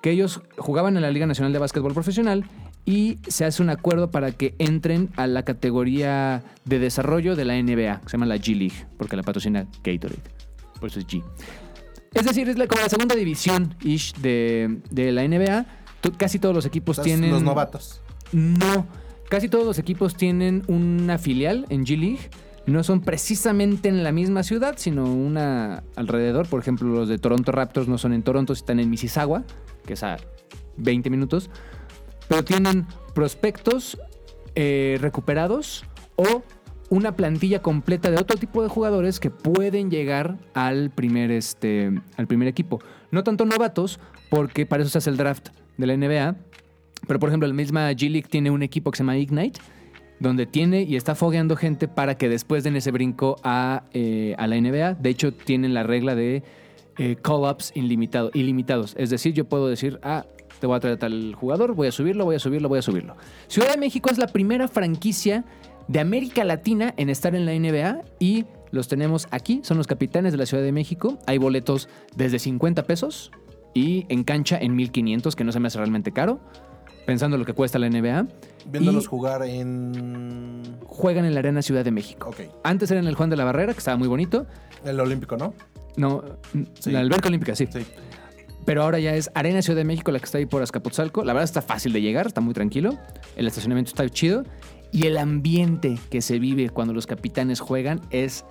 que 0.00 0.12
ellos 0.12 0.40
jugaban 0.56 0.94
en 0.94 1.02
la 1.02 1.10
Liga 1.10 1.26
Nacional 1.26 1.52
de 1.52 1.58
Básquetbol 1.58 1.94
Profesional 1.94 2.44
y 2.84 3.18
se 3.26 3.44
hace 3.44 3.60
un 3.60 3.70
acuerdo 3.70 4.12
para 4.12 4.30
que 4.30 4.54
entren 4.60 5.10
a 5.16 5.26
la 5.26 5.42
categoría 5.42 6.44
de 6.64 6.78
desarrollo 6.78 7.34
de 7.34 7.44
la 7.44 7.60
NBA, 7.60 8.02
que 8.02 8.08
se 8.08 8.12
llama 8.12 8.26
la 8.26 8.36
G 8.36 8.56
League, 8.56 8.86
porque 8.98 9.16
la 9.16 9.24
patrocina 9.24 9.66
Gatorade. 9.82 10.22
Por 10.78 10.90
eso 10.90 11.00
es 11.00 11.08
G. 11.08 11.24
Es 12.14 12.24
decir, 12.24 12.48
es 12.48 12.56
como 12.68 12.80
la 12.82 12.88
segunda 12.88 13.14
división 13.14 13.74
ish 13.82 14.14
de, 14.14 14.80
de 14.90 15.12
la 15.12 15.26
NBA. 15.26 15.66
Casi 16.16 16.38
todos 16.38 16.54
los 16.54 16.64
equipos 16.66 16.94
Estás- 16.98 17.04
tienen. 17.04 17.30
Los 17.30 17.42
novatos. 17.42 18.00
No. 18.32 18.86
Casi 19.28 19.48
todos 19.48 19.64
los 19.66 19.78
equipos 19.78 20.14
tienen 20.16 20.62
una 20.68 21.18
filial 21.18 21.66
en 21.68 21.84
G 21.84 21.98
League. 21.98 22.30
No 22.66 22.82
son 22.82 23.00
precisamente 23.00 23.88
en 23.88 24.02
la 24.04 24.12
misma 24.12 24.42
ciudad, 24.42 24.74
sino 24.76 25.04
una 25.04 25.82
alrededor. 25.96 26.46
Por 26.48 26.60
ejemplo, 26.60 26.88
los 26.88 27.08
de 27.08 27.18
Toronto 27.18 27.50
Raptors 27.52 27.88
no 27.88 27.96
son 27.98 28.12
en 28.12 28.22
Toronto, 28.22 28.52
están 28.52 28.78
en 28.80 28.90
Mississauga, 28.90 29.44
que 29.86 29.94
es 29.94 30.02
a 30.02 30.16
20 30.76 31.08
minutos. 31.10 31.50
Pero 32.28 32.44
tienen 32.44 32.86
prospectos 33.14 33.98
eh, 34.54 34.98
recuperados 35.00 35.84
o 36.16 36.42
una 36.90 37.16
plantilla 37.16 37.60
completa 37.60 38.10
de 38.10 38.16
otro 38.16 38.36
tipo 38.36 38.62
de 38.62 38.68
jugadores 38.68 39.20
que 39.20 39.30
pueden 39.30 39.90
llegar 39.90 40.38
al 40.54 40.90
primer, 40.90 41.30
este, 41.30 41.92
al 42.16 42.26
primer 42.26 42.48
equipo. 42.48 42.80
No 43.10 43.24
tanto 43.24 43.44
novatos, 43.44 44.00
porque 44.30 44.66
para 44.66 44.82
eso 44.82 44.90
se 44.90 44.98
hace 44.98 45.10
el 45.10 45.16
draft 45.16 45.48
de 45.76 45.86
la 45.86 45.96
NBA. 45.96 46.36
Pero, 47.06 47.18
por 47.20 47.28
ejemplo, 47.28 47.46
la 47.46 47.54
misma 47.54 47.90
G 47.92 48.10
League 48.10 48.28
tiene 48.28 48.50
un 48.50 48.62
equipo 48.62 48.90
que 48.90 48.96
se 48.96 49.02
llama 49.02 49.16
Ignite, 49.16 49.60
donde 50.18 50.46
tiene 50.46 50.82
y 50.82 50.96
está 50.96 51.14
fogueando 51.14 51.56
gente 51.56 51.88
para 51.88 52.16
que 52.16 52.28
después 52.28 52.64
den 52.64 52.76
ese 52.76 52.90
brinco 52.90 53.36
a, 53.44 53.84
eh, 53.92 54.34
a 54.38 54.46
la 54.46 54.60
NBA. 54.60 54.94
De 54.94 55.10
hecho, 55.10 55.32
tienen 55.32 55.74
la 55.74 55.84
regla 55.84 56.14
de 56.14 56.42
eh, 56.96 57.16
call-ups 57.22 57.72
ilimitado, 57.74 58.30
ilimitados. 58.34 58.94
Es 58.98 59.10
decir, 59.10 59.32
yo 59.32 59.44
puedo 59.44 59.68
decir, 59.68 60.00
ah, 60.02 60.26
te 60.58 60.66
voy 60.66 60.76
a 60.76 60.80
traer 60.80 60.96
a 60.96 60.98
tal 60.98 61.34
jugador, 61.34 61.74
voy 61.74 61.86
a 61.86 61.92
subirlo, 61.92 62.24
voy 62.24 62.36
a 62.36 62.38
subirlo, 62.40 62.68
voy 62.68 62.80
a 62.80 62.82
subirlo. 62.82 63.16
Ciudad 63.46 63.70
de 63.70 63.76
México 63.76 64.10
es 64.10 64.18
la 64.18 64.26
primera 64.26 64.66
franquicia 64.66 65.44
de 65.88 66.00
América 66.00 66.44
Latina 66.44 66.94
en 66.96 67.08
estar 67.10 67.34
en 67.34 67.44
la 67.46 67.52
NBA 67.58 68.02
y 68.20 68.44
los 68.70 68.88
tenemos 68.88 69.26
aquí, 69.30 69.60
son 69.64 69.78
los 69.78 69.86
capitanes 69.86 70.32
de 70.32 70.38
la 70.38 70.46
Ciudad 70.46 70.62
de 70.62 70.72
México. 70.72 71.18
Hay 71.26 71.38
boletos 71.38 71.88
desde 72.14 72.38
50 72.38 72.82
pesos 72.84 73.30
y 73.74 74.04
en 74.08 74.24
cancha 74.24 74.58
en 74.60 74.76
1500, 74.76 75.34
que 75.34 75.44
no 75.44 75.52
se 75.52 75.60
me 75.60 75.68
hace 75.68 75.78
realmente 75.78 76.12
caro, 76.12 76.40
pensando 77.06 77.38
lo 77.38 77.44
que 77.46 77.54
cuesta 77.54 77.78
la 77.78 77.88
NBA. 77.88 78.26
Viéndolos 78.66 79.04
Y 79.04 79.06
jugar 79.06 79.42
en. 79.44 80.62
juegan 80.86 81.24
en 81.24 81.32
la 81.32 81.40
Arena 81.40 81.62
Ciudad 81.62 81.84
de 81.84 81.90
México. 81.90 82.28
Ok. 82.28 82.40
Antes 82.64 82.90
era 82.90 83.00
en 83.00 83.06
el 83.06 83.14
Juan 83.14 83.30
de 83.30 83.36
la 83.36 83.44
Barrera, 83.44 83.72
que 83.72 83.78
estaba 83.78 83.96
muy 83.96 84.08
bonito. 84.08 84.46
El 84.84 85.00
olímpico, 85.00 85.36
¿no? 85.38 85.54
No, 85.96 86.22
Sí. 86.78 86.90
la 86.90 87.00
alberca 87.00 87.28
olímpica, 87.28 87.54
sí. 87.56 87.66
Sí. 87.72 87.80
Pero 88.66 88.82
ahora 88.82 88.98
ya 88.98 89.14
es 89.14 89.30
Arena 89.34 89.62
Ciudad 89.62 89.78
de 89.78 89.84
México, 89.84 90.10
la 90.12 90.18
que 90.18 90.26
está 90.26 90.36
ahí 90.36 90.44
por 90.44 90.60
Azcapotzalco. 90.62 91.24
La 91.24 91.32
verdad 91.32 91.44
está 91.44 91.62
fácil 91.62 91.94
de 91.94 92.02
llegar, 92.02 92.26
está 92.26 92.42
muy 92.42 92.52
tranquilo. 92.52 92.98
El 93.34 93.46
estacionamiento 93.46 93.88
está 93.88 94.06
chido. 94.10 94.42
Y 94.92 95.06
el 95.06 95.18
ambiente 95.18 95.98
que 96.10 96.22
se 96.22 96.38
vive 96.38 96.70
cuando 96.70 96.94
los 96.94 97.06
capitanes 97.06 97.60
juegan 97.60 98.00
es 98.10 98.44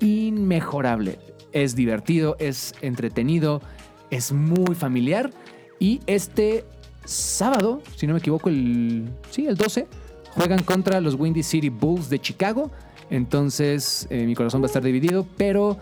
inmejorable. 0.00 1.18
Es 1.52 1.76
divertido, 1.76 2.36
es 2.38 2.74
entretenido, 2.82 3.62
es 4.10 4.32
muy 4.32 4.74
familiar. 4.74 5.30
Y 5.78 6.00
este 6.06 6.64
sábado, 7.04 7.82
si 7.96 8.06
no 8.06 8.14
me 8.14 8.18
equivoco, 8.18 8.48
el, 8.48 9.08
sí, 9.30 9.46
el 9.46 9.56
12, 9.56 9.86
juegan 10.34 10.62
contra 10.62 11.00
los 11.00 11.14
Windy 11.14 11.42
City 11.42 11.68
Bulls 11.68 12.10
de 12.10 12.18
Chicago. 12.18 12.70
Entonces, 13.10 14.06
eh, 14.10 14.26
mi 14.26 14.34
corazón 14.34 14.60
va 14.60 14.66
a 14.66 14.66
estar 14.66 14.82
dividido, 14.82 15.26
pero 15.36 15.78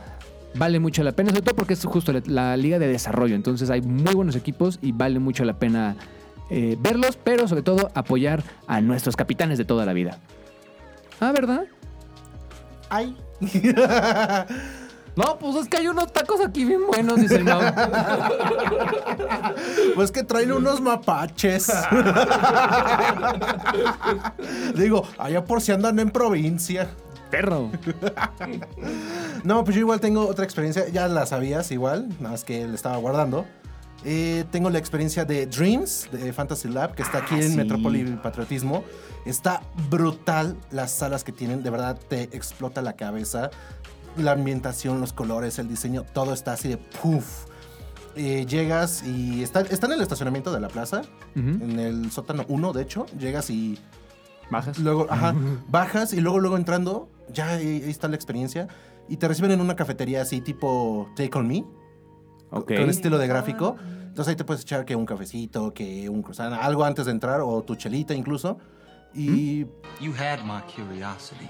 vale 0.55 0.79
mucho 0.79 1.03
la 1.03 1.13
pena, 1.13 1.31
sobre 1.31 1.43
todo 1.43 1.57
porque 1.57 1.73
es 1.73 1.85
justo 1.85 2.13
la, 2.13 2.23
la 2.27 2.57
liga 2.57 2.79
de 2.79 2.87
desarrollo. 2.87 3.35
Entonces, 3.35 3.71
hay 3.71 3.81
muy 3.81 4.15
buenos 4.15 4.37
equipos 4.37 4.79
y 4.83 4.93
vale 4.93 5.19
mucho 5.19 5.45
la 5.45 5.59
pena 5.59 5.97
eh, 6.57 6.77
verlos, 6.79 7.17
pero 7.17 7.49
sobre 7.49 7.63
todo 7.63 7.91
apoyar 7.95 8.45
a 8.69 8.81
nuestros 8.81 9.17
capitanes 9.17 9.59
de 9.59 9.65
toda 9.65 9.85
la 9.85 9.93
vida. 9.93 10.21
Ah, 11.19 11.33
¿verdad? 11.33 11.65
Ay. 12.89 13.17
No, 15.17 15.39
pues 15.39 15.55
es 15.55 15.69
que 15.69 15.77
hay 15.77 15.87
unos 15.87 16.13
tacos 16.13 16.41
aquí 16.41 16.65
bien 16.65 16.89
buenos, 16.89 17.21
dice 17.21 17.37
el 17.37 17.45
Mau. 17.45 17.61
Pues 19.95 20.11
que 20.11 20.25
traen 20.25 20.51
unos 20.51 20.81
mapaches. 20.81 21.69
Digo, 24.75 25.07
allá 25.17 25.45
por 25.45 25.61
si 25.61 25.71
andan 25.71 26.01
en 26.01 26.11
provincia. 26.11 26.91
Perro. 27.31 27.71
No, 29.45 29.63
pues 29.63 29.77
yo 29.77 29.83
igual 29.83 30.01
tengo 30.01 30.27
otra 30.27 30.45
experiencia. 30.45 30.89
Ya 30.89 31.07
la 31.07 31.27
sabías 31.27 31.71
igual, 31.71 32.09
nada 32.19 32.31
más 32.31 32.43
que 32.43 32.67
le 32.67 32.75
estaba 32.75 32.97
guardando. 32.97 33.47
Eh, 34.05 34.45
tengo 34.51 34.69
la 34.71 34.79
experiencia 34.79 35.25
de 35.25 35.47
Dreams, 35.47 36.09
de 36.13 36.33
Fantasy 36.33 36.69
Lab, 36.69 36.95
que 36.95 37.03
está 37.03 37.19
aquí 37.19 37.35
Ah, 37.37 37.43
en 37.43 37.51
sí. 37.53 37.57
Metrópoli 37.57 38.05
Patriotismo. 38.23 38.85
Está 39.25 39.63
brutal 39.89 40.57
las 40.71 40.91
salas 40.93 41.25
que 41.25 41.33
tienen, 41.33 41.63
de 41.63 41.71
verdad 41.71 41.99
te 42.09 42.25
explota 42.37 42.83
la 42.83 42.95
cabeza. 42.95 43.51
La 44.17 44.33
ambientación, 44.33 45.01
los 45.01 45.13
colores, 45.13 45.59
el 45.59 45.69
diseño, 45.69 46.05
todo 46.13 46.35
está 46.35 46.53
así 46.53 46.69
de 46.69 46.77
puff. 46.77 47.47
Eh, 48.17 48.47
llegas 48.47 49.03
y 49.05 49.43
está, 49.43 49.63
está 49.63 49.87
en 49.87 49.93
el 49.95 50.01
estacionamiento 50.01 50.53
de 50.53 50.61
la 50.61 50.69
plaza, 50.69 51.03
en 51.35 51.81
el 51.81 52.13
sótano 52.13 52.45
1, 52.49 52.73
de 52.73 52.83
hecho. 52.83 53.07
Llegas 53.19 53.51
y 53.51 53.79
Bajas. 54.51 54.79
Luego, 54.79 55.07
ajá, 55.11 55.35
bajas 55.69 56.13
y 56.13 56.21
luego, 56.21 56.39
luego 56.39 56.57
entrando, 56.59 57.09
ya 57.33 57.49
ahí, 57.55 57.83
ahí 57.85 57.91
está 57.91 58.07
la 58.09 58.15
experiencia. 58.17 58.69
Y 59.09 59.17
te 59.17 59.27
reciben 59.27 59.51
en 59.51 59.61
una 59.61 59.75
cafetería 59.75 60.21
así 60.23 60.41
tipo 60.43 61.09
Take 61.17 61.37
On 61.39 61.49
Me, 61.49 61.65
Ok. 62.55 62.75
con 62.77 62.89
estilo 62.91 63.19
de 63.19 63.27
gráfico. 63.27 63.77
Entonces 64.09 64.31
ahí 64.31 64.37
te 64.37 64.45
puedes 64.45 64.63
echar 64.63 64.85
que 64.85 64.95
un 64.95 65.07
cafecito, 65.07 65.75
que 65.75 66.09
un 66.09 66.23
croissant, 66.23 66.55
algo 66.55 66.85
antes 66.85 67.07
de 67.07 67.13
entrar, 67.13 67.41
o 67.41 67.63
tu 67.63 67.75
chelita 67.75 68.15
incluso. 68.15 68.59
Y 69.13 69.67
You 70.01 70.13
had 70.13 70.41
my 70.45 70.61
curiosity, 70.75 71.49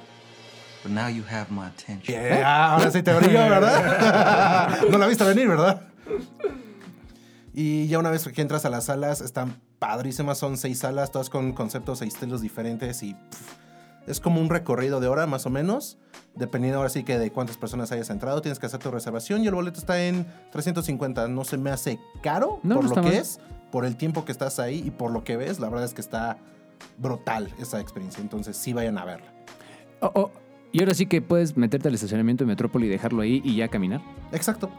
but 0.83 0.93
now 0.93 1.09
you 1.09 1.23
have 1.31 1.47
my 1.51 1.67
attention. 1.67 2.15
Yeah, 2.15 2.73
ahora 2.75 2.91
sí 2.91 3.03
te 3.03 3.13
brilló, 3.13 3.39
¿verdad? 3.49 4.81
no 4.91 4.99
la 4.99 5.07
viste 5.07 5.25
venir, 5.25 5.49
¿verdad? 5.49 5.83
Y 7.53 7.87
ya 7.87 7.99
una 7.99 8.11
vez 8.11 8.27
que 8.27 8.43
entras 8.43 8.65
a 8.65 8.71
las 8.71 8.85
salas, 8.87 9.21
están 9.21 9.61
padrísimas. 9.79 10.39
Son 10.39 10.57
seis 10.57 10.81
salas, 10.81 11.13
todas 11.13 11.31
con 11.31 11.53
conceptos 11.53 12.03
e 12.03 12.07
estilos 12.07 12.41
diferentes. 12.41 13.03
Y 13.03 13.15
pff, 13.15 13.64
es 14.07 14.21
como 14.21 14.41
un 14.41 14.49
recorrido 14.51 15.01
de 15.01 15.09
hora 15.09 15.27
más 15.27 15.47
o 15.47 15.51
menos. 15.51 15.99
Dependiendo 16.35 16.79
ahora 16.79 16.91
sí 16.91 17.05
que 17.05 17.19
de 17.19 17.31
cuántas 17.31 17.57
personas 17.57 17.93
hayas 17.93 18.11
entrado, 18.11 18.43
tienes 18.43 18.59
que 18.59 18.67
hacer 18.67 18.81
tu 18.81 18.91
reservación. 18.91 19.45
Y 19.45 19.47
el 19.47 19.55
boleto 19.55 19.79
está 19.79 20.03
en 20.05 20.27
350. 20.51 21.29
No 21.29 21.45
se 21.45 21.59
me 21.59 21.71
hace 21.71 21.99
caro 22.23 22.59
No, 22.63 22.77
por 22.77 22.85
no 22.85 22.91
lo 22.91 22.95
que 22.97 23.09
mal. 23.09 23.13
es, 23.13 23.41
por 23.71 23.85
el 23.85 23.97
tiempo 23.97 24.25
que 24.25 24.33
estás 24.33 24.59
ahí 24.59 24.83
y 24.87 24.91
por 24.91 25.11
lo 25.11 25.23
que 25.25 25.37
ves. 25.37 25.61
La 25.61 25.69
verdad 25.69 25.85
es 25.85 25.95
que 25.95 26.01
está 26.01 26.39
brutal 26.99 27.53
esa 27.59 27.81
experiencia. 27.81 28.21
Entonces 28.21 28.57
sí 28.57 28.73
vayan 28.73 28.99
a 28.99 29.05
verla. 29.05 29.33
Oh, 30.01 30.11
oh, 30.15 30.31
Y 30.75 30.81
ahora 30.81 30.93
sí 30.93 31.07
que 31.07 31.23
puedes 31.23 31.57
meterte 31.57 31.87
al 31.87 31.95
estacionamiento 31.95 32.43
de 32.43 32.49
Metrópoli 32.49 32.87
y 32.87 32.91
dejarlo 32.91 33.23
ahí 33.23 33.41
y 33.45 33.55
ya 33.55 33.69
caminar. 33.69 34.01
Exacto. 34.33 34.71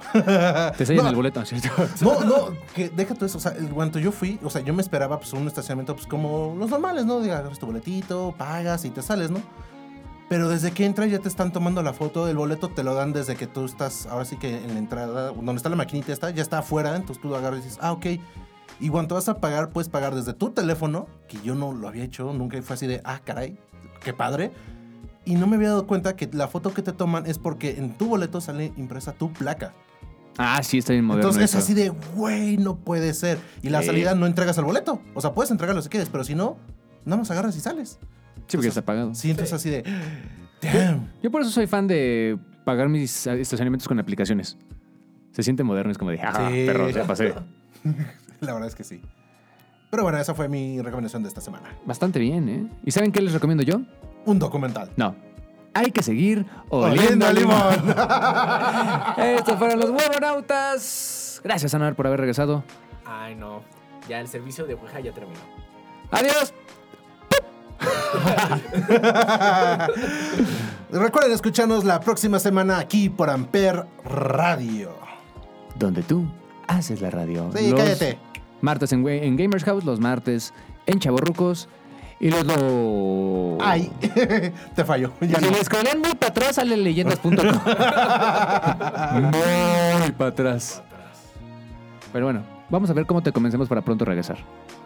Te 0.78 0.86
sellan 0.86 1.06
No. 1.06 1.10
el 1.12 1.16
boleto, 1.16 1.39
¿no 1.39 1.43
es 1.46 1.50
¿cierto? 1.62 1.88
No, 2.02 2.20
no, 2.26 2.58
que 2.76 2.89
deja 2.89 3.14
todo 3.16 3.26
eso. 3.28 3.38
O 3.38 3.41
sea, 3.41 3.54
el- 3.54 3.70
cuando 3.70 3.98
yo 4.00 4.12
fui, 4.12 4.38
o 4.43 4.50
sea, 4.50 4.60
yo 4.60 4.74
me 4.74 4.82
esperaba 4.82 5.18
pues 5.20 5.32
un 5.32 5.48
estacionamiento 5.48 5.96
pues 5.96 6.06
como 6.06 6.54
los 6.60 6.70
normales, 6.70 7.06
¿no? 7.06 7.22
Diga, 7.22 7.38
agarras 7.39 7.60
tu 7.60 7.66
boletito, 7.68 8.36
pagas 8.38 8.84
y 8.84 8.89
te 8.89 9.02
sales, 9.02 9.32
¿no? 9.32 9.39
Pero 10.28 10.50
desde 10.50 10.72
que 10.72 10.86
entras 10.86 11.10
ya 11.10 11.20
te 11.20 11.30
están 11.30 11.54
tomando 11.54 11.82
la 11.82 11.93
foto 11.93 12.26
del 12.26 12.36
boleto, 12.36 12.68
te 12.68 12.84
lo 12.84 12.93
dan 12.93 13.14
desde 13.14 13.38
que 13.38 13.48
tú 13.48 13.64
estás, 13.64 14.06
ahora 14.08 14.26
sí 14.26 14.36
que 14.36 14.58
en 14.66 14.74
la 14.74 14.80
entrada, 14.80 15.32
donde 15.32 15.56
está 15.56 15.70
la 15.70 15.78
maquinita 15.78 16.12
esta, 16.12 16.30
ya 16.32 16.41
está 16.41 16.58
afuera, 16.58 16.93
entonces 16.98 17.22
tú 17.22 17.30
lo 17.30 17.38
agarras 17.38 17.62
y 17.62 17.64
dices, 17.64 17.80
ah, 17.82 17.93
ok. 17.93 18.06
Y 18.82 18.89
cuando 18.89 19.16
vas 19.16 19.30
a 19.30 19.39
pagar, 19.39 19.70
puedes 19.70 19.88
pagar 19.88 20.14
desde 20.14 20.34
tu 20.34 20.50
teléfono, 20.50 21.08
que 21.30 21.38
yo 21.41 21.56
no 21.56 21.72
lo 21.72 21.88
había 21.88 22.04
hecho, 22.04 22.34
nunca 22.34 22.62
fue 22.64 22.74
así 22.74 22.86
de, 22.86 23.00
ah, 23.06 23.22
caray, 23.24 23.58
qué 24.04 24.12
padre. 24.12 24.52
Y 25.26 25.36
no 25.36 25.47
me 25.47 25.55
había 25.55 25.69
dado 25.69 25.88
cuenta 25.88 26.15
que 26.15 26.30
la 26.32 26.47
foto 26.47 26.73
que 26.73 26.82
te 26.82 26.91
toman 26.93 27.26
es 27.26 27.39
porque 27.39 27.71
en 27.78 27.93
tu 27.97 28.05
boleto 28.07 28.41
sale 28.41 28.71
impresa 28.78 29.11
tu 29.13 29.34
placa. 29.34 29.73
Ah, 30.38 30.61
sí, 30.63 30.78
está 30.80 30.93
bien 30.93 31.05
moderno. 31.05 31.30
Entonces 31.30 31.43
es 31.45 31.49
eso. 31.55 31.59
así 31.59 31.73
de, 31.73 31.89
güey, 32.15 32.57
no 32.57 32.76
puede 32.76 33.13
ser. 33.13 33.39
Y 33.61 33.69
la 33.69 33.80
Sí. 33.82 33.88
salida 33.88 34.13
no 34.15 34.28
entregas 34.28 34.57
el 34.57 34.65
boleto. 34.65 35.01
O 35.13 35.21
sea, 35.21 35.34
puedes 35.34 35.49
entregarlo 35.49 35.82
si 35.82 35.89
quieres, 35.89 36.09
pero 36.09 36.23
si 36.23 36.36
no, 36.36 36.57
nada 37.05 37.17
más 37.17 37.32
agarras 37.32 37.55
y 37.55 37.59
sales. 37.61 37.99
Sí, 38.47 38.57
porque 38.57 38.67
está 38.67 38.84
pagado. 38.84 39.15
Sí, 39.15 39.32
entonces 39.32 39.53
así 39.53 39.69
de, 39.69 39.84
damn. 40.61 41.09
Yo 41.23 41.32
por 41.32 41.41
eso 41.41 41.49
soy 41.51 41.67
fan 41.67 41.88
de 41.88 42.38
pagar 42.65 42.89
mis 42.89 43.26
estacionamientos 43.28 43.88
con 43.88 43.97
aplicaciones. 43.99 44.57
Se 45.32 45.41
siente 45.41 45.63
moderno, 45.63 45.91
es 45.91 45.97
como 45.97 46.11
de, 46.11 46.19
ah, 46.21 46.49
Sí. 46.51 46.65
perro, 46.65 46.89
ya 46.89 47.05
pasé. 47.07 47.34
La 48.41 48.53
verdad 48.53 48.67
es 48.67 48.76
que 48.76 48.84
sí. 48.84 49.01
Pero 49.89 50.03
bueno, 50.03 50.17
esa 50.19 50.34
fue 50.36 50.49
mi 50.49 50.82
recomendación 50.82 51.23
de 51.23 51.30
esta 51.30 51.39
semana. 51.41 51.69
Bastante 51.86 52.19
bien, 52.19 52.49
¿eh? 52.49 52.67
¿Y 52.84 52.91
saben 52.91 53.11
qué 53.11 53.21
les 53.21 53.32
recomiendo 53.34 53.63
yo? 53.63 53.82
Un 54.26 54.39
documental. 54.39 54.91
No. 54.95 55.15
Hay 55.73 55.91
que 55.91 56.01
seguir 56.01 56.45
Oliendo 56.69 57.01
oliendo 57.03 57.28
a 57.28 57.34
limón. 57.34 57.95
Estos 59.38 59.57
fueron 59.57 59.80
los 59.80 59.89
huevonautas. 59.89 61.41
Gracias, 61.43 61.73
Anuar, 61.73 61.95
por 61.95 62.07
haber 62.07 62.21
regresado. 62.21 62.63
Ay, 63.05 63.36
no. 63.36 63.61
Ya 64.07 64.21
el 64.21 64.28
servicio 64.28 64.65
de 64.65 64.76
Ouija 64.76 64.99
ya 65.01 65.11
terminó. 65.11 65.39
Adiós. 66.11 66.53
Recuerden 70.91 71.34
escucharnos 71.34 71.84
la 71.84 71.99
próxima 71.99 72.39
semana 72.39 72.80
aquí 72.80 73.09
por 73.09 73.30
Amper 73.30 73.86
Radio. 74.05 74.95
Donde 75.78 76.03
tú 76.03 76.26
haces 76.67 77.01
la 77.01 77.09
radio. 77.09 77.51
Sí, 77.55 77.71
Los 77.71 77.80
cállate. 77.82 78.17
Martes 78.61 78.93
en, 78.93 79.05
en 79.07 79.36
Gamers 79.36 79.63
House, 79.65 79.84
los 79.84 79.99
martes 79.99 80.53
en 80.86 80.99
Chaborrucos. 80.99 81.67
Y 82.20 82.30
los 82.30 82.45
lo... 82.45 83.57
Ay, 83.59 83.91
te 84.76 84.86
falló. 84.86 85.11
Ya 85.22 85.39
si 85.39 85.45
no. 85.45 85.51
le 85.51 85.63
scrollean 85.63 85.99
muy 85.99 86.13
para 86.16 86.32
atrás, 86.32 86.55
sale 86.55 86.78
leyendas.com. 86.78 87.34
muy 89.32 90.11
para 90.18 90.30
atrás. 90.30 90.82
Pero 92.13 92.26
bueno, 92.26 92.43
vamos 92.70 92.89
a 92.89 92.93
ver 92.93 93.05
cómo 93.05 93.22
te 93.22 93.32
convencemos 93.34 93.68
para 93.68 93.82
pronto 93.82 94.05
regresar. 94.05 94.38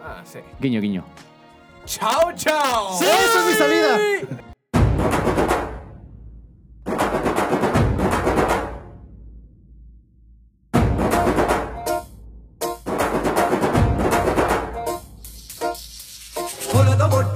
Ah, 0.04 0.22
sí. 0.24 0.40
Guiño, 0.60 0.80
guiño. 0.80 1.04
¡Chao, 1.84 2.32
chao! 2.34 2.98
¡Sí, 2.98 3.04
esa 3.04 3.40
es 3.40 3.46
mi 3.46 3.52
salida! 3.54 3.98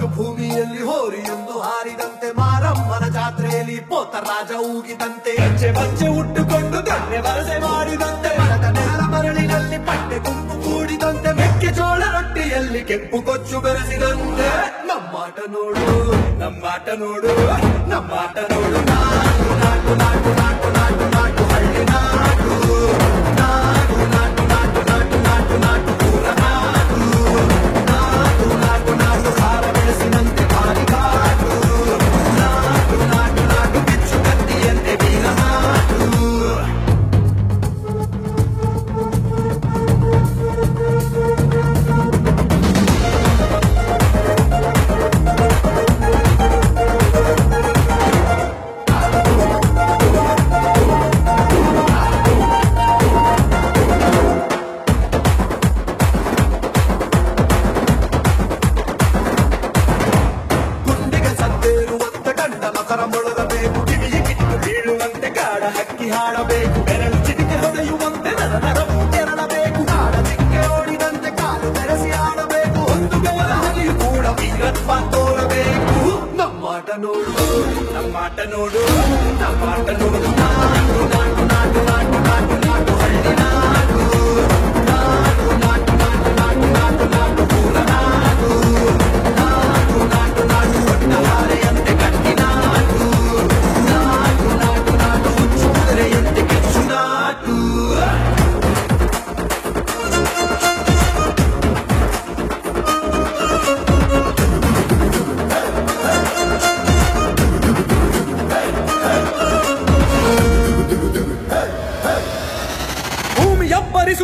ಮಾತು 0.04 0.16
ಭೂಮಿಯಲ್ಲಿ 0.16 0.80
ಎಂದು 1.26 1.54
ಹಾರಿದಂತೆ 1.60 2.28
ಮಾರಮ್ಮನ 2.38 3.04
ಜಾತ್ರೆಯಲ್ಲಿ 3.14 3.76
ಪೋತ 3.90 4.14
ರಾಜ 4.26 4.50
ಊಗಿದಂತೆ 4.68 5.32
ಹೆಜ್ಜೆ 5.38 5.68
ಬಚ್ಚೆ 5.76 6.08
ಉಟ್ಟುಕೊಂಡು 6.18 6.78
ಗಣ್ಣೆ 6.88 7.18
ವರಸೆ 7.26 7.56
ಮಾಡಿದಂತೆ 7.64 8.30
ಮರದ 8.40 8.66
ಮರಳಿನಲ್ಲಿ 9.14 9.78
ಪಟ್ಟೆ 9.88 10.18
ಗುಂಪು 10.26 10.56
ಕೂಡಿದಂತೆ 10.64 11.32
ಮೆಕ್ಕೆಜೋಳ 11.40 12.02
ರೊಟ್ಟಿಯಲ್ಲಿ 12.16 12.82
ಕೆಂಪು 12.90 13.20
ಕೊಚ್ಚು 13.28 13.60
ಬೆರೆಸಿದಂತೆ 13.66 14.50
ನಮ್ಮಾಟ 14.90 15.38
ನೋಡು 15.54 15.86
ನಮ್ಮಾಟ 16.42 16.88
ನೋಡು 17.02 17.34
ನಮ್ಮಾಟ 17.92 18.36
ನೋಡು 18.52 18.80
ನಾಟು 18.92 19.54
ನಾಟು 19.62 19.94
ನಾಟು 20.02 20.43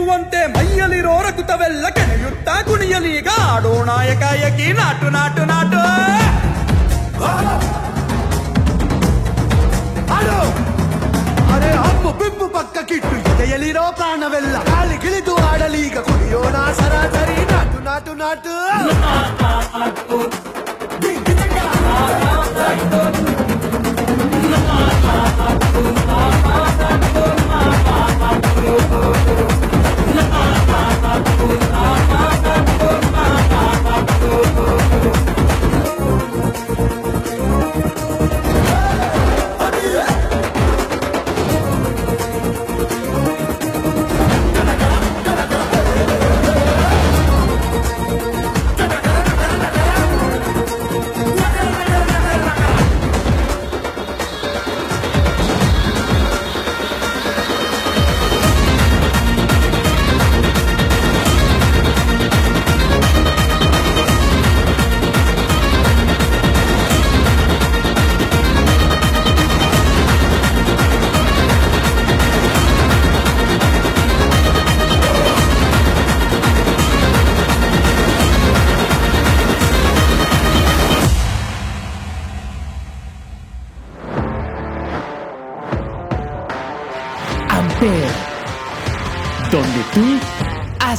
ಗೆಲ್ಲುವಂತೆ 0.01 0.41
ಮೈಯಲಿರೋ 0.53 1.15
ರಕುತವೆಲ್ಲ 1.25 1.87
ಕೆನೆಯುತ್ತ 1.97 2.49
ಕುಣಿಯಲೀಗ 2.67 3.29
ಆಡೋ 3.47 3.73
ನಾಯಕಾಯಕಿ 3.89 4.69
ನಾಟು 4.79 5.09
ನಾಟು 5.17 5.43
ನಾಟು 5.51 5.81
ಆಡೋ 10.17 10.39
ಅರೆ 11.55 11.73
ಹಬ್ಬು 11.83 12.13
ಬಿಬ್ಬು 12.21 12.47
ಪಕ್ಕಕ್ಕಿಟ್ಟು 12.57 13.17
ಎದೆಯಲಿರೋ 13.33 13.85
ಪ್ರಾಣವೆಲ್ಲ 13.99 14.57
ಗಾಳಿಗಿಳಿದು 14.71 15.35
ಆಡಲೀಗ 15.51 15.99
ಕುಣಿಯೋಣ 16.09 16.57
ಸರಾಸರಿ 16.81 17.39
ನಾಟು 17.53 17.81
ನಾಟು 17.83 18.15
ನಾಟು 18.17 18.55